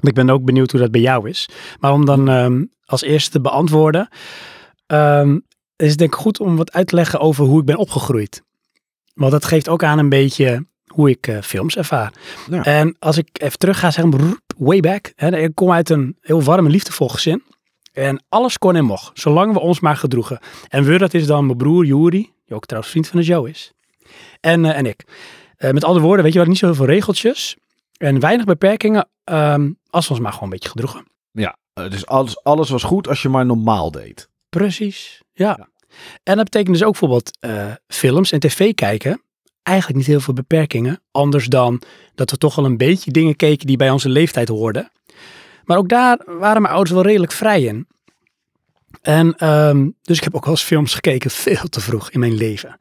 Ik 0.00 0.14
ben 0.14 0.30
ook 0.30 0.44
benieuwd 0.44 0.70
hoe 0.70 0.80
dat 0.80 0.90
bij 0.90 1.00
jou 1.00 1.28
is. 1.28 1.48
Maar 1.80 1.92
om 1.92 2.04
dan 2.04 2.28
ehm, 2.28 2.64
als 2.84 3.02
eerste 3.02 3.30
te 3.30 3.40
beantwoorden, 3.40 4.08
ehm, 4.86 5.38
is 5.76 5.88
het 5.88 5.98
denk 5.98 6.14
ik 6.14 6.20
goed 6.20 6.40
om 6.40 6.56
wat 6.56 6.72
uit 6.72 6.86
te 6.86 6.94
leggen 6.94 7.20
over 7.20 7.44
hoe 7.44 7.60
ik 7.60 7.66
ben 7.66 7.76
opgegroeid. 7.76 8.42
Want 9.14 9.32
dat 9.32 9.44
geeft 9.44 9.68
ook 9.68 9.82
aan 9.82 9.98
een 9.98 10.08
beetje 10.08 10.66
hoe 10.86 11.10
ik 11.10 11.26
eh, 11.26 11.42
films 11.42 11.76
ervaar. 11.76 12.12
Ja. 12.50 12.64
En 12.64 12.96
als 12.98 13.16
ik 13.18 13.28
even 13.32 13.58
terug 13.58 13.78
ga 13.78 13.90
zeggen, 13.90 14.10
brrr, 14.10 14.38
way 14.56 14.80
back. 14.80 15.12
Hè, 15.16 15.36
ik 15.36 15.54
kom 15.54 15.72
uit 15.72 15.90
een 15.90 16.16
heel 16.20 16.42
warm 16.42 16.64
en 16.64 16.70
liefdevol 16.70 17.08
gezin. 17.08 17.42
En 17.92 18.24
alles 18.28 18.58
kon 18.58 18.76
en 18.76 18.84
mocht, 18.84 19.20
zolang 19.20 19.52
we 19.52 19.58
ons 19.58 19.80
maar 19.80 19.96
gedroegen. 19.96 20.38
En 20.68 20.84
we, 20.84 20.98
dat 20.98 21.14
is 21.14 21.26
dan 21.26 21.46
mijn 21.46 21.58
broer 21.58 21.84
Juri, 21.84 22.32
die 22.46 22.56
ook 22.56 22.66
trouwens 22.66 22.92
vriend 22.92 23.08
van 23.08 23.20
de 23.20 23.26
Joe 23.26 23.48
is. 23.48 23.72
En, 24.40 24.64
eh, 24.64 24.78
en 24.78 24.86
ik. 24.86 25.04
Eh, 25.56 25.70
met 25.70 25.84
andere 25.84 26.04
woorden, 26.04 26.24
weet 26.24 26.32
je 26.32 26.38
wat, 26.38 26.48
niet 26.48 26.58
zo 26.58 26.66
heel 26.66 26.74
veel 26.74 26.86
regeltjes. 26.86 27.56
En 27.96 28.20
weinig 28.20 28.44
beperkingen, 28.44 29.08
ehm, 29.24 29.72
als 29.90 30.06
we 30.06 30.12
ons 30.12 30.22
maar 30.22 30.32
gewoon 30.32 30.48
een 30.48 30.54
beetje 30.54 30.68
gedroegen. 30.68 31.06
Ja, 31.32 31.56
dus 31.72 32.06
alles, 32.06 32.42
alles 32.42 32.70
was 32.70 32.82
goed 32.82 33.08
als 33.08 33.22
je 33.22 33.28
maar 33.28 33.46
normaal 33.46 33.90
deed. 33.90 34.28
Precies, 34.56 35.22
ja. 35.32 35.56
Ja. 35.58 35.68
En 36.22 36.36
dat 36.36 36.44
betekent 36.44 36.72
dus 36.72 36.84
ook 36.84 36.90
bijvoorbeeld 36.90 37.38
eh, 37.40 37.72
films 37.88 38.32
en 38.32 38.40
tv 38.40 38.74
kijken. 38.74 39.22
Eigenlijk 39.62 39.98
niet 39.98 40.06
heel 40.06 40.20
veel 40.20 40.34
beperkingen. 40.34 41.00
Anders 41.10 41.46
dan 41.46 41.82
dat 42.14 42.30
we 42.30 42.38
toch 42.38 42.54
wel 42.54 42.64
een 42.64 42.76
beetje 42.76 43.10
dingen 43.10 43.36
keken 43.36 43.66
die 43.66 43.76
bij 43.76 43.90
onze 43.90 44.08
leeftijd 44.08 44.48
hoorden. 44.48 44.90
Maar 45.64 45.76
ook 45.76 45.88
daar 45.88 46.20
waren 46.26 46.62
mijn 46.62 46.74
ouders 46.74 46.94
wel 46.94 47.02
redelijk 47.02 47.32
vrij 47.32 47.62
in. 47.62 47.86
En 49.02 49.34
ehm, 49.36 49.88
dus 50.02 50.16
ik 50.16 50.24
heb 50.24 50.34
ook 50.34 50.44
wel 50.44 50.54
eens 50.54 50.62
films 50.62 50.94
gekeken 50.94 51.30
veel 51.30 51.68
te 51.68 51.80
vroeg 51.80 52.10
in 52.10 52.20
mijn 52.20 52.34
leven. 52.34 52.78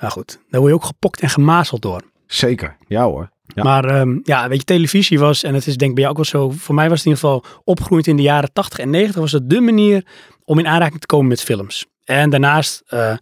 Maar 0.00 0.10
goed, 0.10 0.38
daar 0.50 0.60
word 0.60 0.72
je 0.72 0.78
ook 0.78 0.84
gepokt 0.84 1.20
en 1.20 1.30
gemazeld 1.30 1.82
door. 1.82 2.02
Zeker, 2.26 2.76
ja 2.86 3.04
hoor. 3.04 3.30
Ja. 3.46 3.62
Maar 3.62 3.84
ehm, 3.84 4.18
ja, 4.22 4.48
weet 4.48 4.58
je, 4.58 4.64
televisie 4.64 5.18
was, 5.18 5.42
en 5.42 5.54
het 5.54 5.66
is 5.66 5.76
denk 5.76 5.90
ik 5.90 5.96
bij 5.96 6.04
jou 6.04 6.16
ook 6.16 6.30
wel 6.30 6.42
zo, 6.42 6.50
voor 6.50 6.74
mij 6.74 6.88
was 6.88 6.98
het 6.98 7.06
in 7.06 7.12
ieder 7.14 7.28
geval 7.28 7.60
opgegroeid 7.64 8.06
in 8.06 8.16
de 8.16 8.22
jaren 8.22 8.52
80 8.52 8.78
en 8.78 8.90
90, 8.90 9.20
was 9.20 9.32
het 9.32 9.50
de 9.50 9.60
manier 9.60 10.04
om 10.46 10.58
in 10.58 10.66
aanraking 10.66 11.00
te 11.00 11.06
komen 11.06 11.28
met 11.28 11.42
films. 11.42 11.86
En 12.04 12.30
daarnaast 12.30 12.82
eh, 12.86 13.16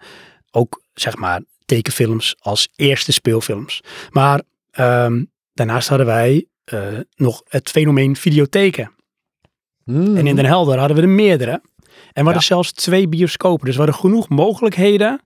ook, 0.50 0.82
zeg 0.94 1.16
maar, 1.16 1.42
tekenfilms 1.64 2.34
als 2.38 2.68
eerste 2.76 3.12
speelfilms. 3.12 3.80
Maar 4.10 4.42
ehm, 4.70 5.24
daarnaast 5.52 5.88
hadden 5.88 6.06
wij 6.06 6.46
eh, 6.64 6.80
nog 7.14 7.42
het 7.48 7.70
fenomeen 7.70 8.16
videotheken. 8.16 8.92
Mm. 9.84 10.16
En 10.16 10.26
in 10.26 10.36
Den 10.36 10.44
Helder 10.44 10.78
hadden 10.78 10.96
we 10.96 11.02
er 11.02 11.08
meerdere. 11.08 11.50
En 11.50 11.60
we 12.12 12.22
hadden 12.22 12.34
Ja. 12.34 12.40
zelfs 12.40 12.72
twee 12.72 13.08
bioscopen. 13.08 13.66
Dus 13.66 13.76
we 13.76 13.82
hadden 13.82 14.00
genoeg 14.00 14.28
mogelijkheden 14.28 15.20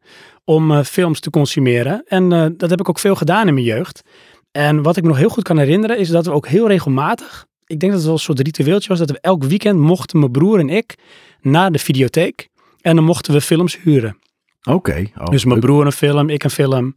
om 0.45 0.71
eh, 0.73 0.85
films 0.85 1.21
te 1.21 1.31
consumeren. 1.31 2.03
En 2.07 2.29
dat 2.57 2.71
heb 2.71 2.81
ik 2.81 2.89
ook 2.89 2.99
veel 2.99 3.15
gedaan 3.15 3.49
in 3.49 3.55
mijn 3.55 3.67
jeugd. 3.67 4.03
En 4.51 4.83
wat 4.83 4.97
ik 4.97 5.03
me 5.03 5.09
nog 5.09 5.19
heel 5.19 5.29
goed 5.29 5.43
kan 5.43 5.59
herinneren 5.59 5.99
is 5.99 6.09
dat 6.09 6.27
we 6.27 6.33
ook 6.33 6.49
heel 6.49 6.69
regelmatig, 6.69 7.47
ik 7.67 7.81
denk 7.81 7.93
dat 7.93 8.01
het 8.01 8.05
wel 8.05 8.13
een 8.13 8.19
soort 8.19 8.41
ritueeltje 8.41 8.89
was, 8.89 8.99
dat 8.99 9.11
we 9.11 9.21
elk 9.21 9.45
weekend 9.45 9.79
mochten 9.79 10.19
mijn 10.19 10.31
broer 10.33 10.59
en 10.59 10.69
ik 10.69 10.95
naar 11.41 11.73
de 11.73 11.79
videotheek. 11.79 12.49
En 12.81 12.97
dan 12.97 13.05
mochten 13.05 13.33
we 13.33 13.41
films 13.41 13.79
huren. 13.83 14.19
Oké. 14.63 15.07
oh, 15.19 15.27
dus 15.27 15.45
mijn 15.45 15.61
broer 15.61 15.87
een 15.87 15.93
film, 15.93 16.29
ik 16.29 16.45
een 16.45 16.51
film. 16.51 16.95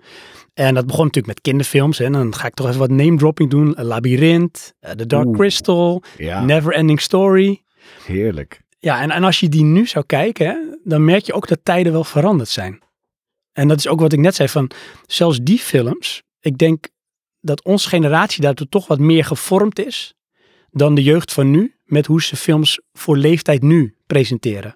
En 0.54 0.74
dat 0.74 0.86
begon 0.86 1.06
natuurlijk 1.06 1.34
met 1.34 1.42
kinderfilms. 1.42 1.98
hè. 1.98 2.06
En 2.06 2.12
dan 2.12 2.36
ga 2.36 2.48
ik 2.48 2.54
toch 2.54 2.68
even 2.68 2.80
wat 2.80 2.90
name 2.90 3.18
dropping 3.18 3.50
doen. 3.50 3.74
Labyrinth, 3.78 4.74
eh, 4.80 4.92
The 4.92 5.06
Dark 5.06 5.26
Oeh. 5.26 5.38
Crystal, 5.38 6.04
Ja, 6.18 6.44
Never 6.44 6.74
Ending 6.74 7.02
Story. 7.02 7.64
heerlijk. 8.06 8.62
Ja, 8.80 9.02
en, 9.02 9.12
en 9.12 9.24
als 9.24 9.40
je 9.40 9.50
die 9.50 9.64
nu 9.64 9.86
zou 9.88 10.06
kijken, 10.06 10.46
hè, 10.48 10.56
dan 10.84 11.06
merk 11.06 11.26
je 11.26 11.34
ook 11.34 11.48
dat 11.48 11.60
tijden 11.64 11.92
wel 11.92 12.04
veranderd 12.04 12.50
zijn. 12.50 12.80
En 13.54 13.68
dat 13.68 13.78
is 13.78 13.88
ook 13.88 14.00
wat 14.00 14.14
ik 14.14 14.20
net 14.20 14.36
zei, 14.36 14.50
van 14.50 14.72
zelfs 15.06 15.40
die 15.44 15.60
films, 15.60 16.22
ik 16.40 16.58
denk 16.58 16.88
dat 17.40 17.64
onze 17.64 17.90
generatie 17.90 18.42
daartoe 18.42 18.70
toch 18.70 18.88
wat 18.88 19.00
meer 19.00 19.26
gevormd 19.26 19.80
is 19.86 20.14
dan 20.72 20.96
de 20.96 21.04
jeugd 21.04 21.34
van 21.34 21.52
nu, 21.52 21.76
met 21.86 22.06
hoe 22.06 22.22
ze 22.22 22.36
films 22.36 22.80
voor 22.94 23.18
leeftijd 23.18 23.62
nu 23.62 23.96
presenteren. 24.12 24.76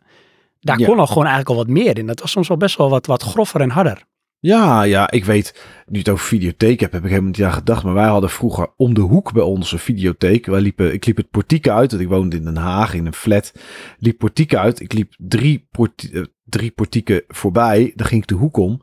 Daar 0.59 0.79
Ja. 0.79 0.85
kon 0.85 0.99
al 0.99 1.07
gewoon 1.07 1.25
eigenlijk 1.25 1.49
al 1.49 1.65
wat 1.65 1.73
meer 1.73 1.97
in. 1.97 2.07
Dat 2.07 2.21
was 2.21 2.31
soms 2.31 2.47
wel 2.47 2.57
best 2.57 2.77
wel 2.77 2.89
wat, 2.89 3.05
wat 3.05 3.23
groffer 3.23 3.61
en 3.61 3.69
harder. 3.69 4.03
Ja, 4.39 4.83
ja, 4.83 5.11
ik 5.11 5.25
weet, 5.25 5.65
nu 5.85 5.99
het 5.99 6.09
over 6.09 6.25
videotheek 6.25 6.79
heb, 6.79 6.91
heb 6.91 7.03
ik 7.03 7.09
helemaal 7.09 7.29
niet 7.29 7.43
aan 7.43 7.53
gedacht. 7.53 7.83
Maar 7.83 7.93
wij 7.93 8.07
hadden 8.07 8.29
vroeger 8.29 8.67
om 8.77 8.93
de 8.93 9.01
hoek 9.01 9.33
bij 9.33 9.43
ons 9.43 9.71
een 9.71 9.79
videotheek. 9.79 10.45
Wij 10.45 10.61
liepen, 10.61 10.93
ik 10.93 11.05
liep 11.05 11.17
het 11.17 11.29
portiek 11.29 11.67
uit, 11.67 11.91
want 11.91 12.03
ik 12.03 12.09
woonde 12.09 12.35
in 12.35 12.43
Den 12.43 12.55
Haag 12.57 12.93
in 12.93 13.05
een 13.05 13.13
flat. 13.13 13.51
Liep 13.97 14.17
portiek 14.17 14.55
uit. 14.55 14.79
Ik 14.79 14.93
liep 14.93 15.13
drie, 15.17 15.67
eh, 16.11 16.21
drie 16.43 16.71
portieken 16.71 17.23
voorbij. 17.27 17.91
Dan 17.95 18.07
ging 18.07 18.21
ik 18.21 18.27
de 18.27 18.35
hoek 18.35 18.57
om. 18.57 18.81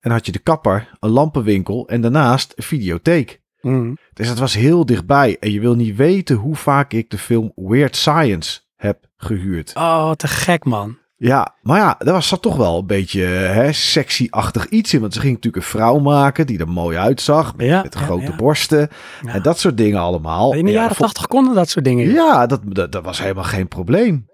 En 0.00 0.10
had 0.10 0.26
je 0.26 0.32
de 0.32 0.38
kapper, 0.38 0.90
een 1.00 1.10
lampenwinkel 1.10 1.88
en 1.88 2.00
daarnaast 2.00 2.52
een 2.56 2.64
videotheek. 2.64 3.40
Mm. 3.60 3.96
Dus 4.12 4.28
het 4.28 4.38
was 4.38 4.54
heel 4.54 4.86
dichtbij. 4.86 5.36
En 5.40 5.50
je 5.50 5.60
wil 5.60 5.74
niet 5.74 5.96
weten 5.96 6.36
hoe 6.36 6.56
vaak 6.56 6.92
ik 6.92 7.10
de 7.10 7.18
film 7.18 7.52
Weird 7.54 7.96
Science 7.96 8.60
heb 8.76 9.10
gehuurd. 9.24 9.72
Oh, 9.74 10.10
te 10.12 10.26
gek 10.28 10.64
man. 10.64 11.00
Ja, 11.16 11.54
maar 11.62 11.78
ja, 11.78 11.94
daar 11.98 12.14
was 12.14 12.28
zat 12.28 12.42
toch 12.42 12.56
wel 12.56 12.78
een 12.78 12.86
beetje 12.86 13.68
sexy-achtig 13.72 14.66
iets 14.68 14.94
in. 14.94 15.00
Want 15.00 15.14
ze 15.14 15.20
ging 15.20 15.34
natuurlijk 15.34 15.64
een 15.64 15.70
vrouw 15.70 15.98
maken 15.98 16.46
die 16.46 16.58
er 16.58 16.68
mooi 16.68 16.96
uitzag. 16.96 17.56
Met, 17.56 17.66
Ja, 17.66 17.82
met 17.82 17.94
ja, 17.94 18.00
grote 18.00 18.30
ja. 18.30 18.36
borsten 18.36 18.88
Ja. 19.22 19.32
en 19.32 19.42
dat 19.42 19.58
soort 19.58 19.76
dingen 19.76 20.00
allemaal. 20.00 20.52
In 20.54 20.64
de 20.64 20.70
Ja, 20.70 20.80
jaren 20.80 20.96
tachtig 20.96 21.26
konden 21.26 21.54
dat 21.54 21.68
soort 21.68 21.84
dingen. 21.84 22.10
Ja, 22.10 22.46
dat, 22.46 22.60
dat, 22.64 22.92
dat 22.92 23.04
was 23.04 23.20
helemaal 23.20 23.44
geen 23.44 23.68
probleem. 23.68 24.26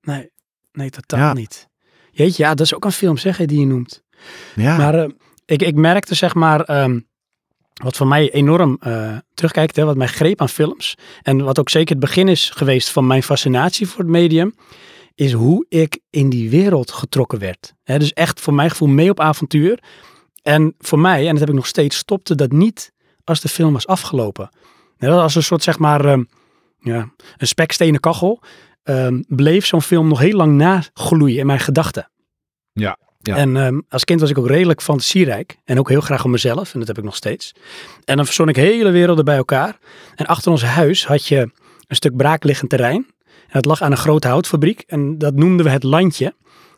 Nee, 0.00 0.30
nee, 0.72 0.90
totaal 0.90 1.34
niet. 1.34 1.68
Jeetje, 2.10 2.42
ja, 2.42 2.48
dat 2.48 2.66
is 2.66 2.74
ook 2.74 2.84
een 2.84 2.92
film, 2.92 3.16
zeg 3.16 3.38
je, 3.38 3.46
die 3.46 3.60
je 3.60 3.66
noemt. 3.66 4.02
Ja, 4.54 4.76
Maar 4.76 4.94
eh, 4.94 5.08
ik, 5.44 5.62
ik 5.62 5.74
merkte, 5.74 6.14
zeg 6.14 6.34
maar, 6.34 6.60
ehm, 6.60 7.00
wat 7.82 7.96
voor 7.96 8.06
mij 8.06 8.30
enorm 8.32 8.76
eh, 8.80 9.16
terugkijkt, 9.34 9.76
hè, 9.76 9.84
wat 9.84 9.96
mij 9.96 10.06
greep 10.06 10.40
aan 10.40 10.48
films. 10.48 10.94
En 11.22 11.44
wat 11.44 11.58
ook 11.58 11.68
zeker 11.68 11.90
het 11.90 12.04
begin 12.04 12.28
is 12.28 12.50
geweest 12.50 12.88
van 12.88 13.06
mijn 13.06 13.22
fascinatie 13.22 13.86
voor 13.88 13.98
het 13.98 14.08
medium. 14.08 14.54
Is 15.14 15.32
hoe 15.32 15.66
ik 15.68 16.00
in 16.10 16.30
die 16.30 16.50
wereld 16.50 16.90
getrokken 16.90 17.38
werd. 17.38 17.74
Dus 17.84 18.12
echt 18.12 18.40
voor 18.40 18.54
mijn 18.54 18.70
gevoel 18.70 18.88
mee 18.88 19.10
op 19.10 19.20
avontuur. 19.20 19.82
En 20.42 20.74
voor 20.78 20.98
mij, 20.98 21.24
en 21.24 21.30
dat 21.30 21.38
heb 21.38 21.48
ik 21.48 21.54
nog 21.54 21.66
steeds, 21.66 21.96
stopte 21.96 22.34
dat 22.34 22.52
niet 22.52 22.92
als 23.24 23.40
de 23.40 23.48
film 23.48 23.72
was 23.72 23.86
afgelopen. 23.86 24.48
Hè, 24.96 25.10
als 25.10 25.34
een 25.34 25.42
soort, 25.42 25.62
zeg 25.62 25.78
maar, 25.78 26.04
ehm, 26.04 26.24
ja, 26.78 27.10
een 27.36 27.46
spekstenen 27.46 28.00
kachel. 28.00 28.42
ehm, 28.82 29.22
bleef 29.28 29.66
zo'n 29.66 29.82
film 29.82 30.08
nog 30.08 30.18
heel 30.18 30.36
lang 30.36 30.56
nagloeien 30.56 31.38
in 31.38 31.46
mijn 31.46 31.60
gedachten. 31.60 32.10
Ja, 32.72 32.98
ja. 33.26 33.36
En 33.36 33.56
ehm, 33.56 33.80
als 33.88 34.04
kind 34.04 34.20
was 34.20 34.30
ik 34.30 34.38
ook 34.38 34.46
redelijk 34.46 34.82
fantasierijk. 34.82 35.56
En 35.64 35.78
ook 35.78 35.88
heel 35.88 36.00
graag 36.00 36.24
om 36.24 36.30
mezelf. 36.30 36.72
En 36.72 36.78
dat 36.78 36.88
heb 36.88 36.98
ik 36.98 37.04
nog 37.04 37.16
steeds. 37.16 37.52
En 38.04 38.16
dan 38.16 38.24
verzon 38.24 38.48
ik 38.48 38.56
hele 38.56 38.90
werelden 38.90 39.24
bij 39.24 39.36
elkaar. 39.36 39.78
En 40.14 40.26
achter 40.26 40.50
ons 40.50 40.62
huis 40.64 41.06
had 41.06 41.26
je 41.26 41.50
een 41.86 41.96
stuk 41.96 42.16
braakliggend 42.16 42.70
terrein. 42.70 43.06
En 43.26 43.52
dat 43.52 43.64
lag 43.64 43.82
aan 43.82 43.90
een 43.90 43.96
grote 43.96 44.28
houtfabriek. 44.28 44.84
En 44.86 45.18
dat 45.18 45.34
noemden 45.34 45.66
we 45.66 45.72
het 45.72 45.82
landje. 45.82 46.34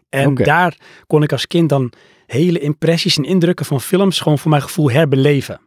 En 0.09 0.35
daar 0.35 0.77
kon 1.07 1.23
ik 1.23 1.33
als 1.33 1.47
kind 1.47 1.69
dan 1.69 1.93
hele 2.27 2.59
impressies 2.59 3.17
en 3.17 3.25
indrukken 3.25 3.67
van 3.67 3.81
films 3.81 4.21
gewoon 4.21 4.39
voor 4.39 4.51
mijn 4.51 4.63
gevoel 4.63 4.91
herbeleven. 4.91 5.61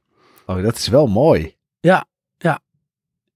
oh, 0.46 0.64
dat 0.64 0.78
is 0.78 0.88
wel 0.88 1.08
mooi. 1.08 1.56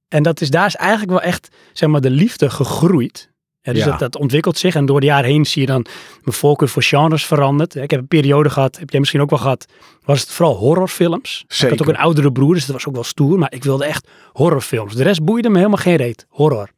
En 0.08 0.24
dat 0.24 0.42
is, 0.42 0.50
daar 0.50 0.66
is 0.66 0.76
eigenlijk 0.76 1.12
wel 1.12 1.22
echt, 1.22 1.56
zeg 1.74 1.90
maar, 1.90 2.02
de 2.02 2.10
liefde 2.10 2.50
gegroeid. 2.50 3.32
Ja, 3.66 3.74
dus 3.74 3.84
Ja. 3.84 3.90
dat, 3.90 4.00
dat 4.00 4.16
ontwikkelt 4.18 4.58
zich 4.58 4.76
en 4.76 4.86
door 4.86 5.00
de 5.00 5.06
jaren 5.06 5.30
heen 5.30 5.46
zie 5.46 5.62
je 5.62 5.68
dan 5.68 5.86
mijn 6.24 6.36
voorkeur 6.38 6.70
voor 6.70 6.84
genres 6.84 7.26
veranderd. 7.26 7.76
Ik 7.76 7.92
heb 7.92 8.00
een 8.00 8.08
periode 8.08 8.50
gehad, 8.50 8.78
heb 8.80 8.90
jij 8.90 9.00
misschien 9.00 9.22
ook 9.22 9.30
wel 9.30 9.40
gehad, 9.40 9.66
was 10.04 10.22
het 10.22 10.32
vooral 10.32 10.56
horrorfilms. 10.56 11.46
Ik 11.48 11.70
had 11.70 11.82
ook 11.82 11.88
een 11.88 11.98
oudere 11.98 12.32
broer, 12.32 12.54
dus 12.54 12.66
dat 12.66 12.76
was 12.76 12.88
ook 12.88 12.94
wel 12.94 13.04
stoer, 13.04 13.40
maar 13.40 13.54
ik 13.54 13.64
wilde 13.64 13.86
echt 13.86 14.08
horrorfilms. 14.34 14.96
De 14.96 15.04
rest 15.04 15.24
boeide 15.24 15.50
me 15.50 15.58
helemaal 15.58 15.78
geen 15.78 15.96
reet. 15.96 16.26
Horror. 16.30 16.70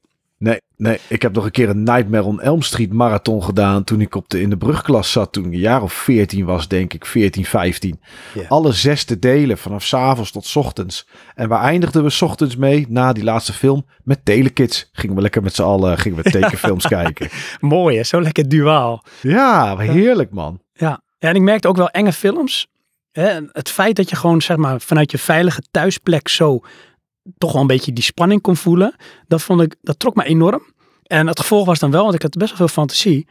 Nee, 0.78 1.00
ik 1.08 1.22
heb 1.22 1.34
nog 1.34 1.46
een 1.46 1.52
keer 1.52 1.70
een 1.70 1.84
Nightmare 1.84 2.24
on 2.24 2.42
Elm 2.42 2.62
Street 2.62 2.94
marathon 2.94 3.44
gedaan 3.44 3.84
toen 3.84 4.02
ik 4.02 4.16
op 4.16 4.30
de, 4.30 4.42
in 4.42 4.50
de 4.50 4.58
brugklas 4.58 5.12
zat. 5.12 5.32
Toen 5.34 5.46
ik 5.46 5.52
een 5.52 5.60
jaar 5.60 5.82
of 5.82 5.94
14 5.94 6.46
was, 6.46 6.68
denk 6.68 6.94
ik. 6.94 7.06
14, 7.06 7.46
15. 7.46 8.00
Ja. 8.34 8.46
Alle 8.48 8.72
zesde 8.72 9.20
delen, 9.20 9.58
vanaf 9.58 9.84
's 9.84 9.94
avonds 9.94 10.32
tot 10.32 10.46
's 10.46 10.56
ochtends. 10.56 11.08
En 11.36 11.50
waar 11.50 11.62
eindigden 11.62 12.04
we 12.04 12.10
's 12.10 12.22
ochtends 12.22 12.56
mee, 12.56 12.86
na 12.90 13.14
die 13.14 13.24
laatste 13.24 13.54
film? 13.54 13.86
Met 14.04 14.26
Telekids. 14.26 14.90
Gingen 14.92 15.16
we 15.16 15.22
lekker 15.22 15.44
met 15.44 15.56
z'n 15.56 15.62
allen 15.62 15.98
gingen 15.98 16.24
we 16.24 16.32
tekenfilms 16.40 16.88
kijken. 16.88 17.30
Mooi 17.60 17.98
hè, 17.98 18.04
zo 18.04 18.22
lekker 18.22 18.50
duaal. 18.50 19.04
Ja, 19.22 19.78
heerlijk 19.78 20.32
man. 20.32 20.62
Ja. 20.74 21.02
ja, 21.18 21.30
en 21.30 21.36
ik 21.36 21.42
merkte 21.42 21.68
ook 21.68 21.78
wel 21.78 21.90
enge 21.90 22.14
films. 22.14 22.68
Hè, 23.12 23.40
het 23.52 23.70
feit 23.70 23.96
dat 23.96 24.10
je 24.10 24.16
gewoon 24.16 24.42
zeg 24.42 24.58
maar 24.58 24.82
vanuit 24.82 25.12
je 25.12 25.18
veilige 25.18 25.62
thuisplek 25.72 26.28
zo 26.28 26.62
toch 27.38 27.52
wel 27.52 27.62
een 27.62 27.68
beetje 27.68 27.94
die 27.94 28.04
spanning 28.04 28.42
kon 28.42 28.56
voelen, 28.56 28.96
dat 29.28 29.42
vond 29.42 29.62
ik, 29.62 29.76
dat 29.82 30.00
trok 30.00 30.16
me 30.16 30.24
enorm. 30.24 30.62
En 31.04 31.28
het 31.28 31.40
gevolg 31.40 31.66
was 31.66 31.80
dan 31.80 31.92
wel, 31.92 32.04
want 32.04 32.16
ik 32.16 32.22
had 32.22 32.38
best 32.38 32.50
wel 32.50 32.58
veel 32.58 32.68
fantasie, 32.68 33.28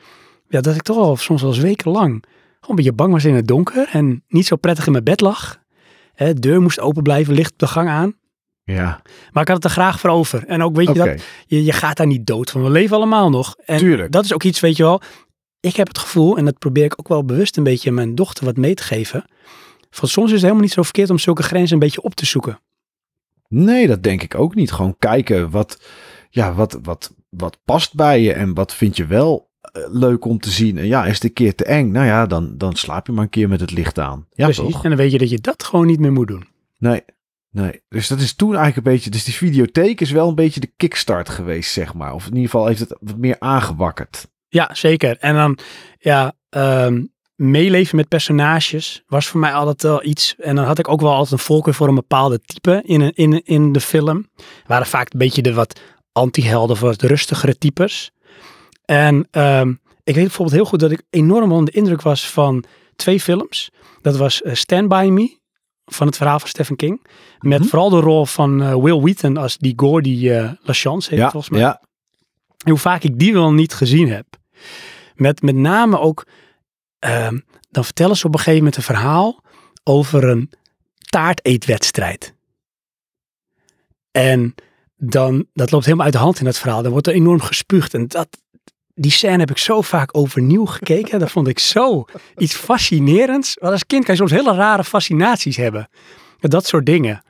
ja, 0.48 0.60
dat 0.60 0.74
ik 0.74 0.82
toch 0.82 0.96
al 0.96 1.16
soms 1.16 1.42
wel 1.42 1.50
eens 1.50 1.60
wekenlang 1.60 2.24
gewoon 2.66 2.78
een 2.78 2.84
beetje 2.84 3.02
bang 3.04 3.12
was 3.12 3.24
in 3.24 3.34
het 3.34 3.46
donker 3.46 3.88
en 3.92 4.24
niet 4.28 4.46
zo 4.46 4.56
prettig 4.56 4.86
in 4.86 4.92
mijn 4.92 5.04
bed 5.04 5.20
lag. 5.20 5.58
Hè, 6.14 6.32
de 6.34 6.40
deur 6.40 6.62
moest 6.62 6.80
open 6.80 7.02
blijven, 7.02 7.34
licht 7.34 7.52
op 7.52 7.58
de 7.58 7.66
gang 7.66 7.88
aan. 7.88 8.14
Ja, 8.64 9.02
Maar 9.32 9.42
ik 9.42 9.48
had 9.48 9.56
het 9.56 9.64
er 9.64 9.70
graag 9.70 10.00
voor 10.00 10.10
over. 10.10 10.44
En 10.46 10.62
ook 10.62 10.76
weet 10.76 10.88
je 10.88 10.94
dat, 10.94 11.22
je, 11.46 11.64
je 11.64 11.72
gaat 11.72 11.96
daar 11.96 12.06
niet 12.06 12.26
dood 12.26 12.50
van. 12.50 12.62
We 12.62 12.70
leven 12.70 12.96
allemaal 12.96 13.30
nog. 13.30 13.56
En 13.64 13.78
Tuurlijk. 13.78 14.12
dat 14.12 14.24
is 14.24 14.32
ook 14.32 14.42
iets, 14.42 14.60
weet 14.60 14.76
je 14.76 14.82
wel. 14.82 15.00
Ik 15.60 15.76
heb 15.76 15.88
het 15.88 15.98
gevoel, 15.98 16.36
en 16.36 16.44
dat 16.44 16.58
probeer 16.58 16.84
ik 16.84 16.94
ook 16.96 17.08
wel 17.08 17.24
bewust 17.24 17.56
een 17.56 17.62
beetje 17.62 17.90
mijn 17.90 18.14
dochter 18.14 18.44
wat 18.44 18.56
mee 18.56 18.74
te 18.74 18.82
geven. 18.82 19.24
Van 19.90 20.08
soms 20.08 20.26
is 20.26 20.32
het 20.32 20.40
helemaal 20.40 20.62
niet 20.62 20.72
zo 20.72 20.82
verkeerd 20.82 21.10
om 21.10 21.18
zulke 21.18 21.42
grenzen 21.42 21.72
een 21.72 21.78
beetje 21.78 22.02
op 22.02 22.14
te 22.14 22.26
zoeken. 22.26 22.60
Nee, 23.48 23.86
dat 23.86 24.02
denk 24.02 24.22
ik 24.22 24.34
ook 24.34 24.54
niet. 24.54 24.72
Gewoon 24.72 24.96
kijken 24.98 25.50
wat, 25.50 25.80
ja, 26.30 26.54
wat, 26.54 26.78
wat, 26.82 27.14
wat 27.28 27.58
past 27.64 27.94
bij 27.94 28.20
je 28.20 28.32
en 28.32 28.54
wat 28.54 28.74
vind 28.74 28.96
je 28.96 29.06
wel 29.06 29.50
eh, 29.60 29.82
leuk 29.88 30.24
om 30.24 30.38
te 30.38 30.50
zien. 30.50 30.78
En 30.78 30.86
ja, 30.86 31.06
is 31.06 31.14
het 31.14 31.24
een 31.24 31.32
keer 31.32 31.54
te 31.54 31.64
eng? 31.64 31.90
Nou 31.90 32.06
ja, 32.06 32.26
dan, 32.26 32.58
dan 32.58 32.76
slaap 32.76 33.06
je 33.06 33.12
maar 33.12 33.24
een 33.24 33.30
keer 33.30 33.48
met 33.48 33.60
het 33.60 33.70
licht 33.70 33.98
aan. 33.98 34.26
Ja, 34.30 34.44
Precies. 34.44 34.72
toch? 34.72 34.82
En 34.82 34.88
dan 34.88 34.98
weet 34.98 35.12
je 35.12 35.18
dat 35.18 35.30
je 35.30 35.40
dat 35.40 35.64
gewoon 35.64 35.86
niet 35.86 36.00
meer 36.00 36.12
moet 36.12 36.28
doen. 36.28 36.46
Nee, 36.78 37.04
nee. 37.50 37.82
Dus 37.88 38.08
dat 38.08 38.20
is 38.20 38.34
toen 38.34 38.54
eigenlijk 38.56 38.86
een 38.86 38.92
beetje... 38.92 39.10
Dus 39.10 39.24
die 39.24 39.34
videotheek 39.34 40.00
is 40.00 40.10
wel 40.10 40.28
een 40.28 40.34
beetje 40.34 40.60
de 40.60 40.72
kickstart 40.76 41.28
geweest, 41.28 41.72
zeg 41.72 41.94
maar. 41.94 42.14
Of 42.14 42.26
in 42.26 42.34
ieder 42.34 42.50
geval 42.50 42.66
heeft 42.66 42.80
het 42.80 42.96
wat 43.00 43.16
meer 43.16 43.36
aangewakkerd. 43.38 44.28
Ja, 44.48 44.74
zeker. 44.74 45.16
En 45.18 45.34
dan, 45.34 45.58
ja, 45.98 46.34
ehm, 46.48 47.04
meeleven 47.36 47.96
met 47.96 48.08
personages 48.08 49.02
was 49.06 49.26
voor 49.26 49.40
mij 49.40 49.52
altijd 49.52 49.82
wel 49.82 50.04
iets. 50.04 50.34
En 50.38 50.56
dan 50.56 50.64
had 50.64 50.78
ik 50.78 50.88
ook 50.88 51.00
wel 51.00 51.12
altijd 51.12 51.32
een 51.32 51.38
voorkeur 51.46 51.74
voor 51.74 51.88
een 51.88 51.94
bepaalde 51.94 52.40
type 52.40 52.82
in, 52.84 53.00
een- 53.00 53.14
in, 53.14 53.44
in 53.44 53.72
de 53.72 53.80
film. 53.80 54.28
waren 54.66 54.86
vaak 54.86 55.12
een 55.12 55.18
beetje 55.18 55.42
de 55.42 55.54
wat 55.54 55.80
anti-helden, 56.12 56.78
wat 56.80 57.02
rustigere 57.02 57.58
types. 57.58 58.10
En 58.84 59.28
ehm, 59.30 59.68
ik 60.04 60.14
weet 60.14 60.24
bijvoorbeeld 60.24 60.56
heel 60.56 60.64
goed 60.64 60.80
dat 60.80 60.90
ik 60.90 61.02
enorm 61.10 61.52
onder 61.52 61.72
de 61.72 61.78
indruk 61.78 62.02
was 62.02 62.30
van 62.30 62.64
twee 62.96 63.20
films. 63.20 63.70
Dat 64.02 64.16
was 64.16 64.42
eh, 64.42 64.54
Stand 64.54 64.88
By 64.88 65.08
Me, 65.12 65.38
van 65.84 66.06
het 66.06 66.16
verhaal 66.16 66.38
van 66.38 66.48
Stephen 66.48 66.76
King. 66.76 67.06
Met 67.38 67.58
Mhm. 67.58 67.68
vooral 67.68 67.90
de 67.90 68.00
rol 68.00 68.26
van 68.26 68.62
eh, 68.62 68.74
Will 68.74 69.00
Wheaton 69.00 69.36
als 69.36 69.58
die 69.58 69.72
Gordy 69.76 70.28
eh 70.30 70.50
LaChance 70.62 71.10
heet 71.10 71.18
Ja, 71.18 71.30
volgens 71.30 71.52
mij. 71.52 71.60
ja. 71.60 71.80
En 72.64 72.70
hoe 72.70 72.80
vaak 72.80 73.02
ik 73.02 73.18
die 73.18 73.32
wel 73.32 73.52
niet 73.52 73.74
gezien 73.74 74.08
heb. 74.10 74.26
Met 75.14 75.42
met 75.42 75.54
name 75.54 75.98
ook, 75.98 76.26
ehm, 76.98 77.38
dan 77.70 77.84
vertellen 77.84 78.16
ze 78.16 78.26
op 78.26 78.32
een 78.32 78.38
gegeven 78.38 78.58
moment 78.58 78.76
een 78.76 78.82
verhaal 78.82 79.42
over 79.82 80.24
een 80.24 80.50
taarteetwedstrijd. 80.98 82.34
En 84.10 84.54
dan, 84.96 85.46
dat 85.52 85.70
loopt 85.70 85.84
helemaal 85.84 86.04
uit 86.04 86.14
de 86.14 86.20
hand 86.20 86.38
in 86.38 86.44
dat 86.44 86.58
verhaal. 86.58 86.82
Dan 86.82 86.92
wordt 86.92 87.06
er 87.06 87.14
enorm 87.14 87.40
gespuugd. 87.40 87.94
En 87.94 88.06
dat, 88.06 88.28
die 88.94 89.10
scène 89.10 89.38
heb 89.38 89.50
ik 89.50 89.58
zo 89.58 89.80
vaak 89.80 90.16
overnieuw 90.16 90.66
gekeken. 90.66 91.18
dat 91.18 91.30
vond 91.30 91.48
ik 91.48 91.58
zo 91.58 92.04
iets 92.36 92.54
fascinerends. 92.54 93.56
Want 93.60 93.72
als 93.72 93.86
kind 93.86 94.04
kan 94.04 94.14
je 94.14 94.20
soms 94.20 94.32
hele 94.32 94.54
rare 94.54 94.84
fascinaties 94.84 95.56
hebben. 95.56 95.88
Met 96.40 96.50
dat 96.50 96.66
soort 96.66 96.86
dingen. 96.86 97.22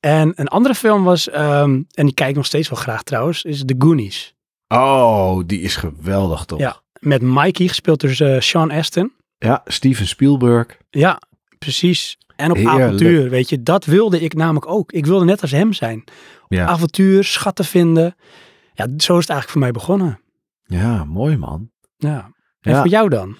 En 0.00 0.32
een 0.34 0.48
andere 0.48 0.74
film 0.74 1.04
was, 1.04 1.28
ehm, 1.28 1.82
en 1.90 2.04
die 2.04 2.14
kijk 2.14 2.30
ik 2.30 2.36
nog 2.36 2.46
steeds 2.46 2.68
wel 2.68 2.78
graag 2.78 3.02
trouwens, 3.02 3.44
is 3.44 3.62
The 3.64 3.74
Goonies. 3.78 4.34
Oh, 4.68 5.40
die 5.46 5.60
is 5.60 5.76
geweldig 5.76 6.44
toch? 6.44 6.58
Ja. 6.58 6.82
Met 7.00 7.22
Mikey, 7.22 7.68
gespeeld 7.68 8.00
door 8.00 8.28
eh, 8.28 8.40
Sean 8.40 8.70
Astin. 8.70 9.12
Ja, 9.38 9.60
Steven 9.64 10.06
Spielberg. 10.06 10.66
Ja, 10.90 11.20
precies. 11.58 12.18
En 12.36 12.50
op 12.50 12.56
Heerlijk. 12.56 12.82
avontuur, 12.82 13.30
weet 13.30 13.48
je. 13.48 13.62
Dat 13.62 13.84
wilde 13.84 14.20
ik 14.20 14.34
namelijk 14.34 14.66
ook. 14.68 14.92
Ik 14.92 15.06
wilde 15.06 15.24
net 15.24 15.42
als 15.42 15.50
hem 15.50 15.72
zijn. 15.72 16.04
Ja, 16.48 16.66
Avontuur, 16.66 17.24
schatten 17.24 17.64
vinden. 17.64 18.14
Ja, 18.74 18.84
zo 18.84 18.92
is 19.18 19.26
het 19.26 19.30
eigenlijk 19.30 19.48
voor 19.50 19.60
mij 19.60 19.70
begonnen. 19.70 20.20
ja 20.64 21.04
mooi 21.04 21.36
man. 21.36 21.70
Ja. 21.96 22.32
En 22.60 22.72
Ja. 22.72 22.80
voor 22.80 22.90
jou 22.90 23.08
dan? 23.08 23.36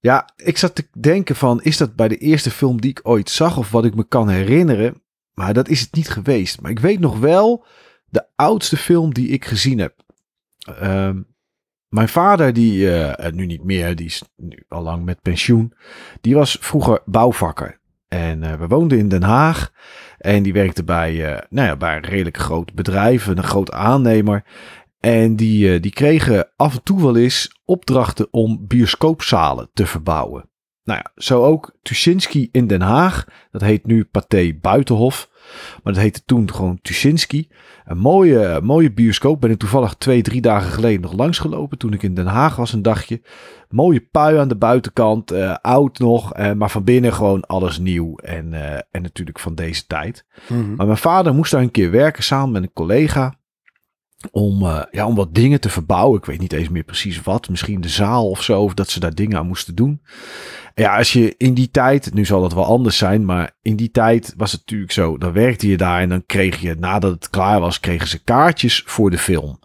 Ja, 0.00 0.28
ik 0.36 0.58
zat 0.58 0.74
te 0.74 0.86
denken 0.98 1.36
van, 1.36 1.62
is 1.62 1.76
dat 1.76 1.94
bij 1.96 2.08
de 2.08 2.16
eerste 2.16 2.50
film 2.50 2.80
die 2.80 2.90
ik 2.90 3.00
ooit 3.02 3.30
zag 3.30 3.56
of 3.58 3.70
wat 3.70 3.84
ik 3.84 3.94
me 3.94 4.04
kan 4.08 4.28
herinneren? 4.28 5.02
Maar 5.34 5.52
dat 5.54 5.68
is 5.68 5.80
het 5.80 5.94
niet 5.94 6.08
geweest. 6.08 6.60
Maar 6.60 6.70
ik 6.70 6.78
weet 6.78 7.00
nog 7.00 7.18
wel 7.18 7.64
de 8.08 8.26
oudste 8.36 8.76
film 8.76 9.14
die 9.14 9.28
ik 9.28 9.44
gezien 9.44 9.78
heb. 9.78 9.94
Ehm, 10.78 11.20
mijn 11.92 12.08
vader, 12.08 12.52
die 12.52 12.96
eh, 12.96 13.32
nu 13.32 13.46
niet 13.46 13.64
meer, 13.64 13.96
die 13.96 14.06
is 14.06 14.22
nu 14.36 14.64
al 14.68 14.82
lang 14.82 15.04
met 15.04 15.22
pensioen. 15.22 15.72
Die 16.20 16.34
was 16.34 16.56
vroeger 16.60 17.02
bouwvakker. 17.04 17.80
En 18.12 18.42
eh, 18.42 18.54
we 18.54 18.66
woonden 18.66 18.98
in 18.98 19.08
Den 19.08 19.22
Haag. 19.22 19.72
En 20.18 20.42
die 20.42 20.52
werkte 20.52 20.84
bij, 20.84 21.34
eh, 21.34 21.42
nou 21.48 21.68
ja, 21.68 21.76
bij 21.76 21.96
een 21.96 22.04
redelijk 22.04 22.36
groot 22.36 22.74
bedrijf, 22.74 23.26
een 23.26 23.42
groot 23.42 23.72
aannemer. 23.72 24.44
En 25.00 25.36
die, 25.36 25.74
eh, 25.74 25.82
die 25.82 25.90
kregen 25.90 26.48
af 26.56 26.74
en 26.74 26.82
toe 26.82 27.02
wel 27.02 27.16
eens 27.16 27.60
opdrachten 27.64 28.28
om 28.30 28.66
bioscoopzalen 28.66 29.70
te 29.72 29.86
verbouwen. 29.86 30.50
nou 30.84 31.00
ja, 31.02 31.12
zo 31.22 31.44
ook 31.44 31.78
Tuschinski 31.82 32.48
in 32.52 32.66
Den 32.66 32.80
Haag. 32.80 33.24
Dat 33.50 33.62
heet 33.62 33.86
nu 33.86 34.04
Pathé 34.04 34.58
Buitenhof. 34.60 35.30
Maar 35.82 35.92
dat 35.92 36.02
heette 36.02 36.24
toen 36.24 36.52
gewoon 36.52 36.78
Tuschinski. 36.82 37.48
Een 37.84 37.98
mooie, 37.98 38.60
mooie 38.62 38.92
bioscoop. 38.92 39.40
Ben 39.40 39.50
ik 39.50 39.58
toevallig 39.58 39.94
twee, 39.94 40.22
drie 40.22 40.40
dagen 40.40 40.70
geleden 40.70 41.00
nog 41.00 41.12
langsgelopen. 41.12 41.78
Toen 41.78 41.92
ik 41.92 42.02
in 42.02 42.14
Den 42.14 42.26
Haag 42.26 42.56
was 42.56 42.72
een 42.72 42.82
dagje. 42.82 43.22
Mooie 43.68 44.00
pui 44.00 44.36
aan 44.38 44.48
de 44.48 44.56
buitenkant. 44.56 45.30
eh, 45.30 45.54
oud 45.60 45.98
nog. 45.98 46.34
eh, 46.34 46.52
maar 46.52 46.70
van 46.70 46.84
binnen 46.84 47.12
gewoon 47.12 47.40
alles 47.40 47.78
nieuw. 47.78 48.16
En, 48.16 48.52
eh, 48.54 48.80
en 48.90 49.02
natuurlijk 49.02 49.38
van 49.38 49.54
deze 49.54 49.86
tijd. 49.86 50.24
Mhm. 50.48 50.74
Maar 50.74 50.86
mijn 50.86 50.98
vader 50.98 51.34
moest 51.34 51.50
daar 51.50 51.62
een 51.62 51.70
keer 51.70 51.90
werken 51.90 52.22
samen 52.22 52.50
met 52.52 52.62
een 52.62 52.72
collega. 52.72 53.34
Om, 54.30 54.66
ja, 54.90 55.06
om 55.06 55.14
wat 55.14 55.34
dingen 55.34 55.60
te 55.60 55.68
verbouwen. 55.68 56.18
Ik 56.18 56.24
weet 56.24 56.40
niet 56.40 56.52
eens 56.52 56.68
meer 56.68 56.82
precies 56.82 57.22
wat. 57.22 57.48
Misschien 57.48 57.80
de 57.80 57.88
zaal 57.88 58.30
of 58.30 58.42
zo. 58.42 58.62
Of 58.62 58.74
dat 58.74 58.88
ze 58.90 59.00
daar 59.00 59.14
dingen 59.14 59.38
aan 59.38 59.46
moesten 59.46 59.74
doen. 59.74 60.02
Ja, 60.74 60.96
als 60.96 61.12
je 61.12 61.34
in 61.36 61.54
die 61.54 61.70
tijd. 61.70 62.14
Nu 62.14 62.24
zal 62.24 62.40
dat 62.40 62.54
wel 62.54 62.64
anders 62.64 62.96
zijn. 62.96 63.24
Maar 63.24 63.56
in 63.62 63.76
die 63.76 63.90
tijd 63.90 64.34
was 64.36 64.52
het 64.52 64.60
natuurlijk 64.60 64.92
zo. 64.92 65.18
Dan 65.18 65.32
werkte 65.32 65.68
je 65.68 65.76
daar. 65.76 66.00
En 66.00 66.08
dan 66.08 66.26
kreeg 66.26 66.60
je 66.60 66.74
nadat 66.78 67.12
het 67.12 67.30
klaar 67.30 67.60
was. 67.60 67.80
Kregen 67.80 68.08
ze 68.08 68.22
kaartjes 68.22 68.82
voor 68.86 69.10
de 69.10 69.18
film. 69.18 69.58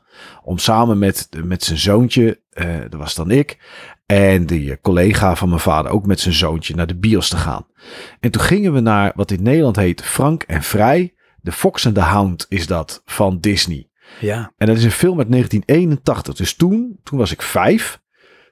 Om 0.44 0.58
samen 0.58 0.98
met, 1.00 1.30
met 1.44 1.64
zijn 1.64 1.78
zoontje. 1.78 2.42
eh, 2.50 2.76
dat 2.90 3.00
was 3.00 3.16
dan 3.16 3.32
ik. 3.32 3.58
En 4.06 4.46
die 4.46 4.82
collega 4.82 5.36
van 5.36 5.50
mijn 5.50 5.62
vader 5.62 5.92
ook 5.92 6.06
met 6.06 6.20
zijn 6.20 6.34
zoontje 6.34 6.76
naar 6.76 6.88
de 6.88 6.98
bios 6.98 7.30
te 7.30 7.38
gaan. 7.38 7.66
En 8.20 8.32
toen 8.32 8.42
gingen 8.42 8.74
we 8.74 8.80
naar 8.80 9.12
wat 9.16 9.32
in 9.32 9.44
Nederland 9.44 9.76
heet 9.76 10.04
Frank 10.04 10.44
en 10.44 10.64
Vrij. 10.64 11.14
De 11.42 11.52
Fox 11.52 11.86
and 11.86 11.96
the 11.96 12.02
Hound 12.02 12.46
is 12.50 12.68
dat 12.68 13.02
van 13.06 13.40
Disney. 13.40 13.90
Ja, 14.20 14.54
En 14.58 14.68
dat 14.68 14.78
is 14.78 14.84
een 14.84 14.92
film 14.92 15.18
uit 15.20 15.30
1981. 15.32 16.36
Dus 16.36 16.54
toen, 16.56 17.00
toen 17.04 17.18
was 17.18 17.32
ik 17.32 17.42
vijf. 17.42 18.00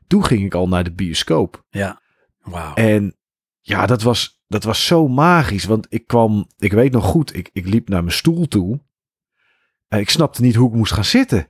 Toen 0.07 0.25
ging 0.25 0.43
ik 0.45 0.53
al 0.53 0.67
naar 0.67 0.83
de 0.83 0.93
bioscoop. 0.93 1.63
ja. 1.69 2.03
En 2.75 3.15
ja, 3.61 3.85
dat 3.85 4.01
was, 4.01 4.43
dat 4.47 4.63
was 4.63 4.85
zo 4.85 5.07
magisch. 5.07 5.65
Want 5.65 5.85
ik 5.89 6.07
kwam, 6.07 6.47
ik 6.57 6.71
weet 6.73 6.91
nog 6.91 7.05
goed, 7.05 7.35
ik, 7.35 7.49
ik 7.53 7.67
liep 7.67 7.89
naar 7.89 8.03
mijn 8.03 8.15
stoel 8.15 8.47
toe. 8.47 8.79
En 9.87 9.99
ik 9.99 10.09
snapte 10.09 10.41
niet 10.41 10.55
hoe 10.55 10.69
ik 10.69 10.75
moest 10.75 10.93
gaan 10.93 11.05
zitten. 11.05 11.47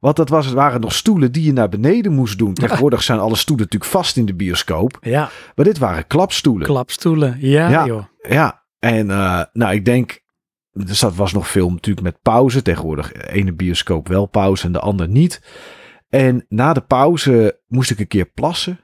Want 0.00 0.16
dat 0.16 0.28
was, 0.28 0.44
het 0.44 0.54
waren 0.54 0.80
nog 0.80 0.92
stoelen 0.94 1.32
die 1.32 1.44
je 1.44 1.52
naar 1.52 1.68
beneden 1.68 2.12
moest 2.12 2.38
doen. 2.38 2.54
Tegenwoordig 2.64 3.02
zijn 3.02 3.18
alle 3.18 3.36
stoelen 3.36 3.64
natuurlijk 3.64 3.90
vast 3.92 4.16
in 4.16 4.26
de 4.26 4.34
bioscoop. 4.34 4.98
Ja, 5.00 5.30
Maar 5.54 5.64
dit 5.64 5.78
waren 5.78 6.06
klapstoelen. 6.06 6.66
klapstoelen. 6.66 7.36
Ja, 7.40 7.68
Ja. 7.68 7.86
joh. 7.86 8.04
Ja, 8.28 8.64
en 8.78 9.10
eh, 9.10 9.42
nou, 9.52 9.74
ik 9.74 9.84
denk, 9.84 10.20
dus 10.72 11.00
dat 11.00 11.14
was 11.14 11.32
nog 11.32 11.48
film 11.50 11.72
natuurlijk 11.72 12.06
met 12.06 12.22
pauze. 12.22 12.62
Tegenwoordig 12.62 13.12
de 13.12 13.30
ene 13.32 13.52
bioscoop 13.52 14.08
wel 14.08 14.26
pauze 14.26 14.66
en 14.66 14.72
de 14.72 14.80
ander 14.80 15.08
niet. 15.08 15.42
En 16.08 16.44
na 16.48 16.72
de 16.72 16.80
pauze 16.80 17.60
moest 17.66 17.90
ik 17.90 17.98
een 17.98 18.06
keer 18.08 18.26
plassen. 18.26 18.80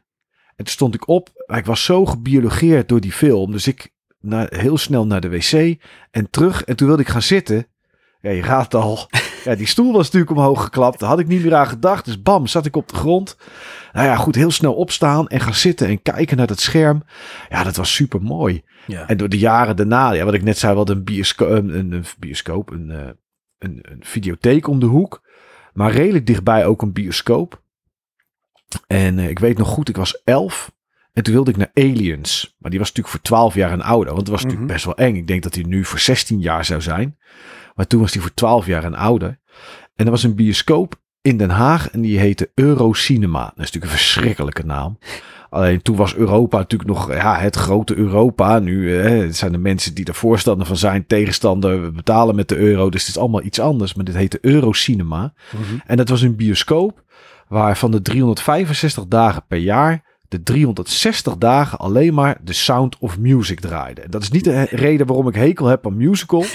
En 0.56 0.64
toen 0.64 0.72
stond 0.72 0.94
ik 0.94 1.08
op. 1.08 1.44
Ik 1.46 1.66
was 1.66 1.84
zo 1.84 2.06
gebiologeerd 2.06 2.88
door 2.88 3.00
die 3.00 3.12
film. 3.12 3.52
Dus 3.52 3.66
ik 3.66 3.92
naar, 4.20 4.46
heel 4.54 4.78
snel 4.78 5.06
naar 5.06 5.20
de 5.20 5.28
wc 5.28 5.78
en 6.10 6.30
terug. 6.30 6.64
En 6.64 6.76
toen 6.76 6.86
wilde 6.86 7.02
ik 7.02 7.08
gaan 7.08 7.22
zitten. 7.22 7.66
Ja, 8.20 8.30
je 8.30 8.42
raadt 8.42 8.74
al. 8.74 8.98
Ja, 9.44 9.54
die 9.54 9.66
stoel 9.66 9.92
was 9.92 10.04
natuurlijk 10.04 10.30
omhoog 10.30 10.62
geklapt. 10.62 10.98
Daar 10.98 11.08
had 11.08 11.18
ik 11.18 11.26
niet 11.26 11.42
meer 11.42 11.54
aan 11.54 11.66
gedacht. 11.66 12.04
Dus 12.04 12.22
bam, 12.22 12.46
zat 12.46 12.66
ik 12.66 12.76
op 12.76 12.88
de 12.88 12.94
grond. 12.94 13.36
Nou 13.92 14.06
ja, 14.06 14.16
goed, 14.16 14.34
heel 14.34 14.50
snel 14.50 14.74
opstaan 14.74 15.28
en 15.28 15.40
gaan 15.40 15.54
zitten 15.54 15.88
en 15.88 16.02
kijken 16.02 16.36
naar 16.36 16.46
dat 16.46 16.60
scherm. 16.60 17.02
Ja, 17.48 17.62
dat 17.62 17.76
was 17.76 17.94
super 17.94 18.22
mooi. 18.22 18.62
Ja. 18.86 19.08
En 19.08 19.16
door 19.16 19.28
de 19.28 19.38
jaren 19.38 19.76
daarna, 19.76 20.12
ja, 20.12 20.24
wat 20.24 20.34
ik 20.34 20.42
net 20.42 20.58
zei, 20.58 20.74
wat 20.74 20.90
een 20.90 21.04
bioscoop, 21.04 21.50
een, 21.50 21.78
een, 21.78 21.92
een 21.92 22.04
bioscoop, 22.18 22.70
een, 22.70 22.90
eh, 22.90 23.08
een, 23.58 23.78
een 23.82 24.00
videotheek 24.04 24.68
om 24.68 24.78
de 24.78 24.86
hoek. 24.86 25.22
Maar 25.72 25.92
redelijk 25.92 26.26
dichtbij 26.26 26.66
ook 26.66 26.82
een 26.82 26.92
bioscoop. 26.92 27.62
En 28.86 29.18
eh, 29.18 29.28
ik 29.28 29.38
weet 29.38 29.58
nog 29.58 29.68
goed, 29.68 29.88
ik 29.88 29.96
was 29.96 30.22
elf. 30.24 30.74
En 31.12 31.22
toen 31.22 31.34
wilde 31.34 31.50
ik 31.50 31.56
naar 31.56 31.70
Aliens. 31.74 32.54
Maar 32.58 32.70
die 32.70 32.78
was 32.80 32.88
natuurlijk 32.88 33.16
voor 33.16 33.24
12 33.24 33.54
jaar 33.54 33.70
en 33.72 33.82
ouder. 33.82 34.06
Want 34.14 34.18
het 34.18 34.28
was 34.28 34.42
natuurlijk 34.42 34.64
Mhm. 34.64 34.72
best 34.72 34.84
wel 34.84 34.96
eng. 35.06 35.16
Ik 35.16 35.26
denk 35.26 35.42
dat 35.42 35.54
hij 35.54 35.64
nu 35.64 35.84
voor 35.84 35.98
16 35.98 36.40
jaar 36.40 36.64
zou 36.64 36.80
zijn. 36.80 37.16
Maar 37.74 37.86
toen 37.86 38.00
was 38.00 38.12
hij 38.12 38.22
voor 38.22 38.34
12 38.34 38.66
jaar 38.66 38.84
en 38.84 38.94
ouder. 38.94 39.38
En 39.96 40.04
er 40.04 40.10
was 40.10 40.22
een 40.22 40.34
bioscoop 40.34 41.00
in 41.22 41.36
Den 41.36 41.50
Haag. 41.50 41.90
En 41.90 42.00
die 42.00 42.18
heette 42.18 42.50
Eurocinema. 42.54 43.40
Dat 43.42 43.50
is 43.50 43.56
natuurlijk 43.56 43.84
een 43.92 43.98
verschrikkelijke 43.98 44.66
naam. 44.66 44.98
Alleen 45.50 45.82
toen 45.82 45.96
was 45.96 46.14
Europa 46.14 46.58
natuurlijk 46.58 46.90
nog 46.90 47.12
ja, 47.12 47.38
het 47.38 47.56
grote 47.56 47.96
Europa. 47.96 48.58
Nu 48.58 49.00
eh, 49.00 49.28
zijn 49.30 49.52
de 49.52 49.58
mensen 49.58 49.94
die 49.94 50.04
er 50.04 50.14
voorstander 50.14 50.66
van 50.66 50.76
zijn, 50.76 51.06
tegenstander, 51.06 51.82
we 51.82 51.90
betalen 51.90 52.34
met 52.34 52.48
de 52.48 52.56
euro. 52.56 52.90
Dus 52.90 53.00
het 53.00 53.10
is 53.10 53.18
allemaal 53.18 53.42
iets 53.42 53.60
anders. 53.60 53.94
Maar 53.94 54.04
dit 54.04 54.14
heette 54.14 54.38
Eurocinema. 54.40 55.32
Mhm. 55.52 55.62
En 55.86 55.96
dat 55.96 56.08
was 56.08 56.20
een 56.22 56.36
bioscoop 56.36 57.04
waar 57.48 57.76
van 57.76 57.90
de 57.90 58.02
365 58.02 59.06
dagen 59.06 59.46
per 59.46 59.58
jaar 59.58 60.16
de 60.28 60.42
360 60.42 61.36
dagen 61.36 61.78
alleen 61.78 62.14
maar 62.14 62.38
de 62.42 62.52
Sound 62.52 62.98
of 62.98 63.18
Music 63.18 63.60
draaide. 63.60 64.00
En 64.00 64.10
dat 64.10 64.22
is 64.22 64.30
niet 64.30 64.44
de 64.44 64.62
reden 64.62 65.06
waarom 65.06 65.28
ik 65.28 65.34
hekel 65.34 65.66
heb 65.66 65.86
aan 65.86 65.96
musical. 65.96 66.44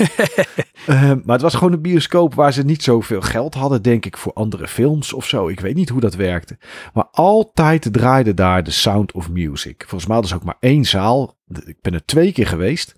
Eh, 0.86 1.02
maar 1.02 1.36
het 1.36 1.42
was 1.42 1.54
gewoon 1.54 1.74
een 1.74 1.82
bioscoop 1.82 2.34
waar 2.34 2.54
ze 2.54 2.64
niet 2.64 2.84
zoveel 2.84 3.22
geld 3.22 3.54
hadden, 3.54 3.82
denk 3.82 4.06
ik, 4.06 4.18
voor 4.18 4.34
andere 4.34 4.68
films 4.68 5.14
of 5.14 5.28
zo. 5.28 5.48
Ik 5.48 5.60
weet 5.60 5.76
niet 5.76 5.90
hoe 5.90 6.02
dat 6.02 6.16
werkte. 6.16 6.58
Maar 6.94 7.08
altijd 7.12 7.94
draaide 7.94 8.34
daar 8.34 8.64
de 8.64 8.72
Sound 8.72 9.12
of 9.12 9.30
Music. 9.30 9.82
Volgens 9.82 10.06
mij 10.06 10.14
hadden 10.14 10.30
ze 10.30 10.36
ook 10.36 10.44
maar 10.44 10.58
één 10.60 10.86
zaal. 10.86 11.38
Ik 11.66 11.82
ben 11.82 11.94
er 11.94 12.06
twee 12.06 12.32
keer 12.32 12.48
geweest. 12.48 12.96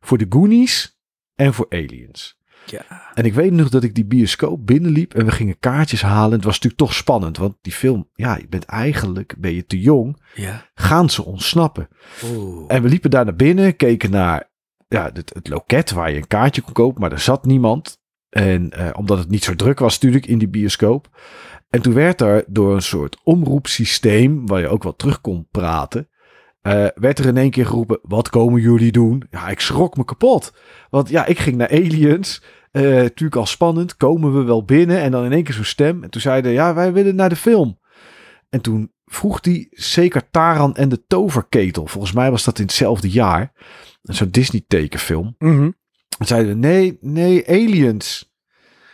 Voor 0.00 0.18
de 0.18 0.26
Goonies 0.28 1.00
en 1.34 1.54
voor 1.54 1.66
Aliens. 1.68 2.41
Ja. 2.66 3.10
En 3.14 3.24
ik 3.24 3.34
weet 3.34 3.52
nog 3.52 3.68
dat 3.68 3.82
ik 3.82 3.94
die 3.94 4.04
bioscoop 4.04 4.66
binnenliep 4.66 5.14
en 5.14 5.24
we 5.24 5.30
gingen 5.30 5.58
kaartjes 5.58 6.02
halen. 6.02 6.32
Het 6.32 6.44
was 6.44 6.54
natuurlijk 6.54 6.82
toch 6.82 6.94
spannend, 6.94 7.36
want 7.36 7.56
die 7.60 7.72
film, 7.72 8.08
ja, 8.14 8.36
je 8.36 8.48
bent 8.48 8.64
eigenlijk, 8.64 9.34
ben 9.38 9.54
je 9.54 9.66
te 9.66 9.80
jong, 9.80 10.22
Ja. 10.34 10.66
gaan 10.74 11.10
ze 11.10 11.24
ontsnappen. 11.24 11.88
Oeh. 12.24 12.64
En 12.68 12.82
we 12.82 12.88
liepen 12.88 13.10
daar 13.10 13.24
naar 13.24 13.36
binnen, 13.36 13.76
keken 13.76 14.10
naar 14.10 14.50
ja, 14.88 15.10
het, 15.12 15.30
het 15.34 15.48
loket 15.48 15.90
waar 15.90 16.10
je 16.10 16.16
een 16.16 16.26
kaartje 16.26 16.62
kon 16.62 16.72
kopen, 16.72 17.00
maar 17.00 17.12
er 17.12 17.18
zat 17.20 17.44
niemand. 17.44 18.00
En 18.28 18.70
eh, 18.70 18.88
omdat 18.92 19.18
het 19.18 19.28
niet 19.28 19.44
zo 19.44 19.54
druk 19.54 19.78
was 19.78 19.92
natuurlijk 19.94 20.26
in 20.26 20.38
die 20.38 20.48
bioscoop. 20.48 21.08
En 21.70 21.82
toen 21.82 21.94
werd 21.94 22.20
er 22.20 22.44
door 22.46 22.74
een 22.74 22.82
soort 22.82 23.20
omroepsysteem, 23.24 24.46
waar 24.46 24.60
je 24.60 24.68
ook 24.68 24.82
wel 24.82 24.96
terug 24.96 25.20
kon 25.20 25.48
praten, 25.50 26.08
eh, 26.62 26.86
werd 26.94 27.18
er 27.18 27.26
in 27.26 27.36
één 27.36 27.50
keer 27.50 27.66
geroepen, 27.66 27.98
wat 28.02 28.28
komen 28.28 28.60
jullie 28.60 28.92
doen? 28.92 29.22
Ja, 29.30 29.48
ik 29.48 29.60
schrok 29.60 29.96
me 29.96 30.04
kapot. 30.04 30.52
Want 30.90 31.08
ja, 31.08 31.26
ik 31.26 31.38
ging 31.38 31.56
naar 31.56 31.70
Aliens. 31.70 32.42
Eh, 32.70 32.82
natuurlijk 32.82 33.36
al 33.36 33.46
spannend. 33.46 33.96
Komen 33.96 34.34
we 34.34 34.42
wel 34.42 34.64
binnen? 34.64 35.00
En 35.00 35.10
dan 35.10 35.24
in 35.24 35.32
één 35.32 35.42
keer 35.42 35.54
zo'n 35.54 35.64
stem. 35.64 36.02
En 36.02 36.10
toen 36.10 36.20
zeiden, 36.20 36.52
ja, 36.52 36.74
wij 36.74 36.92
willen 36.92 37.14
naar 37.14 37.28
de 37.28 37.36
film. 37.36 37.78
En 38.48 38.60
toen 38.60 38.92
vroeg 39.04 39.40
die 39.40 39.66
zeker 39.70 40.30
Taran 40.30 40.76
en 40.76 40.88
de 40.88 41.06
Toverketel. 41.06 41.86
Volgens 41.86 42.12
mij 42.12 42.30
was 42.30 42.44
dat 42.44 42.58
in 42.58 42.64
hetzelfde 42.64 43.10
jaar. 43.10 43.52
Zo'n 44.02 44.30
Disney 44.30 44.64
tekenfilm. 44.66 45.34
Mhm. 45.38 45.70
En 46.18 46.26
zeiden 46.26 46.58
nee, 46.58 46.98
nee, 47.00 47.48
aliens. 47.48 48.31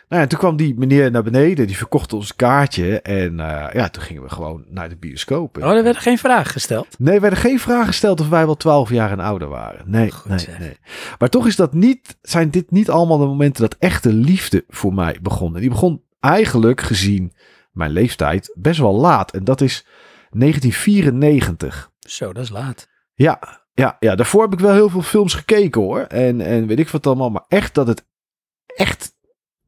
Nou 0.09 0.23
ja, 0.23 0.29
toen 0.29 0.39
kwam 0.39 0.57
die 0.57 0.75
meneer 0.79 1.11
naar 1.11 1.23
beneden. 1.23 1.67
Die 1.67 1.77
verkocht 1.77 2.13
ons 2.13 2.37
kaartje. 2.37 3.01
En 3.01 3.41
eh, 3.41 3.75
ja, 3.75 3.89
toen 3.89 4.03
gingen 4.03 4.23
we 4.23 4.29
gewoon 4.29 4.65
naar 4.69 4.89
de 4.89 4.97
bioscoop. 4.97 5.57
Oh, 5.57 5.71
er 5.71 5.83
werd 5.83 5.97
geen 5.97 6.19
vraag 6.19 6.53
gesteld. 6.53 6.99
Nee, 6.99 7.15
er 7.15 7.21
werden 7.21 7.39
geen 7.39 7.59
vragen 7.59 7.87
gesteld 7.87 8.21
of 8.21 8.29
wij 8.29 8.47
wel 8.47 8.57
12 8.57 8.91
jaar 8.91 9.11
en 9.11 9.21
ouder 9.21 9.49
waren. 9.49 9.91
Nee, 9.91 10.11
Goed 10.11 10.31
nee, 10.31 10.39
zeg. 10.39 10.59
nee. 10.59 10.77
Maar 11.19 11.29
toch 11.29 11.47
is 11.47 11.57
dat 11.57 11.73
niet, 11.73 12.19
zijn 12.23 12.51
dit 12.51 12.71
niet 12.71 12.91
allemaal 12.91 13.19
de 13.19 13.27
momenten 13.27 13.63
dat 13.63 13.77
echte 13.79 14.13
liefde 14.13 14.65
voor 14.69 14.95
mij 14.95 15.19
begon. 15.23 15.55
En 15.55 15.61
die 15.61 15.71
begon 15.71 16.03
eigenlijk 16.21 16.81
gezien 16.81 17.33
mijn 17.73 17.91
leeftijd 17.91 18.53
best 18.55 18.81
wel 18.81 18.95
laat. 18.95 19.33
En 19.33 19.45
dat 19.45 19.61
is 19.61 19.87
1994. 20.31 21.91
Zo, 21.99 22.33
dat 22.33 22.43
is 22.43 22.51
laat. 22.51 22.89
Ja, 23.15 23.63
ja, 23.73 23.97
ja, 24.01 24.15
daarvoor 24.15 24.43
heb 24.43 24.53
ik 24.53 24.59
wel 24.59 24.73
heel 24.75 24.89
veel 24.89 25.03
films 25.03 25.35
gekeken 25.35 25.81
hoor. 25.81 26.01
En, 26.01 26.41
en 26.41 26.67
weet 26.67 26.79
ik 26.79 26.89
wat 26.89 27.07
allemaal. 27.07 27.31
Maar 27.31 27.45
echt 27.49 27.75
dat 27.75 27.87
het 27.87 28.07
echt 28.67 29.17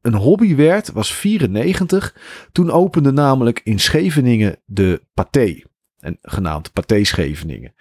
een 0.01 0.13
hobby 0.13 0.55
werd, 0.55 0.91
was 0.91 1.13
94. 1.13 2.15
Toen 2.51 2.71
opende 2.71 3.11
namelijk 3.11 3.61
in 3.63 3.79
Scheveningen 3.79 4.61
de 4.65 5.05
Pathé. 5.13 5.61
En 5.99 6.17
genaamd 6.21 6.73
Pathé 6.73 7.03
Scheveningen. 7.03 7.73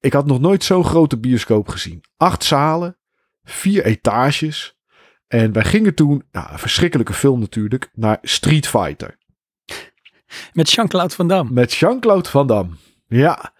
Ik 0.00 0.12
had 0.12 0.26
nog 0.26 0.40
nooit 0.40 0.64
zo'n 0.64 0.84
grote 0.84 1.18
bioscoop 1.18 1.68
gezien. 1.68 2.04
Acht 2.16 2.44
zalen, 2.44 2.98
vier 3.42 3.84
etages. 3.84 4.78
En 5.26 5.52
wij 5.52 5.64
gingen 5.64 5.94
toen, 5.94 6.24
nou, 6.32 6.52
een 6.52 6.58
verschrikkelijke 6.58 7.12
film 7.12 7.40
natuurlijk, 7.40 7.90
naar 7.94 8.18
Street 8.22 8.68
Fighter. 8.68 9.18
Met 10.52 10.70
Jean-Claude 10.70 11.14
Van 11.14 11.28
Damme. 11.28 11.52
Met 11.52 11.72
Jean-Claude 11.72 12.28
Van 12.28 12.46
Damme. 12.46 12.74
Ja. 13.06 13.52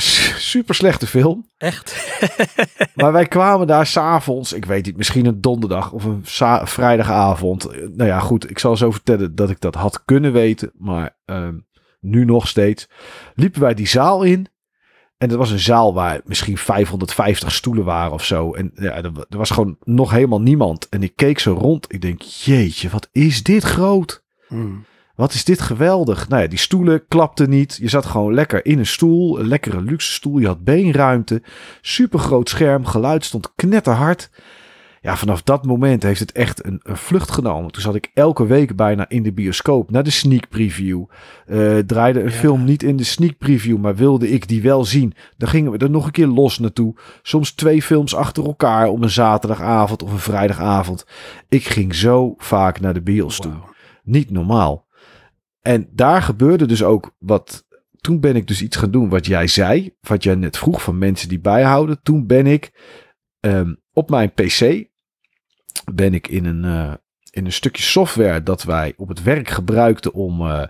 Super 0.00 0.74
slechte 0.74 1.06
film. 1.06 1.46
Echt? 1.58 1.94
Maar 2.94 3.12
wij 3.12 3.26
kwamen 3.26 3.66
daar 3.66 3.86
s'avonds, 3.86 4.52
ik 4.52 4.64
weet 4.64 4.86
niet, 4.86 4.96
misschien 4.96 5.26
een 5.26 5.40
donderdag 5.40 5.92
of 5.92 6.04
een 6.04 6.20
vrijdagavond. 6.64 7.64
Eh, 7.64 7.80
Nou 7.88 8.08
ja, 8.08 8.18
goed, 8.20 8.50
ik 8.50 8.58
zal 8.58 8.76
zo 8.76 8.90
vertellen 8.90 9.34
dat 9.34 9.50
ik 9.50 9.60
dat 9.60 9.74
had 9.74 10.04
kunnen 10.04 10.32
weten, 10.32 10.70
maar 10.78 11.16
ehm, 11.24 11.54
nu 12.00 12.24
nog 12.24 12.48
steeds. 12.48 12.88
Liepen 13.34 13.60
wij 13.60 13.74
die 13.74 13.88
zaal 13.88 14.22
in. 14.22 14.46
En 15.18 15.28
dat 15.28 15.38
was 15.38 15.50
een 15.50 15.58
zaal 15.58 15.94
waar 15.94 16.20
misschien 16.24 16.58
550 16.58 17.52
stoelen 17.52 17.84
waren 17.84 18.12
of 18.12 18.24
zo. 18.24 18.52
En 18.54 18.70
ja, 18.74 18.94
er, 18.94 19.12
wa- 19.12 19.24
er 19.28 19.38
was 19.38 19.50
gewoon 19.50 19.76
nog 19.84 20.10
helemaal 20.10 20.40
niemand. 20.40 20.88
En 20.88 21.02
ik 21.02 21.12
keek 21.16 21.38
zo 21.38 21.52
rond. 21.52 21.92
Ik 21.92 22.00
denk, 22.00 22.22
jeetje, 22.22 22.88
wat 22.88 23.08
is 23.12 23.42
dit 23.42 23.62
groot? 23.62 24.22
Mm. 24.48 24.84
Wat 25.20 25.32
is 25.32 25.44
dit 25.44 25.60
geweldig. 25.60 26.28
Nou 26.28 26.42
ja, 26.42 26.48
die 26.48 26.58
stoelen 26.58 27.02
klapten 27.08 27.50
niet. 27.50 27.78
Je 27.80 27.88
zat 27.88 28.06
gewoon 28.06 28.34
lekker 28.34 28.66
in 28.66 28.78
een 28.78 28.86
stoel. 28.86 29.40
Een 29.40 29.48
lekkere 29.48 29.80
luxe 29.82 30.12
stoel. 30.12 30.38
Je 30.38 30.46
had 30.46 30.64
beenruimte. 30.64 31.42
Super 31.80 32.18
groot 32.18 32.48
scherm. 32.48 32.84
Geluid 32.84 33.24
stond 33.24 33.52
knetterhard. 33.54 34.30
Ja, 35.00 35.16
vanaf 35.16 35.42
dat 35.42 35.66
moment 35.66 36.02
heeft 36.02 36.20
het 36.20 36.32
echt 36.32 36.64
een, 36.64 36.80
een 36.82 36.96
vlucht 36.96 37.30
genomen. 37.30 37.70
Toen 37.72 37.82
zat 37.82 37.94
ik 37.94 38.10
elke 38.14 38.46
week 38.46 38.76
bijna 38.76 39.08
in 39.08 39.22
de 39.22 39.32
bioscoop 39.32 39.90
naar 39.90 40.02
de 40.02 40.10
sneak 40.10 40.48
preview. 40.48 41.04
Eh, 41.46 41.78
draaide 41.78 42.20
een 42.20 42.24
Ja. 42.30 42.32
film 42.32 42.64
niet 42.64 42.82
in 42.82 42.96
de 42.96 43.04
sneak 43.04 43.38
preview, 43.38 43.78
maar 43.78 43.96
wilde 43.96 44.30
ik 44.30 44.48
die 44.48 44.62
wel 44.62 44.84
zien. 44.84 45.14
Dan 45.36 45.48
gingen 45.48 45.72
we 45.72 45.78
er 45.78 45.90
nog 45.90 46.04
een 46.06 46.10
keer 46.12 46.26
los 46.26 46.58
naartoe. 46.58 46.94
Soms 47.22 47.52
twee 47.52 47.82
films 47.82 48.14
achter 48.14 48.44
elkaar 48.44 48.88
op 48.88 49.02
een 49.02 49.10
zaterdagavond 49.10 50.02
of 50.02 50.12
een 50.12 50.18
vrijdagavond. 50.18 51.06
Ik 51.48 51.64
ging 51.64 51.94
zo 51.94 52.34
vaak 52.38 52.80
naar 52.80 52.94
de 52.94 53.02
bios 53.02 53.38
toe. 53.38 53.52
Niet 54.02 54.30
normaal. 54.30 54.88
En 55.60 55.88
daar 55.92 56.22
gebeurde 56.22 56.66
dus 56.66 56.82
ook 56.82 57.14
wat. 57.18 57.68
Toen 58.00 58.20
ben 58.20 58.36
ik 58.36 58.46
dus 58.46 58.62
iets 58.62 58.76
gaan 58.76 58.90
doen 58.90 59.08
wat 59.08 59.26
jij 59.26 59.46
zei. 59.46 59.96
Wat 60.00 60.22
jij 60.22 60.34
net 60.34 60.58
vroeg 60.58 60.82
van 60.82 60.98
mensen 60.98 61.28
die 61.28 61.40
bijhouden. 61.40 62.02
Toen 62.02 62.26
ben 62.26 62.46
ik 62.46 62.72
ehm, 63.40 63.74
op 63.92 64.10
mijn 64.10 64.32
PC. 64.32 64.88
Ben 65.92 66.14
ik 66.14 66.28
in 66.28 66.44
een, 66.44 66.64
eh, 66.64 66.94
in 67.30 67.44
een 67.44 67.52
stukje 67.52 67.82
software 67.82 68.42
dat 68.42 68.62
wij 68.62 68.94
op 68.96 69.08
het 69.08 69.22
werk 69.22 69.48
gebruikten 69.48 70.12
om, 70.12 70.40
eh, 70.40 70.66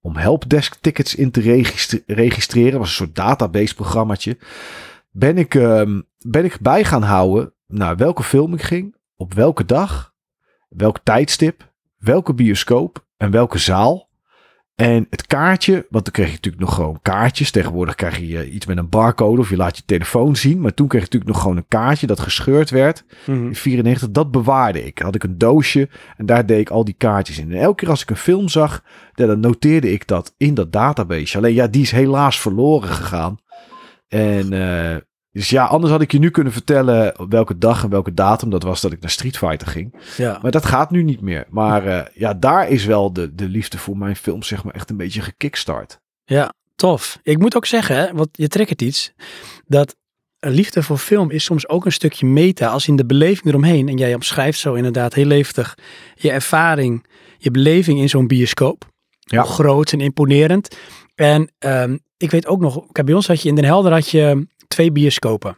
om 0.00 0.16
helpdesk 0.16 0.74
tickets 0.80 1.14
in 1.14 1.30
te 1.30 1.40
registre- 1.40 2.02
registreren. 2.06 2.78
was 2.78 2.88
een 2.88 2.94
soort 2.94 3.14
database 3.14 3.74
programmaatje. 3.74 4.38
Ben 5.10 5.38
ik, 5.38 5.54
ehm, 5.54 6.00
ben 6.18 6.44
ik 6.44 6.60
bij 6.60 6.84
gaan 6.84 7.02
houden 7.02 7.54
naar 7.66 7.96
welke 7.96 8.22
film 8.22 8.54
ik 8.54 8.62
ging. 8.62 8.96
Op 9.16 9.34
welke 9.34 9.64
dag. 9.64 10.14
Welk 10.68 10.98
tijdstip. 11.02 11.72
Welke 11.98 12.34
bioscoop 12.34 13.06
en 13.16 13.30
welke 13.30 13.58
zaal. 13.58 14.09
En 14.80 15.06
het 15.10 15.26
kaartje, 15.26 15.86
want 15.90 16.04
dan 16.04 16.12
kreeg 16.12 16.26
je 16.26 16.34
natuurlijk 16.34 16.62
nog 16.62 16.74
gewoon 16.74 16.98
kaartjes. 17.02 17.50
Tegenwoordig 17.50 17.94
krijg 17.94 18.18
je 18.18 18.38
eh, 18.38 18.54
iets 18.54 18.66
met 18.66 18.76
een 18.76 18.88
barcode 18.88 19.40
of 19.40 19.50
je 19.50 19.56
laat 19.56 19.76
je 19.76 19.82
telefoon 19.86 20.36
zien. 20.36 20.60
Maar 20.60 20.74
toen 20.74 20.88
kreeg 20.88 21.00
je 21.00 21.06
natuurlijk 21.06 21.32
nog 21.32 21.42
gewoon 21.42 21.56
een 21.56 21.68
kaartje 21.68 22.06
dat 22.06 22.20
gescheurd 22.20 22.70
werd. 22.70 23.04
Mhm. 23.26 23.46
In 23.46 23.54
94, 23.54 24.10
dat 24.10 24.30
bewaarde 24.30 24.84
ik. 24.84 24.98
Had 24.98 25.14
ik 25.14 25.24
een 25.24 25.38
doosje 25.38 25.88
en 26.16 26.26
daar 26.26 26.46
deed 26.46 26.60
ik 26.60 26.70
al 26.70 26.84
die 26.84 26.94
kaartjes 26.98 27.38
in. 27.38 27.52
En 27.52 27.60
elke 27.60 27.74
keer 27.74 27.90
als 27.90 28.02
ik 28.02 28.10
een 28.10 28.16
film 28.16 28.48
zag, 28.48 28.82
dan 29.14 29.40
noteerde 29.40 29.92
ik 29.92 30.06
dat 30.06 30.34
in 30.36 30.54
dat 30.54 30.72
database. 30.72 31.36
Alleen 31.36 31.54
ja, 31.54 31.66
die 31.66 31.82
is 31.82 31.90
helaas 31.90 32.40
verloren 32.40 32.88
gegaan. 32.88 33.38
En 34.08 34.52
eh, 34.52 34.96
dus 35.32 35.50
ja, 35.50 35.64
anders 35.64 35.92
had 35.92 36.00
ik 36.00 36.12
je 36.12 36.18
nu 36.18 36.30
kunnen 36.30 36.52
vertellen 36.52 37.18
op 37.18 37.30
welke 37.30 37.58
dag 37.58 37.82
en 37.82 37.90
welke 37.90 38.14
datum 38.14 38.50
dat 38.50 38.62
was 38.62 38.80
dat 38.80 38.92
ik 38.92 39.00
naar 39.00 39.10
Street 39.10 39.38
Fighter 39.38 39.66
ging. 39.66 39.94
Ja. 40.16 40.38
Maar 40.42 40.50
dat 40.50 40.66
gaat 40.66 40.90
nu 40.90 41.02
niet 41.02 41.20
meer. 41.20 41.46
Maar 41.48 41.86
eh, 41.86 42.06
ja, 42.14 42.34
daar 42.34 42.68
is 42.68 42.84
wel 42.84 43.12
de, 43.12 43.34
de 43.34 43.48
liefde 43.48 43.78
voor 43.78 43.96
mijn 43.96 44.16
film 44.16 44.42
zeg 44.42 44.64
maar 44.64 44.74
echt 44.74 44.90
een 44.90 44.96
beetje 44.96 45.20
gekickstart. 45.20 46.00
Ja, 46.24 46.52
tof. 46.76 47.18
Ik 47.22 47.38
moet 47.38 47.56
ook 47.56 47.66
zeggen, 47.66 48.16
want 48.16 48.28
je 48.32 48.48
triggert 48.48 48.82
iets, 48.82 49.12
dat 49.66 49.96
een 50.40 50.52
liefde 50.52 50.82
voor 50.82 50.98
film 50.98 51.30
is 51.30 51.44
soms 51.44 51.68
ook 51.68 51.84
een 51.84 51.92
stukje 51.92 52.26
meta, 52.26 52.68
als 52.68 52.88
in 52.88 52.96
de 52.96 53.06
beleving 53.06 53.46
eromheen. 53.46 53.88
En 53.88 53.96
jij 53.96 54.14
omschrijft 54.14 54.58
zo 54.58 54.74
inderdaad 54.74 55.14
heel 55.14 55.24
levendig 55.24 55.78
je 56.14 56.30
ervaring, 56.30 57.06
je 57.38 57.50
beleving 57.50 58.00
in 58.00 58.08
zo'n 58.08 58.26
bioscoop. 58.26 58.88
Ja. 59.18 59.42
Hoe 59.42 59.50
groot 59.50 59.92
en 59.92 60.00
imponerend. 60.00 60.76
En 61.14 61.50
ehm, 61.58 61.96
ik 62.16 62.30
weet 62.30 62.46
ook 62.46 62.60
nog, 62.60 62.86
kijk, 62.92 63.06
bij 63.06 63.14
ons 63.14 63.26
had 63.26 63.42
je 63.42 63.48
in 63.48 63.54
Den 63.54 63.64
Helder 63.64 63.92
had 63.92 64.10
je 64.10 64.46
twee 64.70 64.92
bioscopen. 64.92 65.56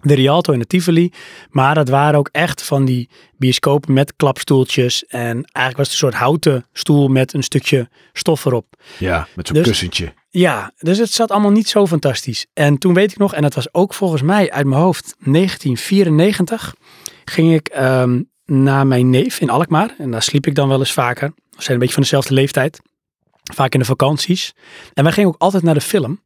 De 0.00 0.14
Rialto 0.14 0.52
en 0.52 0.58
de 0.58 0.66
Tivoli. 0.66 1.12
Maar 1.50 1.74
dat 1.74 1.88
waren 1.88 2.18
ook 2.18 2.28
echt 2.32 2.62
van 2.62 2.84
die 2.84 3.08
bioscopen 3.36 3.92
met 3.92 4.16
klapstoeltjes. 4.16 5.04
En 5.04 5.44
eigenlijk 5.44 5.76
was 5.76 5.86
het 5.86 5.92
een 5.92 6.08
soort 6.08 6.14
houten 6.14 6.66
stoel 6.72 7.08
met 7.08 7.32
een 7.32 7.42
stukje 7.42 7.88
stof 8.12 8.44
erop. 8.44 8.66
Ja, 8.98 9.28
met 9.34 9.46
zo'n 9.46 9.56
Dus- 9.56 9.66
kussentje. 9.66 10.12
Ja, 10.30 10.72
dus 10.78 10.98
het 10.98 11.10
zat 11.10 11.30
allemaal 11.30 11.50
niet 11.50 11.68
zo 11.68 11.86
fantastisch. 11.86 12.46
En 12.52 12.78
toen 12.78 12.94
weet 12.94 13.12
ik 13.12 13.18
nog, 13.18 13.34
en 13.34 13.42
dat 13.42 13.54
was 13.54 13.74
ook 13.74 13.94
volgens 13.94 14.22
mij 14.22 14.50
uit 14.50 14.66
mijn 14.66 14.80
hoofd 14.80 15.14
1994, 15.18 16.74
ging 17.24 17.54
ik 17.54 17.68
ehm, 17.68 18.22
naar 18.44 18.86
mijn 18.86 19.10
neef 19.10 19.40
in 19.40 19.50
Alkmaar. 19.50 19.94
En 19.98 20.10
daar 20.10 20.22
sliep 20.22 20.46
ik 20.46 20.54
dan 20.54 20.68
wel 20.68 20.78
eens 20.78 20.92
vaker. 20.92 21.32
We 21.36 21.62
zijn 21.62 21.72
een 21.72 21.78
beetje 21.78 21.94
van 21.94 22.02
dezelfde 22.02 22.34
leeftijd. 22.34 22.80
Vaak 23.54 23.72
in 23.72 23.78
de 23.78 23.84
vakanties. 23.84 24.52
En 24.94 25.04
wij 25.04 25.12
gingen 25.12 25.28
ook 25.30 25.40
altijd 25.40 25.62
naar 25.62 25.74
de 25.74 25.80
film. 25.80 26.20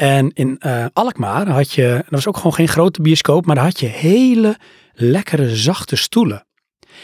En 0.00 0.30
in 0.32 0.58
eh, 0.58 0.86
Alkmaar 0.92 1.48
had 1.48 1.72
je, 1.72 1.92
dat 1.96 2.10
was 2.10 2.26
ook 2.26 2.36
gewoon 2.36 2.54
geen 2.54 2.68
grote 2.68 3.02
bioscoop, 3.02 3.46
maar 3.46 3.54
daar 3.54 3.64
had 3.64 3.80
je 3.80 3.86
hele 3.86 4.56
lekkere 4.92 5.56
zachte 5.56 5.96
stoelen. 5.96 6.46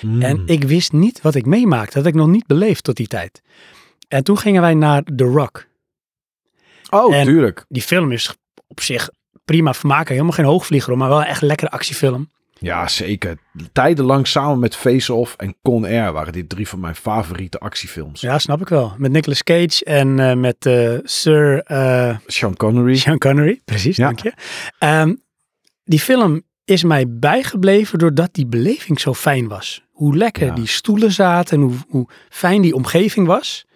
Mm. 0.00 0.22
En 0.22 0.42
ik 0.46 0.64
wist 0.64 0.92
niet 0.92 1.20
wat 1.20 1.34
ik 1.34 1.46
meemaakte. 1.46 1.94
Dat 1.94 2.04
had 2.04 2.12
ik 2.12 2.18
nog 2.18 2.28
niet 2.28 2.46
beleefd 2.46 2.84
tot 2.84 2.96
die 2.96 3.06
tijd. 3.06 3.42
En 4.08 4.24
toen 4.24 4.38
gingen 4.38 4.60
wij 4.60 4.74
naar 4.74 5.02
The 5.16 5.24
Rock. 5.24 5.66
oh, 6.90 7.14
en- 7.14 7.24
tuurlijk. 7.24 7.64
Die 7.68 7.82
film 7.82 8.12
is 8.12 8.36
op 8.66 8.80
zich 8.80 9.10
prima 9.44 9.74
vermaken. 9.74 10.12
Helemaal 10.12 10.32
geen 10.36 10.44
hoogvlieger, 10.44 10.96
maar 10.96 11.08
wel 11.08 11.20
een 11.20 11.26
echt 11.26 11.42
lekkere 11.42 11.70
actiefilm. 11.70 12.30
Ja, 12.66 12.88
zeker. 12.88 13.38
Tijdenlang 13.72 14.26
samen 14.26 14.58
met 14.58 14.76
Face 14.76 15.14
Off 15.14 15.34
en 15.36 15.56
Con 15.62 15.84
Air 15.84 16.12
waren 16.12 16.32
dit 16.32 16.48
drie 16.48 16.68
van 16.68 16.80
mijn 16.80 16.94
favoriete 16.94 17.58
actiefilms. 17.58 18.20
Ja, 18.20 18.38
snap 18.38 18.60
ik 18.60 18.68
wel. 18.68 18.94
Met 18.98 19.10
Nicolas 19.12 19.42
Cage 19.42 19.84
en 19.84 20.18
eh, 20.20 20.36
met 20.36 20.66
eh, 20.66 20.98
Sir 21.02 21.62
eh, 21.62 22.16
Sean 22.26 22.56
Connery. 22.56 22.96
Sean 22.96 23.18
Connery. 23.18 23.60
Precies, 23.64 23.96
Ja. 23.96 24.04
dank 24.06 24.18
je. 24.20 24.32
Ehm, 24.78 25.14
die 25.84 26.00
film 26.00 26.42
is 26.64 26.82
mij 26.84 27.04
bijgebleven 27.08 27.98
doordat 27.98 28.34
die 28.34 28.46
beleving 28.46 29.00
zo 29.00 29.14
fijn 29.14 29.48
was. 29.48 29.84
Hoe 29.90 30.16
lekker 30.16 30.46
Ja. 30.46 30.54
die 30.54 30.66
stoelen 30.66 31.12
zaten 31.12 31.56
en 31.56 31.62
hoe, 31.62 31.74
hoe 31.88 32.08
fijn 32.28 32.62
die 32.62 32.74
omgeving 32.74 33.26
was. 33.26 33.66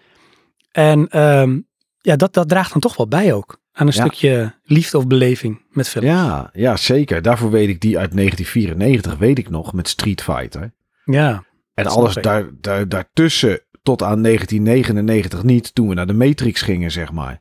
En 0.70 1.08
ehm, 1.08 1.60
ja, 2.00 2.16
dat, 2.16 2.32
dat 2.34 2.48
draagt 2.48 2.72
dan 2.72 2.80
toch 2.80 2.96
wel 2.96 3.08
bij 3.08 3.32
ook. 3.34 3.59
Aan 3.72 3.86
een 3.86 3.92
Ja. 3.96 4.00
stukje 4.04 4.54
liefde 4.64 4.98
of 4.98 5.06
beleving 5.06 5.62
met 5.70 5.88
film. 5.88 6.04
Ja, 6.04 6.50
ja, 6.52 6.76
zeker. 6.76 7.22
Daarvoor 7.22 7.50
weet 7.50 7.68
ik 7.68 7.80
die 7.80 7.98
uit 7.98 8.12
1994, 8.12 9.16
weet 9.18 9.38
ik 9.38 9.50
nog, 9.50 9.72
met 9.72 9.88
Street 9.88 10.22
Fighter. 10.22 10.72
Ja, 11.04 11.44
En 11.74 11.86
alles 11.86 12.14
daar, 12.14 12.48
daar, 12.60 12.88
daartussen 12.88 13.60
tot 13.82 14.02
aan 14.02 14.22
1999 14.22 15.42
niet, 15.42 15.74
toen 15.74 15.88
we 15.88 15.94
naar 15.94 16.06
de 16.06 16.12
Matrix 16.12 16.62
gingen, 16.62 16.90
zeg 16.90 17.12
maar. 17.12 17.40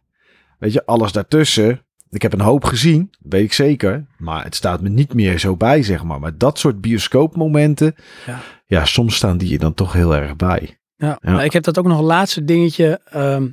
Weet 0.59 0.73
je, 0.73 0.85
alles 0.85 1.11
daartussen. 1.11 1.81
Ik 2.09 2.21
heb 2.21 2.33
een 2.33 2.41
hoop 2.41 2.63
gezien, 2.63 3.09
weet 3.19 3.43
ik 3.43 3.53
zeker. 3.53 4.05
Maar 4.17 4.43
het 4.43 4.55
staat 4.55 4.81
me 4.81 4.89
niet 4.89 5.13
meer 5.13 5.39
zo 5.39 5.55
bij, 5.55 5.83
zeg 5.83 6.03
maar. 6.03 6.19
Maar 6.19 6.37
dat 6.37 6.59
soort 6.59 6.81
bioscoopmomenten, 6.81 7.95
Ja. 8.25 8.39
ja, 8.65 8.85
soms 8.85 9.15
staan 9.15 9.37
die 9.37 9.49
je 9.49 9.57
dan 9.57 9.73
toch 9.73 9.93
heel 9.93 10.15
erg 10.15 10.35
bij. 10.35 10.77
Ja, 10.95 11.17
Ja. 11.21 11.31
maar 11.31 11.45
ik 11.45 11.53
heb 11.53 11.63
dat 11.63 11.77
ook 11.79 11.85
nog 11.85 11.97
een 11.99 12.03
laatste 12.05 12.43
dingetje 12.45 13.01
ehm, 13.05 13.47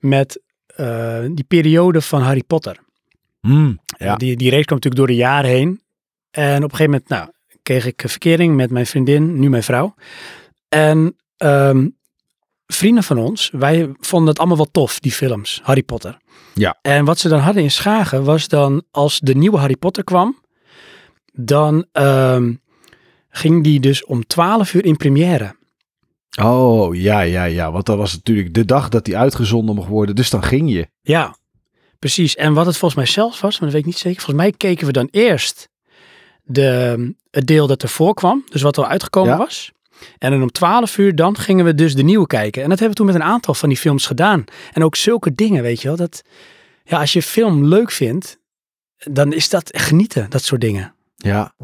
met 0.00 0.42
eh, 0.76 1.24
die 1.30 1.44
periode 1.44 2.00
van 2.00 2.22
Harry 2.22 2.42
Potter. 2.46 2.78
Mm, 3.40 3.78
ja. 3.98 4.16
Die, 4.16 4.36
die 4.36 4.50
race 4.50 4.64
kwam 4.64 4.78
natuurlijk 4.78 4.96
door 4.96 5.16
de 5.16 5.22
jaren 5.22 5.50
heen. 5.50 5.80
En 6.30 6.56
op 6.56 6.70
een 6.70 6.76
gegeven 6.76 6.84
moment 6.84 7.08
nou, 7.08 7.28
kreeg 7.62 7.86
ik 7.86 8.02
verkering 8.06 8.56
met 8.56 8.70
mijn 8.70 8.86
vriendin, 8.86 9.38
nu 9.38 9.50
mijn 9.50 9.62
vrouw. 9.62 9.94
En 10.68 11.16
ehm, 11.36 11.88
vrienden 12.66 13.02
van 13.02 13.18
ons, 13.18 13.50
wij 13.52 13.90
vonden 14.00 14.28
het 14.28 14.38
allemaal 14.38 14.56
wel 14.56 14.70
tof, 14.70 15.00
die 15.00 15.12
films, 15.12 15.60
Harry 15.62 15.82
Potter. 15.82 16.18
Ja. 16.54 16.78
En 16.82 17.04
wat 17.04 17.18
ze 17.18 17.28
dan 17.28 17.38
hadden 17.38 17.62
in 17.62 17.70
Schagen 17.70 18.24
was 18.24 18.48
dan, 18.48 18.82
als 18.90 19.20
de 19.20 19.34
nieuwe 19.34 19.58
Harry 19.58 19.76
Potter 19.76 20.04
kwam, 20.04 20.40
dan 21.32 21.86
ehm, 21.92 22.52
ging 23.28 23.64
die 23.64 23.80
dus 23.80 24.04
om 24.04 24.26
12 24.26 24.74
uur 24.74 24.84
in 24.84 24.96
première. 24.96 25.55
Oh, 26.42 26.94
ja, 26.94 27.20
ja, 27.20 27.44
ja. 27.44 27.72
Want 27.72 27.86
dat 27.86 27.96
was 27.96 28.12
natuurlijk 28.14 28.54
de 28.54 28.64
dag 28.64 28.88
dat 28.88 29.04
die 29.04 29.16
uitgezonden 29.16 29.74
mocht 29.74 29.88
worden. 29.88 30.14
Dus 30.14 30.30
dan 30.30 30.42
ging 30.42 30.70
je. 30.72 30.88
Ja, 31.02 31.36
precies. 31.98 32.34
En 32.36 32.54
wat 32.54 32.66
het 32.66 32.76
volgens 32.76 33.00
mij 33.00 33.10
zelf 33.12 33.40
was, 33.40 33.52
maar 33.60 33.60
dat 33.60 33.70
weet 33.70 33.80
ik 33.80 33.86
niet 33.86 33.98
zeker. 33.98 34.20
Volgens 34.22 34.44
mij 34.46 34.52
keken 34.52 34.86
we 34.86 34.92
dan 34.92 35.08
eerst 35.10 35.68
de, 36.42 37.14
het 37.30 37.46
deel 37.46 37.66
dat 37.66 37.82
ervoor 37.82 38.14
kwam, 38.14 38.44
dus 38.48 38.62
wat 38.62 38.78
al 38.78 38.86
uitgekomen 38.86 39.30
Ja. 39.30 39.36
was. 39.38 39.72
En 40.18 40.30
dan 40.30 40.42
om 40.42 40.50
12 40.52 40.98
uur, 40.98 41.14
dan 41.14 41.36
gingen 41.36 41.64
we 41.64 41.74
dus 41.74 41.94
de 41.94 42.02
nieuwe 42.02 42.26
kijken. 42.26 42.62
En 42.62 42.68
dat 42.68 42.78
hebben 42.78 42.96
we 42.98 43.04
toen 43.04 43.12
met 43.14 43.22
een 43.22 43.32
aantal 43.32 43.54
van 43.54 43.68
die 43.68 43.78
films 43.78 44.06
gedaan. 44.06 44.44
En 44.72 44.84
ook 44.84 44.96
zulke 44.96 45.34
dingen, 45.34 45.62
weet 45.62 45.82
je 45.82 45.88
wel. 45.88 45.96
Dat, 45.96 46.22
ja, 46.84 47.00
als 47.00 47.12
je 47.12 47.22
film 47.22 47.64
leuk 47.66 47.90
vindt, 47.90 48.38
dan 48.96 49.32
is 49.32 49.48
dat 49.48 49.70
genieten, 49.76 50.30
dat 50.30 50.42
soort 50.42 50.60
dingen. 50.60 50.94
Ja. 51.16 51.54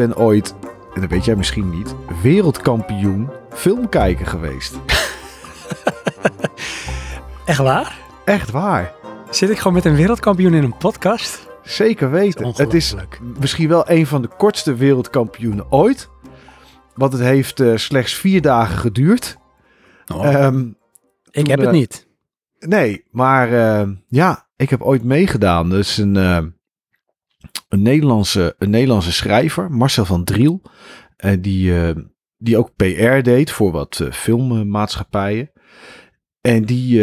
Ben 0.00 0.16
ooit, 0.16 0.54
en 0.94 1.00
dat 1.00 1.10
weet 1.10 1.24
jij 1.24 1.36
misschien 1.36 1.70
niet, 1.70 1.94
wereldkampioen 2.22 3.28
filmkijken 3.50 4.26
geweest. 4.26 4.78
Echt 7.44 7.58
waar? 7.58 7.98
Echt 8.24 8.50
waar. 8.50 8.92
Zit 9.30 9.50
ik 9.50 9.58
gewoon 9.58 9.72
met 9.72 9.84
een 9.84 9.94
wereldkampioen 9.94 10.54
in 10.54 10.62
een 10.62 10.76
podcast? 10.76 11.48
Zeker 11.62 12.10
weten. 12.10 12.52
Het 12.56 12.74
is 12.74 12.94
misschien 13.40 13.68
wel 13.68 13.90
een 13.90 14.06
van 14.06 14.22
de 14.22 14.28
kortste 14.28 14.74
wereldkampioenen 14.74 15.72
ooit. 15.72 16.08
Want 16.94 17.12
het 17.12 17.22
heeft 17.22 17.60
eh, 17.60 17.76
slechts 17.76 18.14
vier 18.14 18.42
dagen 18.42 18.78
geduurd. 18.78 19.36
Oh, 20.14 20.26
Ehm, 20.26 20.68
ik 21.30 21.46
heb 21.46 21.58
het 21.58 21.68
eh, 21.68 21.74
niet. 21.74 22.06
nee, 22.58 23.04
maar 23.10 23.52
eh, 23.52 23.88
ja, 24.08 24.48
ik 24.56 24.70
heb 24.70 24.82
ooit 24.82 25.04
meegedaan. 25.04 25.70
Dus 25.70 25.96
een, 25.98 26.54
een, 27.70 27.82
Nederlandse, 27.82 28.54
een 28.58 28.70
Nederlandse 28.70 29.12
schrijver, 29.12 29.70
Marcel 29.72 30.04
van 30.04 30.24
Driel. 30.24 30.62
eh, 31.16 31.36
die, 31.40 31.80
eh, 31.80 31.96
die 32.36 32.58
ook 32.58 32.76
PR 32.76 33.20
deed 33.22 33.50
voor 33.50 33.72
wat 33.72 34.00
eh, 34.00 34.12
filmmaatschappijen. 34.12 35.50
En 36.40 36.64
die, 36.64 36.98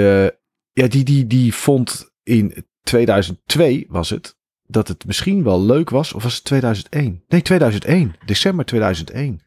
ja, 0.71 0.87
die, 0.87 1.03
die, 1.03 1.27
die 1.27 1.53
vond 1.53 2.11
in 2.23 2.65
2002 2.83 3.85
was 3.89 4.09
het. 4.09 4.35
Dat 4.69 4.87
het 4.87 5.05
misschien 5.05 5.43
wel 5.43 5.61
leuk 5.61 5.89
was. 5.89 6.13
Of 6.13 6.23
was 6.23 6.35
het 6.35 6.43
2001? 6.43 7.23
Nee, 7.27 7.41
2001. 7.41 8.15
December 8.25 8.65
2001. 8.65 9.41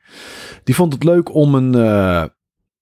Die 0.64 0.74
vond 0.74 0.92
het 0.92 1.04
leuk 1.04 1.34
om 1.34 1.54
een, 1.54 1.72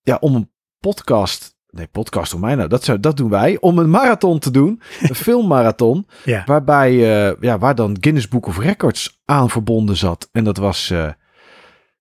ja, 0.03 0.17
om 0.21 0.35
een 0.35 0.51
podcast. 0.79 1.58
Nee, 1.79 1.87
podcast 1.87 2.31
door 2.31 2.41
mij 2.41 2.55
nou. 2.55 2.69
Dat, 2.69 2.85
zou, 2.85 3.01
dat 3.01 3.17
doen 3.17 3.31
wij. 3.31 3.57
Om 3.61 3.79
een 3.79 3.91
marathon 3.91 4.39
te 4.39 4.51
doen. 4.51 4.81
Een 5.01 5.15
filmmarathon. 5.29 6.07
Ja. 6.25 6.43
Waarbij, 6.47 6.91
eh, 7.29 7.37
ja, 7.41 7.59
waar 7.59 7.75
dan 7.75 7.97
Guinness 8.01 8.29
Book 8.29 8.47
of 8.47 8.59
Records 8.59 9.21
aan 9.25 9.51
verbonden 9.51 9.97
zat. 9.97 10.29
En 10.33 10.45
dat 10.45 10.57
was 10.57 10.91
eh 10.91 11.09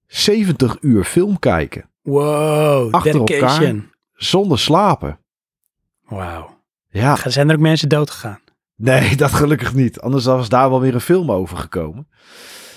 70 0.08 0.78
uur 0.82 1.04
film 1.04 1.40
kijken. 1.40 1.90
Wow, 2.02 2.94
Achter 2.94 3.26
dedication. 3.26 3.92
Zonder 4.14 4.60
slapen. 4.60 5.20
Wauw. 6.08 6.56
Ja, 6.90 7.18
Zijn 7.26 7.50
er 7.50 7.56
ook 7.56 7.62
mensen 7.62 7.90
dood 7.90 8.10
gegaan? 8.10 8.40
nee, 8.76 9.16
dat 9.16 9.32
gelukkig 9.34 9.74
niet. 9.74 10.00
Anders 10.02 10.26
was 10.26 10.50
daar 10.50 10.70
wel 10.70 10.82
weer 10.82 10.94
een 10.94 11.02
film 11.02 11.32
over 11.32 11.58
gekomen. 11.58 12.08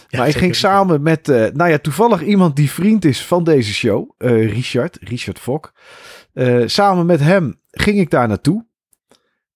Ja, 0.09 0.19
maar 0.19 0.29
ik 0.29 0.37
ging 0.37 0.55
samen 0.57 1.03
met, 1.03 1.29
eh, 1.29 1.47
nou 1.53 1.71
ja, 1.71 1.79
toevallig 1.79 2.23
iemand 2.23 2.57
die 2.57 2.71
vriend 2.71 3.05
is 3.05 3.25
van 3.25 3.45
deze 3.45 3.73
show. 3.75 4.11
eh, 4.19 4.53
Richard, 4.53 4.99
Richard 5.01 5.39
Fok. 5.39 5.73
Eh, 6.33 6.63
samen 6.67 7.07
met 7.07 7.21
hem 7.21 7.61
ging 7.71 7.99
ik 7.99 8.11
daar 8.11 8.29
naartoe. 8.29 8.67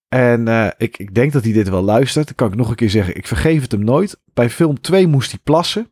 En 0.07 0.47
eh, 0.47 0.67
ik, 0.77 0.97
ik 0.97 1.15
denk 1.15 1.33
dat 1.33 1.43
hij 1.43 1.53
dit 1.53 1.69
wel 1.69 1.81
luistert. 1.81 2.25
Dan 2.25 2.35
kan 2.35 2.47
ik 2.47 2.55
nog 2.55 2.69
een 2.69 2.75
keer 2.75 2.89
zeggen, 2.89 3.15
ik 3.15 3.27
vergeef 3.27 3.61
het 3.61 3.71
hem 3.71 3.83
nooit. 3.83 4.21
Bij 4.33 4.49
film 4.49 4.81
2 4.81 5.07
moest 5.07 5.31
hij 5.31 5.39
plassen. 5.43 5.89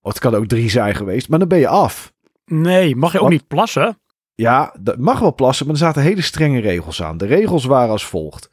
Oh, 0.00 0.12
het 0.12 0.18
kan 0.18 0.34
ook 0.34 0.46
3 0.46 0.70
zijn 0.70 0.94
geweest, 0.94 1.28
maar 1.28 1.38
dan 1.38 1.48
ben 1.48 1.58
je 1.58 1.68
af. 1.68 2.12
Nee, 2.44 2.96
mag 2.96 3.12
je 3.12 3.20
ook 3.20 3.28
niet 3.28 3.46
plassen? 3.46 3.98
Ja, 4.34 4.74
dat 4.80 4.98
mag 4.98 5.18
wel 5.18 5.34
plassen, 5.34 5.66
maar 5.66 5.74
er 5.74 5.80
zaten 5.80 6.02
hele 6.02 6.22
strenge 6.22 6.60
regels 6.60 7.02
aan. 7.02 7.16
De 7.16 7.26
regels 7.26 7.64
waren 7.64 7.90
als 7.90 8.06
volgt. 8.06 8.50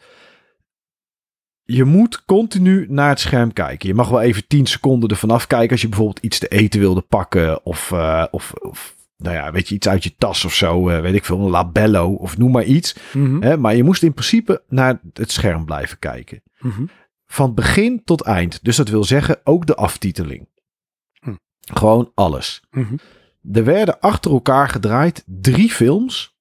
Je 1.63 1.83
moet 1.83 2.25
continu 2.25 2.85
naar 2.89 3.09
het 3.09 3.19
scherm 3.19 3.53
kijken. 3.53 3.87
Je 3.87 3.95
mag 3.95 4.09
wel 4.09 4.21
even 4.21 4.47
10 4.47 4.65
seconden 4.65 5.09
ervan 5.09 5.31
afkijken 5.31 5.71
als 5.71 5.81
je 5.81 5.87
bijvoorbeeld 5.87 6.23
iets 6.25 6.39
te 6.39 6.47
eten 6.47 6.79
wilde 6.79 7.01
pakken. 7.01 7.65
Of, 7.65 7.91
eh, 7.91 8.25
of, 8.31 8.53
of 8.53 8.95
nou 9.21 9.35
ja, 9.35 9.51
weet 9.51 9.67
je, 9.69 9.75
iets 9.75 9.87
uit 9.87 10.03
je 10.03 10.15
tas 10.17 10.45
of 10.45 10.53
zo. 10.53 10.89
eh, 10.89 11.01
weet 11.01 11.13
ik 11.13 11.25
veel, 11.25 11.39
een 11.39 11.49
labello 11.49 12.13
of 12.13 12.37
noem 12.37 12.51
maar 12.51 12.63
iets. 12.63 12.95
Mhm. 13.13 13.41
Hè? 13.41 13.57
Maar 13.57 13.75
je 13.75 13.83
moest 13.83 14.03
in 14.03 14.13
principe 14.13 14.63
naar 14.67 14.99
het 15.13 15.31
scherm 15.31 15.65
blijven 15.65 15.99
kijken. 15.99 16.43
Mhm. 16.59 16.85
Van 17.25 17.53
begin 17.53 18.03
tot 18.03 18.21
eind. 18.21 18.63
Dus 18.63 18.75
dat 18.75 18.89
wil 18.89 19.03
zeggen 19.03 19.39
ook 19.43 19.65
de 19.65 19.75
aftiteling. 19.75 20.49
Hm. 21.19 21.33
Gewoon 21.73 22.11
alles. 22.15 22.61
Mhm. 22.71 22.95
Er 23.51 23.63
werden 23.63 23.99
achter 23.99 24.31
elkaar 24.31 24.69
gedraaid 24.69 25.23
drie 25.25 25.69
films. 25.69 26.35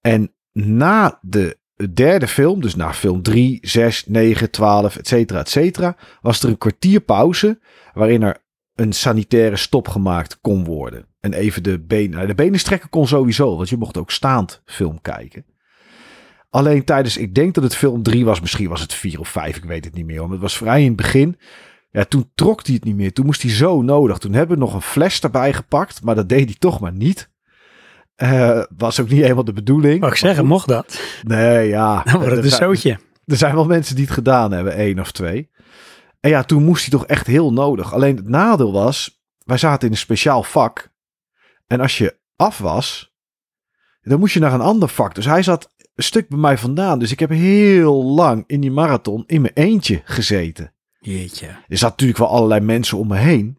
En 0.00 0.34
na 0.52 1.18
de 1.22 1.58
derde 1.94 2.28
film, 2.28 2.60
dus 2.60 2.74
na 2.74 2.92
film 2.92 3.22
3, 3.22 3.58
6, 3.62 4.06
9, 4.06 4.50
12, 4.50 4.96
et 4.96 5.08
cetera, 5.08 5.38
et 5.40 5.48
cetera, 5.48 5.96
was 6.20 6.42
er 6.42 6.48
een 6.48 6.58
kwartier 6.58 7.00
pauze 7.00 7.60
waarin 7.94 8.22
er 8.22 8.44
een 8.74 8.92
sanitaire 8.92 9.56
stop 9.56 9.88
gemaakt 9.88 10.40
kon 10.40 10.64
worden. 10.64 11.06
En 11.20 11.32
even 11.32 11.62
de 11.62 11.80
benen, 11.80 12.10
nou, 12.10 12.26
de 12.26 12.34
benen 12.34 12.60
strekken 12.60 12.88
kon 12.88 13.06
sowieso, 13.06 13.56
want 13.56 13.68
je 13.68 13.76
mocht 13.76 13.96
ook 13.96 14.10
staand 14.10 14.62
film 14.64 15.00
kijken. 15.00 15.44
Alleen 16.50 16.84
tijdens, 16.84 17.16
ik 17.16 17.34
denk 17.34 17.54
dat 17.54 17.64
het 17.64 17.76
film 17.76 18.02
3 18.02 18.24
was, 18.24 18.40
misschien 18.40 18.68
was 18.68 18.80
het 18.80 18.94
4 18.94 19.20
of 19.20 19.28
5, 19.28 19.56
ik 19.56 19.64
weet 19.64 19.84
het 19.84 19.94
niet 19.94 20.06
meer. 20.06 20.18
Want 20.18 20.30
het 20.32 20.40
was 20.40 20.56
vrij 20.56 20.80
in 20.80 20.86
het 20.86 20.96
begin. 20.96 21.38
Ja, 21.90 22.04
toen 22.04 22.30
trok 22.34 22.66
hij 22.66 22.74
het 22.74 22.84
niet 22.84 22.96
meer. 22.96 23.12
Toen 23.12 23.26
moest 23.26 23.42
hij 23.42 23.50
zo 23.50 23.82
nodig. 23.82 24.18
Toen 24.18 24.32
hebben 24.32 24.56
we 24.56 24.62
nog 24.64 24.74
een 24.74 24.82
fles 24.82 25.20
erbij 25.20 25.52
gepakt, 25.52 26.02
maar 26.02 26.14
dat 26.14 26.28
deed 26.28 26.44
hij 26.44 26.56
toch 26.58 26.80
maar 26.80 26.92
niet. 26.92 27.30
Eh, 28.14 28.62
was 28.76 29.00
ook 29.00 29.08
niet 29.08 29.20
helemaal 29.22 29.44
de 29.44 29.52
bedoeling. 29.52 30.00
Wou 30.00 30.12
ik 30.12 30.18
zeggen, 30.18 30.46
mocht 30.46 30.68
dat? 30.68 31.00
Nee, 31.22 31.68
ja. 31.68 32.02
Dan 32.04 32.20
wordt 32.20 32.36
het 32.36 32.44
een 32.44 32.50
zootje. 32.50 32.98
er 33.26 33.36
zijn 33.36 33.54
wel 33.54 33.64
mensen 33.64 33.94
die 33.94 34.04
het 34.04 34.14
gedaan 34.14 34.52
hebben, 34.52 34.74
één 34.74 34.98
of 34.98 35.12
twee. 35.12 35.50
En 36.22 36.30
ja, 36.30 36.42
toen 36.42 36.64
moest 36.64 36.82
hij 36.82 36.98
toch 36.98 37.06
echt 37.06 37.26
heel 37.26 37.52
nodig. 37.52 37.92
Alleen 37.92 38.16
het 38.16 38.28
nadeel 38.28 38.72
was, 38.72 39.22
wij 39.44 39.58
zaten 39.58 39.86
in 39.86 39.92
een 39.92 39.98
speciaal 39.98 40.42
vak. 40.42 40.92
En 41.66 41.80
als 41.80 41.98
je 41.98 42.18
af 42.36 42.58
was, 42.58 43.14
dan 44.02 44.18
moest 44.18 44.34
je 44.34 44.40
naar 44.40 44.52
een 44.52 44.60
ander 44.60 44.88
vak. 44.88 45.14
Dus 45.14 45.24
hij 45.24 45.42
zat 45.42 45.74
een 45.94 46.04
stuk 46.04 46.28
bij 46.28 46.38
mij 46.38 46.58
vandaan. 46.58 46.98
Dus 46.98 47.12
ik 47.12 47.18
heb 47.18 47.30
heel 47.30 48.04
lang 48.04 48.44
in 48.46 48.60
die 48.60 48.70
marathon 48.70 49.24
in 49.26 49.40
mijn 49.40 49.54
eentje 49.54 50.02
gezeten. 50.04 50.74
Jeetje. 50.98 51.46
Er 51.46 51.78
zat 51.78 51.90
natuurlijk 51.90 52.18
wel 52.18 52.28
allerlei 52.28 52.60
mensen 52.60 52.98
om 52.98 53.06
me 53.06 53.16
heen. 53.16 53.58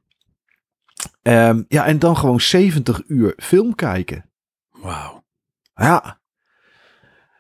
Ehm, 1.21 1.63
ja, 1.67 1.85
en 1.85 1.99
dan 1.99 2.17
gewoon 2.17 2.41
70 2.41 3.03
uur 3.07 3.33
film 3.37 3.75
kijken. 3.75 4.29
Wauw. 4.69 5.23
Ja. 5.75 6.21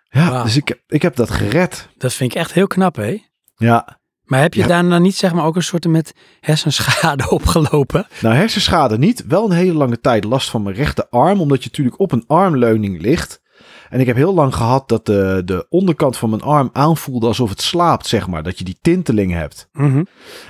Ja, 0.09 0.43
dus 0.43 0.55
ik, 0.55 0.83
ik 0.87 1.01
heb 1.01 1.15
dat 1.15 1.29
gered. 1.29 1.89
Dat 1.97 2.13
vind 2.13 2.31
ik 2.31 2.37
echt 2.37 2.51
heel 2.51 2.67
knap, 2.67 2.95
hè? 2.95 3.23
Ja. 3.55 4.01
Maar 4.23 4.41
heb 4.41 4.53
je 4.53 4.61
Ja. 4.61 4.67
daarna 4.67 4.97
niet 4.97 5.15
zeg 5.15 5.33
maar 5.33 5.45
ook 5.45 5.55
een 5.55 5.63
soort 5.63 5.87
met 5.87 6.13
hersenschade 6.39 7.29
opgelopen? 7.39 8.07
Nou, 8.21 8.35
hersenschade 8.35 8.97
niet. 8.97 9.23
Wel 9.27 9.45
een 9.45 9.51
hele 9.57 9.73
lange 9.73 9.99
tijd 9.99 10.23
last 10.23 10.49
van 10.49 10.63
mijn 10.63 10.75
rechterarm. 10.75 11.41
Omdat 11.41 11.63
je 11.63 11.69
natuurlijk 11.69 11.99
op 11.99 12.11
een 12.11 12.23
armleuning 12.27 13.01
ligt. 13.01 13.41
En 13.89 13.99
ik 13.99 14.05
heb 14.07 14.15
heel 14.15 14.33
lang 14.33 14.55
gehad 14.55 14.89
dat 14.89 15.05
de, 15.05 15.41
de 15.45 15.65
onderkant 15.69 16.17
van 16.17 16.29
mijn 16.29 16.41
arm 16.41 16.69
aanvoelde 16.73 17.27
alsof 17.27 17.49
het 17.49 17.61
slaapt, 17.61 18.07
zeg 18.07 18.27
maar. 18.27 18.43
Dat 18.43 18.57
je 18.57 18.63
die 18.63 18.77
tinteling 18.81 19.31
hebt. 19.31 19.67
Mhm. 19.71 20.03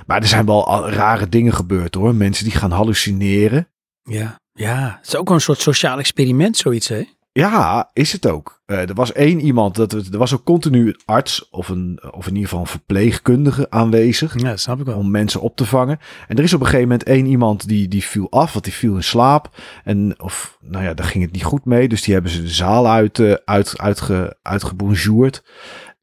Maar 0.05 0.21
er 0.21 0.27
zijn 0.27 0.45
wel 0.45 0.89
rare 0.89 1.29
dingen 1.29 1.53
gebeurd 1.53 1.95
hoor. 1.95 2.15
Mensen 2.15 2.43
die 2.45 2.53
gaan 2.53 2.71
hallucineren. 2.71 3.67
Ja. 4.03 4.41
Ja, 4.53 4.95
het 4.99 5.07
is 5.07 5.15
ook 5.15 5.27
wel 5.27 5.35
een 5.35 5.41
soort 5.43 5.61
sociaal 5.61 5.97
experiment, 5.97 6.57
zoiets, 6.57 6.87
hè? 6.87 7.03
Ja, 7.33 7.89
is 7.93 8.11
het 8.11 8.27
ook. 8.27 8.61
Eh, 8.65 8.89
er 8.89 8.93
was 8.93 9.11
één 9.11 9.39
iemand, 9.39 9.75
dat, 9.75 9.91
er 9.93 10.17
was 10.17 10.33
ook 10.33 10.43
continu 10.43 10.87
een 10.87 10.99
arts 11.05 11.49
of, 11.49 11.69
een, 11.69 11.99
of 12.11 12.27
in 12.27 12.33
ieder 12.33 12.49
geval 12.49 12.59
een 12.59 12.67
verpleegkundige 12.67 13.69
aanwezig. 13.69 14.39
Ja, 14.39 14.57
snap 14.57 14.79
ik 14.79 14.85
wel. 14.85 14.97
om 14.97 15.11
mensen 15.11 15.41
op 15.41 15.55
te 15.55 15.65
vangen. 15.65 15.99
En 16.27 16.37
er 16.37 16.43
is 16.43 16.53
op 16.53 16.59
een 16.59 16.65
gegeven 16.65 16.87
moment 16.87 17.07
één 17.07 17.25
iemand 17.25 17.67
die, 17.67 17.87
die 17.87 18.03
viel 18.03 18.31
af, 18.31 18.53
want 18.53 18.65
die 18.65 18.73
viel 18.73 18.95
in 18.95 19.03
slaap. 19.03 19.55
En 19.83 20.21
of, 20.21 20.57
nou 20.61 20.83
ja, 20.83 20.93
daar 20.93 21.05
ging 21.05 21.23
het 21.23 21.33
niet 21.33 21.43
goed 21.43 21.65
mee. 21.65 21.87
Dus 21.87 22.01
die 22.01 22.13
hebben 22.13 22.31
ze 22.31 22.41
de 22.41 22.49
zaal 22.49 22.87
uit, 22.87 23.19
eh, 23.19 23.33
uit, 23.45 23.77
uitge, 23.77 24.37
uitgebonjourd. 24.41 25.43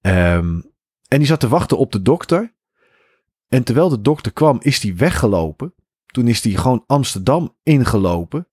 Ehm, 0.00 0.60
en 1.08 1.18
die 1.18 1.26
zat 1.26 1.40
te 1.40 1.48
wachten 1.48 1.78
op 1.78 1.92
de 1.92 2.02
dokter. 2.02 2.54
En 3.48 3.62
terwijl 3.62 3.88
de 3.88 4.00
dokter 4.00 4.32
kwam, 4.32 4.58
is 4.62 4.80
die 4.80 4.96
weggelopen. 4.96 5.74
Toen 6.06 6.28
is 6.28 6.40
die 6.40 6.56
gewoon 6.56 6.84
Amsterdam 6.86 7.56
ingelopen. 7.62 8.48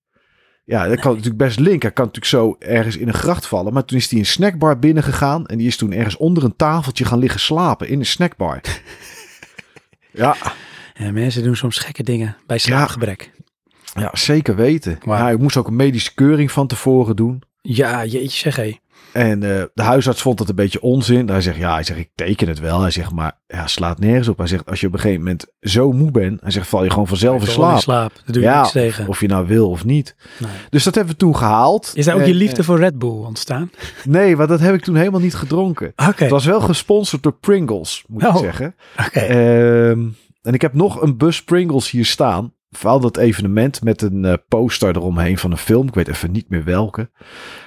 Ja, 0.68 0.88
dat 0.88 1.00
kan 1.00 1.10
natuurlijk 1.12 1.36
best 1.36 1.58
link. 1.58 1.82
Hij 1.82 1.92
kan 1.92 2.04
natuurlijk 2.04 2.32
zo 2.32 2.56
ergens 2.58 2.96
in 2.96 3.08
een 3.08 3.14
gracht 3.14 3.46
vallen. 3.46 3.72
Maar 3.72 3.84
toen 3.84 3.98
is 3.98 4.10
hij 4.10 4.18
een 4.18 4.26
snackbar 4.26 4.78
binnengegaan. 4.78 5.46
En 5.46 5.58
die 5.58 5.66
is 5.66 5.76
toen 5.76 5.92
ergens 5.92 6.16
onder 6.16 6.44
een 6.44 6.56
tafeltje 6.56 7.04
gaan 7.04 7.18
liggen 7.18 7.40
slapen 7.40 7.88
in 7.88 7.98
een 7.98 8.06
snackbar. 8.06 8.60
ja, 10.10 10.36
Ja, 10.94 11.12
mensen 11.12 11.42
doen 11.42 11.56
soms 11.56 11.78
gekke 11.78 12.02
dingen 12.02 12.36
bij 12.46 12.58
slaapgebrek. 12.58 13.30
Ja, 13.94 14.10
zeker 14.12 14.56
weten. 14.56 14.98
Wauw. 15.04 15.18
Ja, 15.18 15.30
ik 15.30 15.38
moest 15.38 15.56
ook 15.56 15.66
een 15.66 15.76
medische 15.76 16.14
keuring 16.14 16.52
van 16.52 16.66
tevoren 16.66 17.16
doen. 17.16 17.42
Ja, 17.62 18.04
jeetje 18.04 18.38
zeg 18.38 18.56
hé. 18.56 18.76
En 19.12 19.42
eh, 19.42 19.62
de 19.74 19.82
huisarts 19.82 20.22
vond 20.22 20.38
dat 20.38 20.48
een 20.48 20.54
beetje 20.54 20.80
onzin. 20.80 21.28
Hij 21.28 21.40
zegt, 21.40 21.56
ja, 21.56 21.72
hij 21.72 21.82
zegt, 21.82 21.98
ik 21.98 22.10
teken 22.14 22.48
het 22.48 22.58
wel. 22.58 22.80
Hij 22.80 22.90
zegt, 22.90 23.12
maar 23.12 23.38
ja, 23.46 23.66
slaat 23.66 23.98
nergens 23.98 24.28
op. 24.28 24.38
Hij 24.38 24.46
zegt, 24.46 24.66
als 24.66 24.80
je 24.80 24.86
op 24.86 24.92
een 24.92 24.98
gegeven 24.98 25.22
moment 25.22 25.46
zo 25.60 25.92
moe 25.92 26.10
bent, 26.10 26.40
hij 26.40 26.50
zegt, 26.50 26.66
val 26.68 26.84
je 26.84 26.90
gewoon 26.90 27.06
vanzelf 27.06 27.40
in 27.42 27.48
slaap. 27.50 27.74
in 27.74 27.80
slaap. 27.80 28.12
Daar 28.14 28.22
doe 28.34 28.42
je 28.42 28.48
Ja, 28.48 28.60
niks 28.60 28.72
tegen. 28.72 29.08
Of 29.08 29.20
je 29.20 29.26
nou 29.28 29.46
wil 29.46 29.70
of 29.70 29.84
niet. 29.84 30.14
Nee. 30.38 30.50
Dus 30.70 30.84
dat 30.84 30.94
hebben 30.94 31.12
we 31.12 31.18
toen 31.18 31.36
gehaald. 31.36 31.90
Is 31.94 32.04
daar 32.04 32.14
ook 32.14 32.20
En, 32.20 32.26
je 32.28 32.34
liefde 32.34 32.58
eh, 32.60 32.64
voor 32.64 32.78
Red 32.78 32.98
Bull 32.98 33.10
ontstaan? 33.24 33.70
nee, 34.04 34.36
want 34.36 34.48
dat 34.48 34.60
heb 34.60 34.74
ik 34.74 34.82
toen 34.82 34.96
helemaal 34.96 35.20
niet 35.20 35.34
gedronken. 35.34 35.92
Het 35.96 36.30
was 36.30 36.44
wel 36.44 36.60
gesponsord 36.60 37.22
door 37.22 37.34
Pringles, 37.40 38.04
moet 38.08 38.22
ik 38.22 38.28
Oh. 38.28 38.38
zeggen. 38.38 38.74
oké. 39.06 39.20
Ehm, 39.20 40.06
en 40.42 40.54
ik 40.54 40.60
heb 40.62 40.74
nog 40.74 41.02
een 41.02 41.16
bus 41.16 41.44
Pringles 41.44 41.90
hier 41.90 42.04
staan. 42.06 42.52
Vooral 42.70 43.00
dat 43.00 43.16
evenement 43.16 43.82
met 43.82 44.02
een 44.02 44.24
eh, 44.24 44.34
poster 44.48 44.96
eromheen 44.96 45.38
van 45.38 45.50
een 45.50 45.56
film. 45.56 45.88
Ik 45.88 45.94
weet 45.94 46.08
even 46.08 46.30
niet 46.30 46.48
meer 46.48 46.64
welke. 46.64 47.10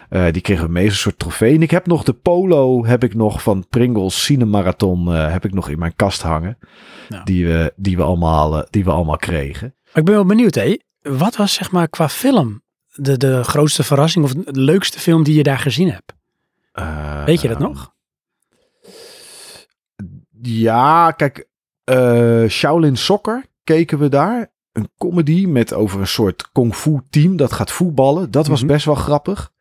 Eh, 0.09 0.31
die 0.31 0.41
kregen 0.41 0.65
we 0.65 0.71
mee 0.71 0.85
als 0.85 0.93
een 0.93 0.99
soort 0.99 1.19
trofee. 1.19 1.55
En 1.55 1.61
ik 1.61 1.71
heb 1.71 1.87
nog 1.87 2.03
de 2.03 2.13
polo, 2.13 2.85
heb 2.85 3.03
ik 3.03 3.13
nog 3.13 3.41
van 3.41 3.67
Pringles 3.69 4.23
Cinemarathon, 4.23 5.13
eh 5.13 5.31
heb 5.31 5.45
ik 5.45 5.53
nog 5.53 5.69
in 5.69 5.79
mijn 5.79 5.95
kast 5.95 6.21
hangen. 6.21 6.57
Nou. 7.09 7.23
Die, 7.23 7.47
we, 7.47 7.73
die, 7.75 7.97
we 7.97 8.03
allemaal, 8.03 8.65
die 8.69 8.83
we 8.83 8.91
allemaal 8.91 9.17
kregen. 9.17 9.75
Maar 9.83 9.97
ik 9.97 10.05
ben 10.05 10.13
wel 10.13 10.25
benieuwd, 10.25 10.55
hé. 10.55 10.77
Wat 11.01 11.35
was 11.35 11.53
zeg 11.53 11.71
maar 11.71 11.89
qua 11.89 12.09
film 12.09 12.61
de, 12.93 13.17
de 13.17 13.43
grootste 13.43 13.83
verrassing 13.83 14.25
of 14.25 14.33
de 14.33 14.61
leukste 14.61 14.99
film 14.99 15.23
die 15.23 15.35
je 15.35 15.43
daar 15.43 15.59
gezien 15.59 15.91
hebt? 15.91 16.13
Weet 17.25 17.41
je 17.41 17.47
dat 17.47 17.59
nog? 17.59 17.93
Ja, 20.41 21.11
kijk, 21.11 21.47
Shaolin 22.49 22.97
Soccer 22.97 23.45
keken 23.63 23.99
we 23.99 24.09
daar. 24.09 24.51
Een 24.73 24.89
comedy 24.97 25.45
met 25.45 25.73
over 25.73 25.99
een 25.99 26.07
soort 26.07 26.51
kung 26.51 26.75
fu 26.75 26.99
team 27.09 27.35
dat 27.35 27.51
gaat 27.53 27.71
voetballen. 27.71 28.31
Dat 28.31 28.47
was 28.47 28.59
Mhm. 28.59 28.67
best 28.71 28.85
wel 28.85 28.95
grappig. 28.95 29.51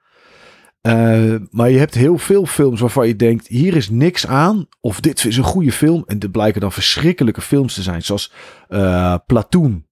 Eh, 0.80 1.34
maar 1.50 1.70
je 1.70 1.78
hebt 1.78 1.94
heel 1.94 2.18
veel 2.18 2.46
films 2.46 2.80
waarvan 2.80 3.06
je 3.06 3.16
denkt, 3.16 3.46
hier 3.46 3.76
is 3.76 3.90
niks 3.90 4.26
aan. 4.26 4.66
Of 4.80 5.00
dit 5.00 5.24
is 5.24 5.36
een 5.36 5.44
goede 5.44 5.72
film. 5.72 6.02
En 6.06 6.18
dit 6.18 6.30
blijken 6.30 6.61
dan 6.61 6.72
verschrikkelijke 6.72 7.40
films 7.40 7.74
te 7.74 7.82
zijn. 7.82 8.02
Zoals 8.02 8.32
eh 8.68 9.14
Platoon. 9.26 9.88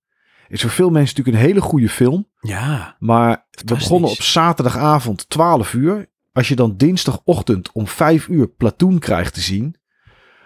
Is 0.49 0.61
voor 0.61 0.71
veel 0.71 0.91
mensen 0.91 1.17
natuurlijk 1.17 1.37
een 1.45 1.51
hele 1.51 1.61
goede 1.69 1.89
film. 1.89 2.29
Ja. 2.41 2.97
Maar 2.99 3.47
we 3.51 3.65
begonnen 3.65 4.11
op 4.11 4.23
zaterdagavond 4.23 5.29
12 5.29 5.73
uur. 5.75 6.09
Als 6.33 6.49
je 6.49 6.57
dan 6.57 6.77
dinsdagochtend 6.77 7.73
om 7.73 7.87
5 7.87 8.29
uur 8.29 8.49
Platoon 8.49 8.99
krijgt 8.99 9.35
te 9.35 9.41
zien, 9.41 9.77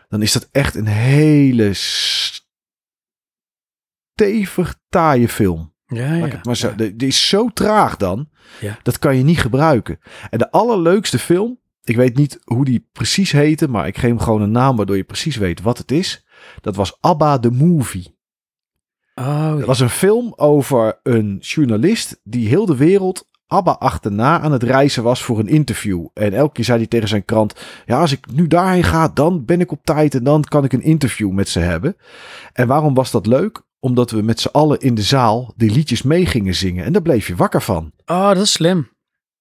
dan 0.08 0.22
is 0.22 0.32
dat 0.32 0.48
echt 0.52 0.74
een 0.74 0.86
hele 0.86 1.70
stevig 4.14 4.76
taaie 4.88 5.28
film. 5.28 5.74
Ja, 5.86 6.14
ja. 6.14 6.40
maar 6.42 6.56
zo. 6.56 6.72
ja. 6.76 6.90
Die 6.94 7.08
is 7.08 7.28
zo 7.28 7.48
traag 7.48 7.96
dan. 7.96 8.28
Ja. 8.60 8.78
Dat 8.82 8.98
kan 8.98 9.16
je 9.16 9.22
niet 9.22 9.40
gebruiken. 9.40 9.98
En 10.30 10.38
de 10.38 10.50
allerleukste 10.50 11.18
film, 11.18 11.58
ik 11.82 11.96
weet 11.96 12.16
niet 12.16 12.38
hoe 12.44 12.64
die 12.64 12.88
precies 12.92 13.32
heette, 13.32 13.68
maar 13.68 13.86
ik 13.86 13.98
geef 13.98 14.10
hem 14.10 14.18
gewoon 14.18 14.42
een 14.42 14.50
naam 14.50 14.76
waardoor 14.76 14.96
je 14.96 15.04
precies 15.04 15.36
weet 15.36 15.62
wat 15.62 15.78
het 15.78 15.90
is. 15.90 16.26
Dat 16.60 16.76
was 16.76 16.96
Abba 17.00 17.38
the 17.38 17.50
Movie. 17.50 18.20
Oh, 19.14 19.56
Dat 19.56 19.66
was 19.66 19.80
een 19.80 19.90
film 19.90 20.32
over 20.36 21.00
een 21.02 21.36
journalist 21.40 22.20
die 22.24 22.48
heel 22.48 22.66
de 22.66 22.76
wereld 22.76 23.30
ABBA 23.46 23.72
achterna 23.72 24.40
aan 24.40 24.52
het 24.52 24.62
reizen 24.62 25.02
was 25.02 25.22
voor 25.22 25.38
een 25.38 25.48
interview. 25.48 26.06
En 26.14 26.32
elke 26.32 26.52
keer 26.52 26.64
zei 26.64 26.78
hij 26.78 26.86
tegen 26.86 27.08
zijn 27.08 27.24
krant: 27.24 27.54
Ja, 27.86 28.00
als 28.00 28.12
ik 28.12 28.32
nu 28.32 28.46
daarheen 28.46 28.84
ga, 28.84 29.08
dan 29.08 29.44
ben 29.44 29.60
ik 29.60 29.72
op 29.72 29.84
tijd 29.84 30.14
en 30.14 30.24
dan 30.24 30.44
kan 30.44 30.64
ik 30.64 30.72
een 30.72 30.82
interview 30.82 31.30
met 31.30 31.48
ze 31.48 31.58
hebben. 31.58 31.96
En 32.52 32.66
waarom 32.66 32.94
was 32.94 33.10
dat 33.10 33.26
leuk? 33.26 33.62
Omdat 33.84 34.10
we 34.10 34.22
met 34.22 34.40
z'n 34.40 34.48
allen 34.52 34.78
in 34.80 34.94
de 34.94 35.02
zaal 35.02 35.52
die 35.56 35.70
liedjes 35.70 36.02
mee 36.02 36.26
gingen 36.26 36.54
zingen. 36.54 36.84
En 36.84 36.92
daar 36.92 37.02
bleef 37.02 37.26
je 37.26 37.36
wakker 37.36 37.62
van. 37.62 37.92
oh, 38.06 38.28
dat 38.28 38.36
is 38.42 38.52
slim. 38.52 38.90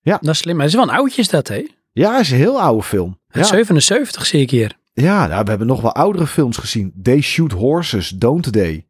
Ja. 0.01 0.17
Dat 0.21 0.33
is 0.33 0.37
slim. 0.39 0.59
Het 0.59 0.67
is 0.69 0.75
wel 0.75 0.83
een 0.83 0.89
oudje 0.89 1.21
is 1.21 1.29
dat, 1.29 1.47
hé? 1.47 1.67
Ja, 1.91 2.11
het 2.11 2.21
is 2.21 2.31
een 2.31 2.37
heel 2.37 2.61
oude 2.61 2.83
film. 2.83 3.19
Uit 3.27 3.45
Ja, 3.45 3.51
77 3.51 4.25
zie 4.25 4.41
ik 4.41 4.49
hier. 4.49 4.77
ja 4.93 5.27
nou, 5.27 5.43
we 5.43 5.49
hebben 5.49 5.67
nog 5.67 5.81
wel 5.81 5.93
oudere 5.95 6.27
films 6.27 6.57
gezien. 6.57 6.93
They 7.03 7.21
Shoot 7.21 7.51
Horses, 7.51 8.09
Don't 8.09 8.51
They. 8.53 8.85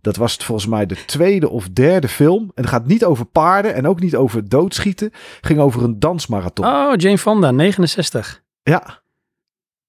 Dat 0.00 0.16
was 0.16 0.32
het 0.32 0.42
volgens 0.44 0.66
mij 0.66 0.86
de 0.86 1.04
tweede 1.04 1.48
of 1.48 1.68
derde 1.68 2.08
film. 2.08 2.42
En 2.54 2.62
het 2.62 2.68
gaat 2.72 2.86
niet 2.86 3.04
over 3.04 3.24
paarden 3.24 3.74
en 3.74 3.86
ook 3.86 4.00
niet 4.00 4.16
over 4.16 4.48
doodschieten. 4.48 5.06
Het 5.36 5.46
ging 5.46 5.60
over 5.60 5.82
een 5.82 5.98
dansmarathon. 5.98 6.66
Oh, 6.66 6.92
Jane 6.96 7.18
Fonda, 7.18 7.50
69. 7.50 8.42
Ja, 8.62 9.02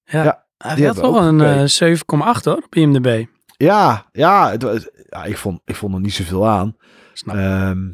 Ja. 0.03 0.23
Ja, 0.23 0.75
die 0.75 0.85
had 0.87 0.95
toch 0.95 1.15
een 1.25 1.39
gekeken. 1.39 1.87
eh 2.17 2.35
7,8 2.37 2.43
hoor, 2.43 2.61
op 2.65 2.75
IMDb. 2.75 3.25
Ja, 3.62 4.09
ja, 4.12 4.51
het 4.51 4.64
was, 4.64 4.89
ja 5.09 5.24
ik, 5.24 5.38
vond, 5.38 5.62
ik 5.66 5.76
vond 5.76 5.93
er 5.93 5.99
niet 5.99 6.14
zoveel 6.14 6.47
aan. 6.47 6.76
Snap. 7.14 7.36
Ehm, 7.36 7.89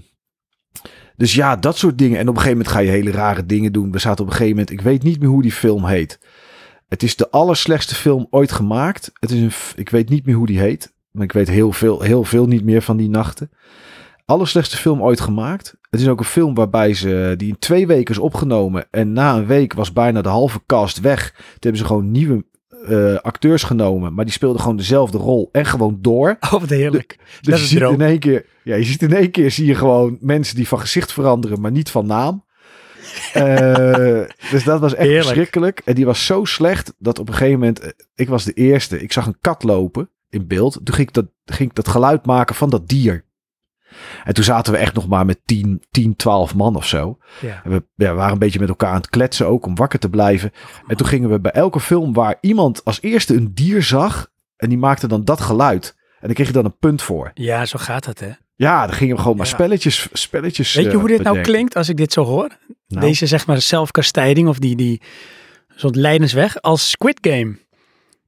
dus 1.15 1.33
ja, 1.33 1.55
dat 1.55 1.77
soort 1.77 1.97
dingen. 1.97 2.19
En 2.19 2.27
op 2.27 2.35
een 2.35 2.41
gegeven 2.41 2.57
moment 2.57 2.75
ga 2.75 2.79
je 2.79 2.89
hele 2.89 3.11
rare 3.11 3.45
dingen 3.45 3.71
doen. 3.71 3.91
We 3.91 3.99
zaten 3.99 4.23
op 4.23 4.29
een 4.29 4.35
gegeven 4.35 4.55
moment, 4.57 4.71
ik 4.71 4.81
weet 4.81 5.03
niet 5.03 5.19
meer 5.19 5.29
hoe 5.29 5.41
die 5.41 5.51
film 5.51 5.85
heet. 5.85 6.19
Het 6.87 7.03
is 7.03 7.15
de 7.15 7.29
allerslechtste 7.29 7.95
film 7.95 8.27
ooit 8.29 8.51
gemaakt. 8.51 9.11
Het 9.19 9.31
is 9.31 9.41
een, 9.41 9.51
ik 9.75 9.89
weet 9.89 10.09
niet 10.09 10.25
meer 10.25 10.35
hoe 10.35 10.45
die 10.45 10.59
heet. 10.59 10.93
Maar 11.11 11.23
ik 11.23 11.31
weet 11.31 11.47
heel 11.47 11.71
veel, 11.71 12.01
heel 12.01 12.23
veel 12.23 12.47
niet 12.47 12.63
meer 12.63 12.81
van 12.81 12.97
die 12.97 13.09
nachten. 13.09 13.51
Allerslechtste 14.25 14.77
film 14.77 15.01
ooit 15.01 15.19
gemaakt. 15.19 15.75
Het 15.89 15.99
is 15.99 16.07
ook 16.07 16.19
een 16.19 16.25
film 16.25 16.53
waarbij 16.53 16.93
ze 16.93 17.33
die 17.37 17.47
in 17.47 17.59
twee 17.59 17.87
weken 17.87 18.13
is 18.13 18.19
opgenomen. 18.19 18.87
En 18.91 19.13
na 19.13 19.35
een 19.35 19.45
week 19.45 19.73
was 19.73 19.93
bijna 19.93 20.21
de 20.21 20.29
halve 20.29 20.61
cast 20.65 20.99
weg. 20.99 21.31
Toen 21.31 21.43
hebben 21.59 21.81
ze 21.81 21.85
gewoon 21.85 22.11
nieuwe 22.11 22.45
eh, 22.85 23.15
acteurs 23.15 23.63
genomen. 23.63 24.13
Maar 24.13 24.25
die 24.25 24.33
speelden 24.33 24.61
gewoon 24.61 24.77
dezelfde 24.77 25.17
rol. 25.17 25.49
En 25.51 25.65
gewoon 25.65 25.97
door. 26.01 26.37
Oh, 26.51 26.51
wat 26.51 26.69
heerlijk. 26.69 27.17
Dus 27.17 27.51
Dat 27.51 27.59
je 27.59 27.65
ziet 27.65 27.77
droom. 27.79 27.93
in 27.93 28.01
één 28.01 28.19
keer, 28.19 28.45
ja, 28.63 28.75
je 28.75 28.83
ziet 28.83 29.01
in 29.01 29.13
één 29.13 29.31
keer 29.31 29.51
zie 29.51 29.65
je 29.65 29.75
gewoon 29.75 30.17
mensen 30.21 30.55
die 30.55 30.67
van 30.67 30.79
gezicht 30.79 31.11
veranderen, 31.13 31.61
maar 31.61 31.71
niet 31.71 31.89
van 31.89 32.05
naam. 32.05 32.45
Eh, 33.33 34.21
dus 34.51 34.63
dat 34.63 34.79
was 34.79 34.91
echt 34.93 35.01
Heerlijk. 35.01 35.23
verschrikkelijk. 35.25 35.81
En 35.85 35.95
die 35.95 36.05
was 36.05 36.25
zo 36.25 36.45
slecht 36.45 36.93
dat 36.97 37.19
op 37.19 37.27
een 37.27 37.33
gegeven 37.33 37.59
moment, 37.59 37.79
eh, 37.79 37.89
ik 38.15 38.29
was 38.29 38.43
de 38.43 38.53
eerste, 38.53 39.01
ik 39.01 39.11
zag 39.11 39.25
een 39.25 39.37
kat 39.41 39.63
lopen 39.63 40.09
in 40.29 40.47
beeld. 40.47 40.73
Toen 40.83 40.95
ging 40.95 41.07
ik 41.07 41.13
dat, 41.13 41.25
ging 41.45 41.69
ik 41.69 41.75
dat 41.75 41.87
geluid 41.87 42.25
maken 42.25 42.55
van 42.55 42.69
dat 42.69 42.87
dier. 42.87 43.25
En 44.23 44.33
toen 44.33 44.43
zaten 44.43 44.73
we 44.73 44.79
echt 44.79 44.93
nog 44.93 45.07
maar 45.07 45.25
met 45.25 45.39
10, 45.45 45.83
10 45.91 46.15
12 46.15 46.55
man 46.55 46.75
of 46.75 46.87
zo. 46.87 47.17
Ja. 47.41 47.61
En 47.63 47.71
we 47.71 47.83
ja, 47.95 48.13
waren 48.13 48.33
een 48.33 48.39
beetje 48.39 48.59
met 48.59 48.69
elkaar 48.69 48.89
aan 48.89 48.95
het 48.95 49.09
kletsen 49.09 49.47
ook 49.47 49.65
om 49.65 49.75
wakker 49.75 49.99
te 49.99 50.09
blijven. 50.09 50.51
En 50.87 50.97
toen 50.97 51.07
gingen 51.07 51.29
we 51.29 51.39
bij 51.39 51.51
elke 51.51 51.79
film 51.79 52.13
waar 52.13 52.37
iemand 52.41 52.83
als 52.85 53.01
eerste 53.01 53.35
een 53.35 53.53
dier 53.53 53.83
zag. 53.83 54.31
En 54.57 54.69
die 54.69 54.77
maakte 54.77 55.07
dan 55.07 55.25
dat 55.25 55.41
geluid. 55.41 55.95
En 56.19 56.25
dan 56.25 56.33
kreeg 56.33 56.47
je 56.47 56.53
dan 56.53 56.65
een 56.65 56.77
punt 56.77 57.01
voor. 57.01 57.31
ja, 57.33 57.65
zo 57.65 57.77
gaat 57.79 58.05
het 58.05 58.19
hè. 58.19 58.31
Ja, 58.55 58.85
dan 58.85 58.95
gingen 58.95 59.15
we 59.15 59.21
gewoon 59.21 59.37
maar 59.37 59.47
spelletjes, 59.47 60.07
spelletjes 60.13 60.73
Weet 60.73 60.85
je 60.85 60.91
eh, 60.91 60.97
hoe 60.97 61.07
dit 61.07 61.23
nou 61.23 61.41
klinkt 61.41 61.75
als 61.75 61.89
ik 61.89 61.97
dit 61.97 62.13
zo 62.13 62.23
hoor? 62.23 62.57
Nou, 62.87 63.05
Deze 63.05 63.25
zeg 63.25 63.47
maar 63.47 63.61
zelfkastijding 63.61 64.47
of 64.47 64.59
die, 64.59 64.75
die 64.75 65.01
soort 65.75 65.95
lijdensweg 65.95 66.61
als 66.61 66.89
Squid 66.89 67.17
Game. 67.21 67.57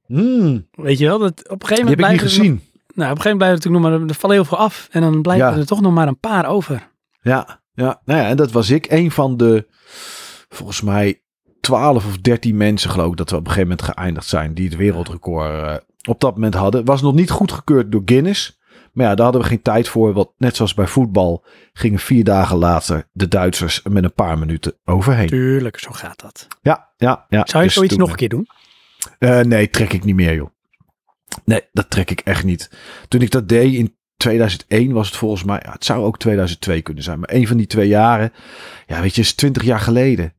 hmm, 0.06 0.66
Weet 0.72 0.98
je 0.98 1.06
wel? 1.06 1.18
Dat 1.18 1.48
op 1.48 1.62
een 1.62 1.68
gegeven 1.68 1.86
die 1.86 1.96
moment 1.96 2.20
heb 2.20 2.30
ik 2.30 2.36
niet 2.36 2.44
gezien. 2.44 2.62
Nou, 3.00 3.10
op 3.10 3.16
een 3.16 3.22
gegeven 3.22 3.38
moment 3.38 3.38
blijven 3.38 3.46
er 3.48 3.54
natuurlijk 3.54 3.82
nog 3.82 4.00
maar, 4.00 4.08
er 4.08 4.20
vallen 4.20 4.36
heel 4.36 4.44
veel 4.44 4.58
af. 4.58 4.88
En 4.90 5.00
dan 5.00 5.22
blijven 5.22 5.46
Ja. 5.50 5.56
er 5.56 5.66
toch 5.66 5.80
nog 5.80 5.92
maar 5.92 6.08
een 6.08 6.18
paar 6.18 6.46
over. 6.46 6.88
Ja, 7.20 7.60
ja, 7.72 8.00
nou 8.04 8.20
ja, 8.20 8.28
en 8.28 8.36
dat 8.36 8.52
was 8.52 8.70
ik. 8.70 8.86
Een 8.90 9.10
van 9.10 9.36
de, 9.36 9.66
volgens 10.48 10.80
mij, 10.80 11.22
12 11.60 12.06
of 12.06 12.18
13 12.18 12.56
mensen 12.56 12.90
geloof 12.90 13.10
ik 13.10 13.16
dat 13.16 13.30
we 13.30 13.36
op 13.36 13.46
een 13.46 13.52
gegeven 13.52 13.68
moment 13.76 13.88
geëindigd 13.88 14.26
zijn. 14.26 14.54
Die 14.54 14.68
het 14.68 14.76
wereldrecord 14.76 15.50
eh, 15.62 15.74
op 16.08 16.20
dat 16.20 16.34
moment 16.34 16.54
hadden. 16.54 16.84
Was 16.84 17.02
nog 17.02 17.14
niet 17.14 17.30
goedgekeurd 17.30 17.92
door 17.92 18.02
Guinness. 18.04 18.58
Maar 18.92 19.06
ja, 19.06 19.14
daar 19.14 19.24
hadden 19.24 19.42
we 19.42 19.48
geen 19.48 19.62
tijd 19.62 19.88
voor. 19.88 20.12
Want 20.12 20.28
net 20.36 20.56
zoals 20.56 20.74
bij 20.74 20.86
voetbal 20.86 21.44
gingen 21.72 21.98
vier 21.98 22.24
dagen 22.24 22.56
later 22.56 23.08
de 23.12 23.28
Duitsers 23.28 23.80
er 23.84 23.92
met 23.92 24.04
een 24.04 24.14
paar 24.14 24.38
minuten 24.38 24.74
overheen. 24.84 25.26
Tuurlijk, 25.26 25.78
zo 25.78 25.90
gaat 25.92 26.20
dat. 26.20 26.46
Ja, 26.62 26.88
ja, 26.96 27.24
ja. 27.28 27.42
Zou 27.46 27.58
je 27.62 27.68
Dus 27.68 27.74
zoiets 27.76 27.96
nog 27.96 28.10
een 28.10 28.16
keer 28.16 28.28
doen? 28.28 28.46
Eh, 29.18 29.40
nee, 29.40 29.70
trek 29.70 29.92
ik 29.92 30.04
niet 30.04 30.14
meer, 30.14 30.34
joh. 30.34 30.48
Nee, 31.44 31.62
dat 31.72 31.90
trek 31.90 32.10
ik 32.10 32.20
echt 32.20 32.44
niet. 32.44 32.70
Toen 33.08 33.20
ik 33.20 33.30
dat 33.30 33.48
deed 33.48 33.74
in 33.74 33.96
2001 34.16 34.92
was 34.92 35.06
het 35.06 35.16
volgens 35.16 35.44
mij, 35.44 35.60
ja, 35.64 35.72
het 35.72 35.84
zou 35.84 36.04
ook 36.04 36.18
2002 36.18 36.82
kunnen 36.82 37.02
zijn, 37.02 37.18
maar 37.18 37.32
een 37.32 37.46
van 37.46 37.56
die 37.56 37.66
twee 37.66 37.88
jaren, 37.88 38.32
ja, 38.86 39.00
weet 39.00 39.14
je, 39.14 39.20
is 39.20 39.34
20 39.34 39.62
jaar 39.62 39.80
geleden. 39.80 40.32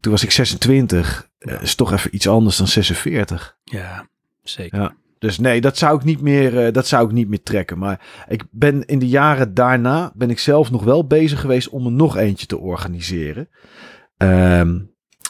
Toen 0.00 0.12
was 0.12 0.22
ik 0.22 0.30
26, 0.30 1.30
eh, 1.38 1.62
is 1.62 1.74
toch 1.74 1.92
even 1.92 2.14
iets 2.14 2.28
anders 2.28 2.56
dan 2.56 2.66
46. 2.66 3.56
Ja, 3.64 4.08
zeker. 4.42 4.80
Ja. 4.80 4.94
Dus 5.18 5.38
nee, 5.38 5.60
dat 5.60 5.78
zou 5.78 5.96
ik 5.96 6.04
niet 6.04 6.20
meer, 6.20 6.64
eh, 6.64 6.72
dat 6.72 6.86
zou 6.86 7.06
ik 7.06 7.12
niet 7.12 7.28
meer 7.28 7.42
trekken. 7.42 7.78
Maar 7.78 8.24
ik 8.28 8.44
ben 8.50 8.84
in 8.84 8.98
de 8.98 9.08
jaren 9.08 9.54
daarna 9.54 10.12
ben 10.14 10.30
ik 10.30 10.38
zelf 10.38 10.70
nog 10.70 10.84
wel 10.84 11.06
bezig 11.06 11.40
geweest 11.40 11.68
om 11.68 11.86
er 11.86 11.92
nog 11.92 12.16
eentje 12.16 12.46
te 12.46 12.58
organiseren. 12.58 13.48
Ehm, 14.16 14.78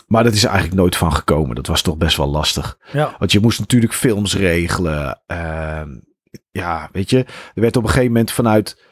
maar 0.06 0.24
dat 0.24 0.32
is 0.32 0.42
er 0.42 0.50
eigenlijk 0.50 0.80
nooit 0.80 0.96
van 0.96 1.12
gekomen. 1.12 1.54
Dat 1.54 1.66
was 1.66 1.82
toch 1.82 1.96
best 1.96 2.16
wel 2.16 2.26
lastig. 2.26 2.78
Ja. 2.92 3.16
Want 3.18 3.32
je 3.32 3.40
moest 3.40 3.58
natuurlijk 3.58 3.94
films 3.94 4.36
regelen. 4.36 5.22
Ehm, 5.26 5.88
ja, 6.50 6.88
weet 6.92 7.10
je. 7.10 7.18
Er 7.54 7.60
werd 7.60 7.76
op 7.76 7.82
een 7.82 7.88
gegeven 7.88 8.12
moment 8.12 8.30
vanuit... 8.30 8.84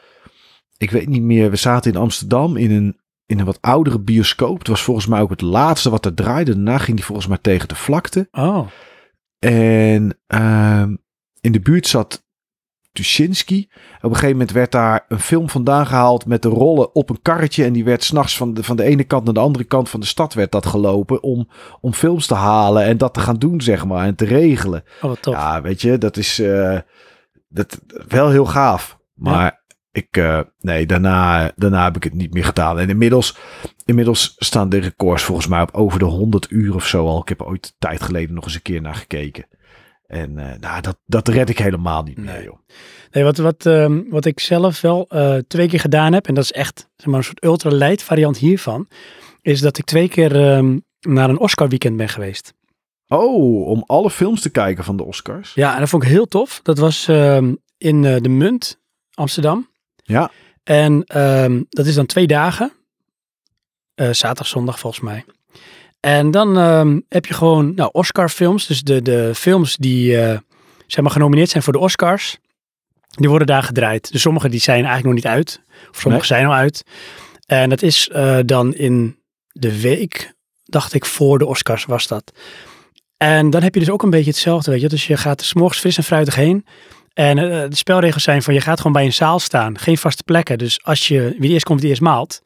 Ik 0.76 0.90
weet 0.90 1.08
niet 1.08 1.22
meer. 1.22 1.50
We 1.50 1.56
zaten 1.56 1.92
in 1.92 1.98
Amsterdam 1.98 2.56
in 2.56 2.70
een, 2.70 3.00
in 3.26 3.38
een 3.38 3.44
wat 3.44 3.58
oudere 3.60 4.00
bioscoop. 4.00 4.58
Het 4.58 4.68
was 4.68 4.82
volgens 4.82 5.06
mij 5.06 5.20
ook 5.20 5.30
het 5.30 5.40
laatste 5.40 5.90
wat 5.90 6.04
er 6.04 6.14
draaide. 6.14 6.54
Daarna 6.54 6.78
ging 6.78 6.96
die 6.96 7.06
volgens 7.06 7.26
mij 7.26 7.38
tegen 7.40 7.68
de 7.68 7.74
vlakte. 7.74 8.28
Oh, 8.30 8.66
En 9.38 10.18
ehm, 10.26 10.96
in 11.40 11.52
de 11.52 11.60
buurt 11.60 11.86
zat 11.86 12.23
Tuschinski. 12.94 13.68
Op 13.96 14.02
een 14.02 14.10
gegeven 14.10 14.30
moment 14.30 14.50
werd 14.50 14.72
daar 14.72 15.04
een 15.08 15.20
film 15.20 15.48
vandaan 15.48 15.86
gehaald 15.86 16.26
met 16.26 16.42
de 16.42 16.48
rollen 16.48 16.94
op 16.94 17.10
een 17.10 17.22
karretje. 17.22 17.64
En 17.64 17.72
die 17.72 17.84
werd 17.84 18.04
s'nachts 18.04 18.36
van 18.36 18.54
de, 18.54 18.62
van 18.62 18.76
de 18.76 18.82
ene 18.82 19.04
kant 19.04 19.24
naar 19.24 19.34
de 19.34 19.40
andere 19.40 19.64
kant 19.64 19.88
van 19.88 20.00
de 20.00 20.06
stad 20.06 20.34
werd 20.34 20.52
dat 20.52 20.66
gelopen. 20.66 21.22
Om, 21.22 21.48
om 21.80 21.92
films 21.92 22.26
te 22.26 22.34
halen 22.34 22.84
en 22.84 22.98
dat 22.98 23.14
te 23.14 23.20
gaan 23.20 23.38
doen, 23.38 23.60
zeg 23.60 23.84
maar. 23.84 24.06
En 24.06 24.14
te 24.14 24.24
regelen. 24.24 24.84
oh 25.02 25.08
wat 25.08 25.22
tof. 25.22 25.34
Ja, 25.34 25.62
weet 25.62 25.80
je, 25.80 25.98
dat 25.98 26.16
is 26.16 26.38
eh, 26.38 26.78
dat, 27.48 27.80
wel 28.08 28.30
heel 28.30 28.46
gaaf. 28.46 28.98
Maar 29.14 29.62
ik, 29.92 30.16
eh, 30.16 30.40
nee, 30.60 30.86
daarna, 30.86 31.52
daarna 31.56 31.84
heb 31.84 31.96
ik 31.96 32.04
het 32.04 32.14
niet 32.14 32.32
meer 32.34 32.44
gedaan. 32.44 32.78
En 32.78 32.88
inmiddels, 32.88 33.36
inmiddels 33.84 34.34
staan 34.36 34.68
de 34.68 34.78
records 34.78 35.22
volgens 35.22 35.46
mij 35.46 35.60
op 35.60 35.70
over 35.72 35.98
de 35.98 36.04
100 36.04 36.50
uur 36.50 36.74
of 36.74 36.86
zo 36.86 37.06
al. 37.06 37.20
Ik 37.20 37.28
heb 37.28 37.42
ooit 37.42 37.74
tijd 37.78 38.02
geleden 38.02 38.34
nog 38.34 38.44
eens 38.44 38.54
een 38.54 38.62
keer 38.62 38.80
naar 38.80 38.94
gekeken. 38.94 39.46
En 40.06 40.38
eh, 40.38 40.58
nou, 40.58 40.80
dat, 40.80 40.96
dat 41.06 41.28
red 41.28 41.48
ik 41.48 41.58
helemaal 41.58 42.02
niet 42.02 42.16
meer, 42.16 42.32
Nee. 42.34 42.44
joh. 42.44 42.58
Nee, 43.10 43.24
wat, 43.24 43.36
wat, 43.36 43.66
ehm, 43.66 44.02
wat 44.08 44.24
ik 44.24 44.40
zelf 44.40 44.80
wel 44.80 45.06
eh, 45.08 45.36
twee 45.48 45.68
keer 45.68 45.80
gedaan 45.80 46.12
heb, 46.12 46.26
en 46.26 46.34
dat 46.34 46.44
is 46.44 46.52
echt 46.52 46.88
zeg 46.96 47.06
maar, 47.06 47.18
een 47.18 47.24
soort 47.24 47.44
ultra-light 47.44 48.02
variant 48.02 48.36
hiervan, 48.38 48.88
is 49.42 49.60
dat 49.60 49.78
ik 49.78 49.84
twee 49.84 50.08
keer 50.08 50.40
ehm, 50.40 50.78
naar 51.00 51.28
een 51.28 51.38
Oscar 51.38 51.68
weekend 51.68 51.96
ben 51.96 52.08
geweest. 52.08 52.54
Oh, 53.08 53.66
om 53.66 53.82
alle 53.86 54.10
films 54.10 54.40
te 54.40 54.50
kijken 54.50 54.84
van 54.84 54.96
de 54.96 55.04
Oscars. 55.04 55.54
Ja, 55.54 55.74
en 55.74 55.80
dat 55.80 55.88
vond 55.88 56.02
ik 56.02 56.08
heel 56.08 56.26
tof. 56.26 56.60
Dat 56.62 56.78
was 56.78 57.08
ehm, 57.08 57.54
in 57.78 58.04
eh, 58.04 58.16
de 58.20 58.28
Munt, 58.28 58.80
Amsterdam. 59.14 59.68
Ja. 59.96 60.30
En 60.62 61.04
ehm, 61.04 61.62
dat 61.68 61.86
is 61.86 61.94
dan 61.94 62.06
twee 62.06 62.26
dagen. 62.26 62.72
Eh, 63.94 64.06
zaterdag, 64.10 64.46
zondag 64.46 64.78
volgens 64.78 65.02
mij. 65.02 65.24
En 66.04 66.30
dan 66.30 66.58
ehm, 66.58 67.00
heb 67.08 67.26
je 67.26 67.34
gewoon 67.34 67.74
nou, 67.74 67.90
Oscar-films. 67.92 68.66
Dus 68.66 68.82
de, 68.82 69.02
de 69.02 69.34
films 69.34 69.76
die 69.76 70.20
eh, 70.20 70.38
zeg 70.86 71.02
maar, 71.02 71.12
genomineerd 71.12 71.50
zijn 71.50 71.62
voor 71.62 71.72
de 71.72 71.78
Oscars. 71.78 72.38
Die 73.08 73.28
worden 73.28 73.46
daar 73.46 73.62
gedraaid. 73.62 74.12
Dus 74.12 74.20
sommige 74.20 74.48
die 74.48 74.60
zijn 74.60 74.84
eigenlijk 74.84 75.04
nog 75.04 75.14
niet 75.14 75.26
uit. 75.26 75.60
Of 75.90 76.00
sommige 76.00 76.32
Nee. 76.32 76.40
zijn 76.40 76.46
al 76.46 76.54
uit. 76.54 76.84
En 77.46 77.68
dat 77.68 77.82
is 77.82 78.08
eh, 78.08 78.38
dan 78.44 78.74
in 78.74 79.18
de 79.52 79.80
week, 79.80 80.34
dacht 80.64 80.94
ik, 80.94 81.04
voor 81.04 81.38
de 81.38 81.46
Oscars 81.46 81.84
was 81.84 82.06
dat. 82.06 82.32
En 83.16 83.50
dan 83.50 83.62
heb 83.62 83.74
je 83.74 83.80
dus 83.80 83.90
ook 83.90 84.02
een 84.02 84.10
beetje 84.10 84.30
hetzelfde, 84.30 84.70
weet 84.70 84.80
je. 84.80 84.88
Dus 84.88 85.06
je 85.06 85.16
gaat 85.16 85.40
er 85.40 85.46
's 85.46 85.54
morgens 85.54 85.80
fris 85.80 85.96
en 85.96 86.04
fruitig 86.04 86.34
heen. 86.34 86.66
En 87.12 87.38
eh, 87.38 87.68
de 87.68 87.76
spelregels 87.76 88.22
zijn 88.22 88.42
van 88.42 88.54
je 88.54 88.60
gaat 88.60 88.76
gewoon 88.76 88.92
bij 88.92 89.04
een 89.04 89.12
zaal 89.12 89.38
staan. 89.38 89.78
Geen 89.78 89.98
vaste 89.98 90.22
plekken. 90.22 90.58
Dus 90.58 90.84
als 90.84 91.08
je, 91.08 91.34
wie 91.38 91.50
eerst 91.50 91.64
komt, 91.64 91.80
die 91.80 91.88
eerst 91.88 92.02
maalt. 92.02 92.42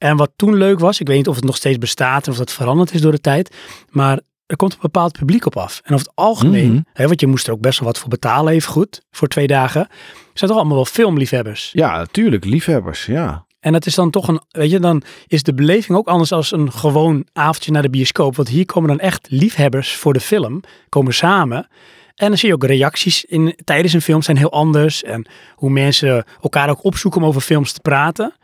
En 0.00 0.16
wat 0.16 0.30
toen 0.36 0.54
leuk 0.54 0.78
was, 0.78 1.00
ik 1.00 1.06
weet 1.06 1.16
niet 1.16 1.28
of 1.28 1.34
het 1.36 1.44
nog 1.44 1.56
steeds 1.56 1.78
bestaat 1.78 2.26
en 2.26 2.32
of 2.32 2.38
dat 2.38 2.52
veranderd 2.52 2.94
is 2.94 3.00
door 3.00 3.12
de 3.12 3.20
tijd. 3.20 3.56
Maar 3.90 4.20
er 4.46 4.56
komt 4.56 4.72
een 4.72 4.78
bepaald 4.82 5.12
publiek 5.12 5.46
op 5.46 5.56
af. 5.56 5.80
En 5.84 5.94
over 5.94 6.06
het 6.06 6.16
algemeen, 6.16 6.70
Mhm. 6.72 6.80
hè, 6.92 7.06
want 7.06 7.20
je 7.20 7.26
moest 7.26 7.46
er 7.46 7.52
ook 7.52 7.60
best 7.60 7.78
wel 7.78 7.88
wat 7.88 7.98
voor 7.98 8.08
betalen, 8.08 8.52
even 8.52 8.70
goed, 8.70 9.02
voor 9.10 9.28
twee 9.28 9.46
dagen. 9.46 9.88
Zijn 10.34 10.50
toch 10.50 10.58
allemaal 10.60 10.76
wel 10.76 10.84
filmliefhebbers. 10.84 11.70
Ja, 11.72 11.96
natuurlijk. 11.96 12.44
Liefhebbers, 12.44 13.06
ja. 13.06 13.44
En 13.60 13.72
dat 13.72 13.86
is 13.86 13.94
dan 13.94 14.10
toch 14.10 14.28
een, 14.28 14.40
weet 14.50 14.70
je, 14.70 14.80
dan 14.80 15.02
is 15.26 15.42
de 15.42 15.54
beleving 15.54 15.98
ook 15.98 16.08
anders 16.08 16.32
als 16.32 16.52
een 16.52 16.72
gewoon 16.72 17.26
avondje 17.32 17.72
naar 17.72 17.82
de 17.82 17.90
bioscoop. 17.90 18.36
Want 18.36 18.48
hier 18.48 18.66
komen 18.66 18.88
dan 18.88 18.98
echt 18.98 19.26
liefhebbers 19.30 19.94
voor 19.96 20.12
de 20.12 20.20
film, 20.20 20.60
komen 20.88 21.14
samen. 21.14 21.68
En 22.14 22.28
dan 22.28 22.38
zie 22.38 22.48
je 22.48 22.54
ook 22.54 22.64
reacties 22.64 23.24
in, 23.24 23.56
tijdens 23.64 23.92
een 23.92 24.02
film 24.02 24.22
zijn 24.22 24.36
heel 24.36 24.52
anders. 24.52 25.02
En 25.02 25.26
hoe 25.54 25.70
mensen 25.70 26.24
elkaar 26.42 26.68
ook 26.70 26.84
opzoeken 26.84 27.20
om 27.20 27.26
over 27.26 27.40
films 27.40 27.72
te 27.72 27.80
praten. 27.80 28.34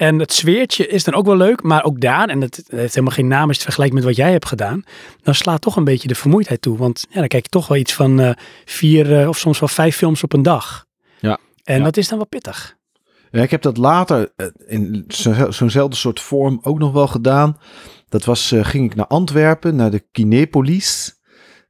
En 0.00 0.18
het 0.18 0.32
sfeertje 0.32 0.86
is 0.86 1.04
dan 1.04 1.14
ook 1.14 1.26
wel 1.26 1.36
leuk, 1.36 1.62
maar 1.62 1.84
ook 1.84 2.00
daar, 2.00 2.28
en 2.28 2.40
het 2.40 2.62
heeft 2.70 2.94
helemaal 2.94 3.14
geen 3.14 3.26
naam 3.28 3.40
als 3.40 3.48
je 3.48 3.52
het 3.54 3.62
vergelijkt 3.62 3.94
met 3.94 4.04
wat 4.04 4.16
jij 4.16 4.30
hebt 4.32 4.46
gedaan, 4.46 4.82
dan 5.22 5.34
slaat 5.34 5.60
toch 5.60 5.76
een 5.76 5.84
beetje 5.84 6.08
de 6.08 6.14
vermoeidheid 6.14 6.62
toe. 6.62 6.78
Want 6.78 7.06
ja, 7.10 7.18
dan 7.18 7.28
kijk 7.28 7.42
je 7.42 7.48
toch 7.48 7.68
wel 7.68 7.76
iets 7.78 7.94
van 7.94 8.20
eh, 8.20 8.30
vier 8.64 9.20
eh, 9.20 9.28
of 9.28 9.38
soms 9.38 9.58
wel 9.60 9.68
vijf 9.68 9.96
films 9.96 10.22
op 10.22 10.32
een 10.32 10.42
dag. 10.42 10.86
Ja. 11.20 11.38
En 11.64 11.78
Ja. 11.78 11.84
dat 11.84 11.96
is 11.96 12.08
dan 12.08 12.18
wel 12.18 12.26
pittig. 12.26 12.76
Ja, 13.30 13.42
ik 13.42 13.50
heb 13.50 13.62
dat 13.62 13.76
later 13.76 14.32
eh, 14.36 14.46
in 14.66 15.04
zo- 15.08 15.50
zo'nzelfde 15.50 15.96
soort 15.96 16.20
vorm 16.20 16.58
ook 16.62 16.78
nog 16.78 16.92
wel 16.92 17.06
gedaan. 17.06 17.58
Dat 18.08 18.24
was, 18.24 18.54
ging 18.60 18.90
ik 18.90 18.94
naar 18.96 19.06
Antwerpen, 19.06 19.76
naar 19.76 19.90
de 19.90 20.04
Kinepolis. 20.12 21.18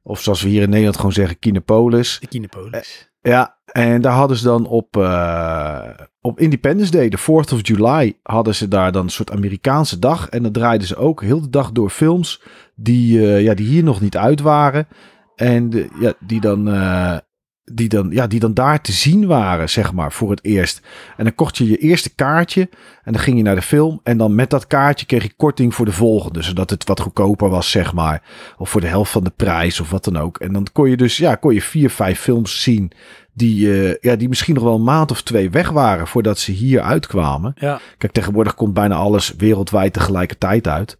Of 0.03 0.21
zoals 0.21 0.41
we 0.41 0.49
hier 0.49 0.61
in 0.61 0.69
Nederland 0.69 0.95
gewoon 0.95 1.11
zeggen, 1.13 1.39
Kinepolis. 1.39 2.17
De 2.19 2.27
Kinepolis. 2.27 3.10
Ja, 3.21 3.57
en 3.65 4.01
daar 4.01 4.13
hadden 4.13 4.37
ze 4.37 4.43
dan 4.43 4.65
op, 4.65 4.97
eh, 4.97 5.89
op 6.21 6.39
Independence 6.39 6.91
Day, 6.91 7.09
de 7.09 7.17
4th 7.17 7.51
of 7.51 7.67
July, 7.67 8.17
hadden 8.23 8.55
ze 8.55 8.67
daar 8.67 8.91
dan 8.91 9.03
een 9.03 9.09
soort 9.09 9.31
Amerikaanse 9.31 9.99
dag. 9.99 10.29
En 10.29 10.43
dan 10.43 10.51
draaiden 10.51 10.87
ze 10.87 10.95
ook 10.95 11.21
heel 11.21 11.41
de 11.41 11.49
dag 11.49 11.71
door 11.71 11.89
films 11.89 12.43
die, 12.75 13.19
eh, 13.19 13.41
ja, 13.41 13.53
die 13.53 13.67
hier 13.67 13.83
nog 13.83 14.01
niet 14.01 14.17
uit 14.17 14.41
waren. 14.41 14.87
En 15.35 15.69
de, 15.69 15.89
ja, 15.99 16.13
die, 16.19 16.41
dan, 16.41 16.69
eh, 16.69 17.17
die, 17.63 17.89
dan, 17.89 18.09
ja, 18.11 18.27
die 18.27 18.39
dan 18.39 18.53
daar 18.53 18.81
te 18.81 18.91
zien 18.91 19.27
waren, 19.27 19.69
zeg 19.69 19.93
maar, 19.93 20.11
voor 20.11 20.29
het 20.29 20.43
eerst. 20.43 20.81
En 21.17 21.23
dan 21.23 21.35
kocht 21.35 21.57
je 21.57 21.69
je 21.69 21.77
eerste 21.77 22.15
kaartje 22.15 22.69
en 23.03 23.13
dan 23.13 23.21
ging 23.21 23.37
je 23.37 23.43
naar 23.43 23.55
de 23.55 23.61
film. 23.61 23.99
En 24.03 24.17
dan 24.17 24.35
met 24.35 24.49
dat 24.49 24.67
kaartje 24.67 25.05
kreeg 25.05 25.23
je 25.23 25.33
korting 25.33 25.75
voor 25.75 25.85
de 25.85 25.91
volgende, 25.91 26.41
zodat 26.41 26.69
het 26.69 26.87
wat 26.87 26.99
goedkoper 26.99 27.49
was, 27.49 27.71
zeg 27.71 27.93
maar. 27.93 28.23
Of 28.57 28.69
voor 28.69 28.81
de 28.81 28.87
helft 28.87 29.11
van 29.11 29.23
de 29.23 29.33
prijs 29.35 29.79
of 29.79 29.89
wat 29.89 30.03
dan 30.03 30.17
ook. 30.17 30.37
En 30.37 30.53
dan 30.53 30.67
kon 30.71 30.89
je 30.89 30.97
dus, 30.97 31.17
ja, 31.17 31.35
kon 31.35 31.53
je 31.53 31.61
vier, 31.61 31.89
vijf 31.89 32.19
films 32.19 32.61
zien 32.61 32.91
die, 33.33 33.73
eh, 33.73 33.95
ja, 34.01 34.15
die 34.15 34.29
misschien 34.29 34.53
nog 34.53 34.63
wel 34.63 34.75
een 34.75 34.83
maand 34.83 35.11
of 35.11 35.21
twee 35.21 35.49
weg 35.49 35.69
waren 35.69 36.07
voordat 36.07 36.39
ze 36.39 36.51
hier 36.51 36.81
uitkwamen. 36.81 37.53
Ja. 37.55 37.79
Kijk, 37.97 38.13
tegenwoordig 38.13 38.55
komt 38.55 38.73
bijna 38.73 38.95
alles 38.95 39.35
wereldwijd 39.35 39.93
tegelijkertijd 39.93 40.67
uit. 40.67 40.97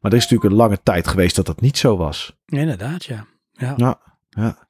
Maar 0.00 0.12
er 0.12 0.18
is 0.18 0.22
natuurlijk 0.22 0.50
een 0.50 0.58
lange 0.58 0.80
tijd 0.82 1.08
geweest 1.08 1.36
dat 1.36 1.46
dat 1.46 1.60
niet 1.60 1.78
zo 1.78 1.96
was. 1.96 2.36
Inderdaad, 2.46 3.04
ja. 3.04 3.26
Ja, 3.52 3.74
Ja, 3.76 4.00
ja. 4.28 4.63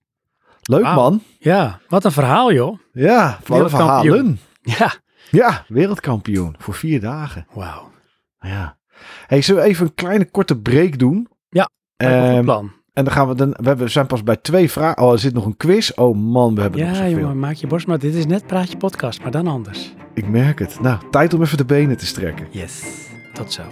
Leuk 0.70 0.82
man. 0.82 1.22
ja 1.38 1.78
wat 1.88 2.04
een 2.04 2.12
verhaal, 2.12 2.52
joh. 2.52 2.78
Ja, 2.92 3.38
wat 3.46 3.60
een 3.60 3.70
verhalen. 3.70 4.38
Ja. 4.62 4.92
Ja, 5.30 5.64
wereldkampioen 5.68 6.54
voor 6.58 6.74
vier 6.74 7.00
dagen. 7.00 7.46
Wauw. 7.52 7.90
Ja. 8.38 8.76
Hey, 9.26 9.42
zullen 9.42 9.62
we 9.62 9.68
even 9.68 9.86
een 9.86 9.94
kleine 9.94 10.30
korte 10.30 10.58
break 10.60 10.98
doen? 10.98 11.28
Ja, 11.48 11.68
Ehm, 11.96 12.42
plan. 12.44 12.72
en 12.92 13.04
dan 13.04 13.12
gaan 13.12 13.28
we 13.28 13.34
dan. 13.34 13.56
We 13.76 13.88
zijn 13.88 14.06
pas 14.06 14.22
bij 14.22 14.36
twee 14.36 14.70
vragen. 14.70 15.02
Oh, 15.02 15.12
er 15.12 15.18
zit 15.18 15.34
nog 15.34 15.46
een 15.46 15.56
quiz. 15.56 15.90
Oh 15.90 16.16
man, 16.16 16.54
we 16.54 16.60
hebben 16.60 16.80
nog 16.80 16.88
Ja, 16.88 16.94
zoveel. 16.94 17.18
jongen, 17.18 17.38
maak 17.38 17.54
je 17.54 17.66
borst 17.66 17.86
maar. 17.86 17.98
Dit 17.98 18.14
is 18.14 18.26
net 18.26 18.46
Praatje 18.46 18.76
Podcast, 18.76 19.22
maar 19.22 19.30
dan 19.30 19.46
anders. 19.46 19.94
Ik 20.14 20.28
merk 20.28 20.58
het. 20.58 20.80
Nou, 20.80 20.98
tijd 21.10 21.34
om 21.34 21.42
even 21.42 21.56
de 21.56 21.64
benen 21.64 21.96
te 21.96 22.06
strekken. 22.06 22.46
Yes. 22.50 22.82
Tot 23.32 23.52
zo. 23.52 23.62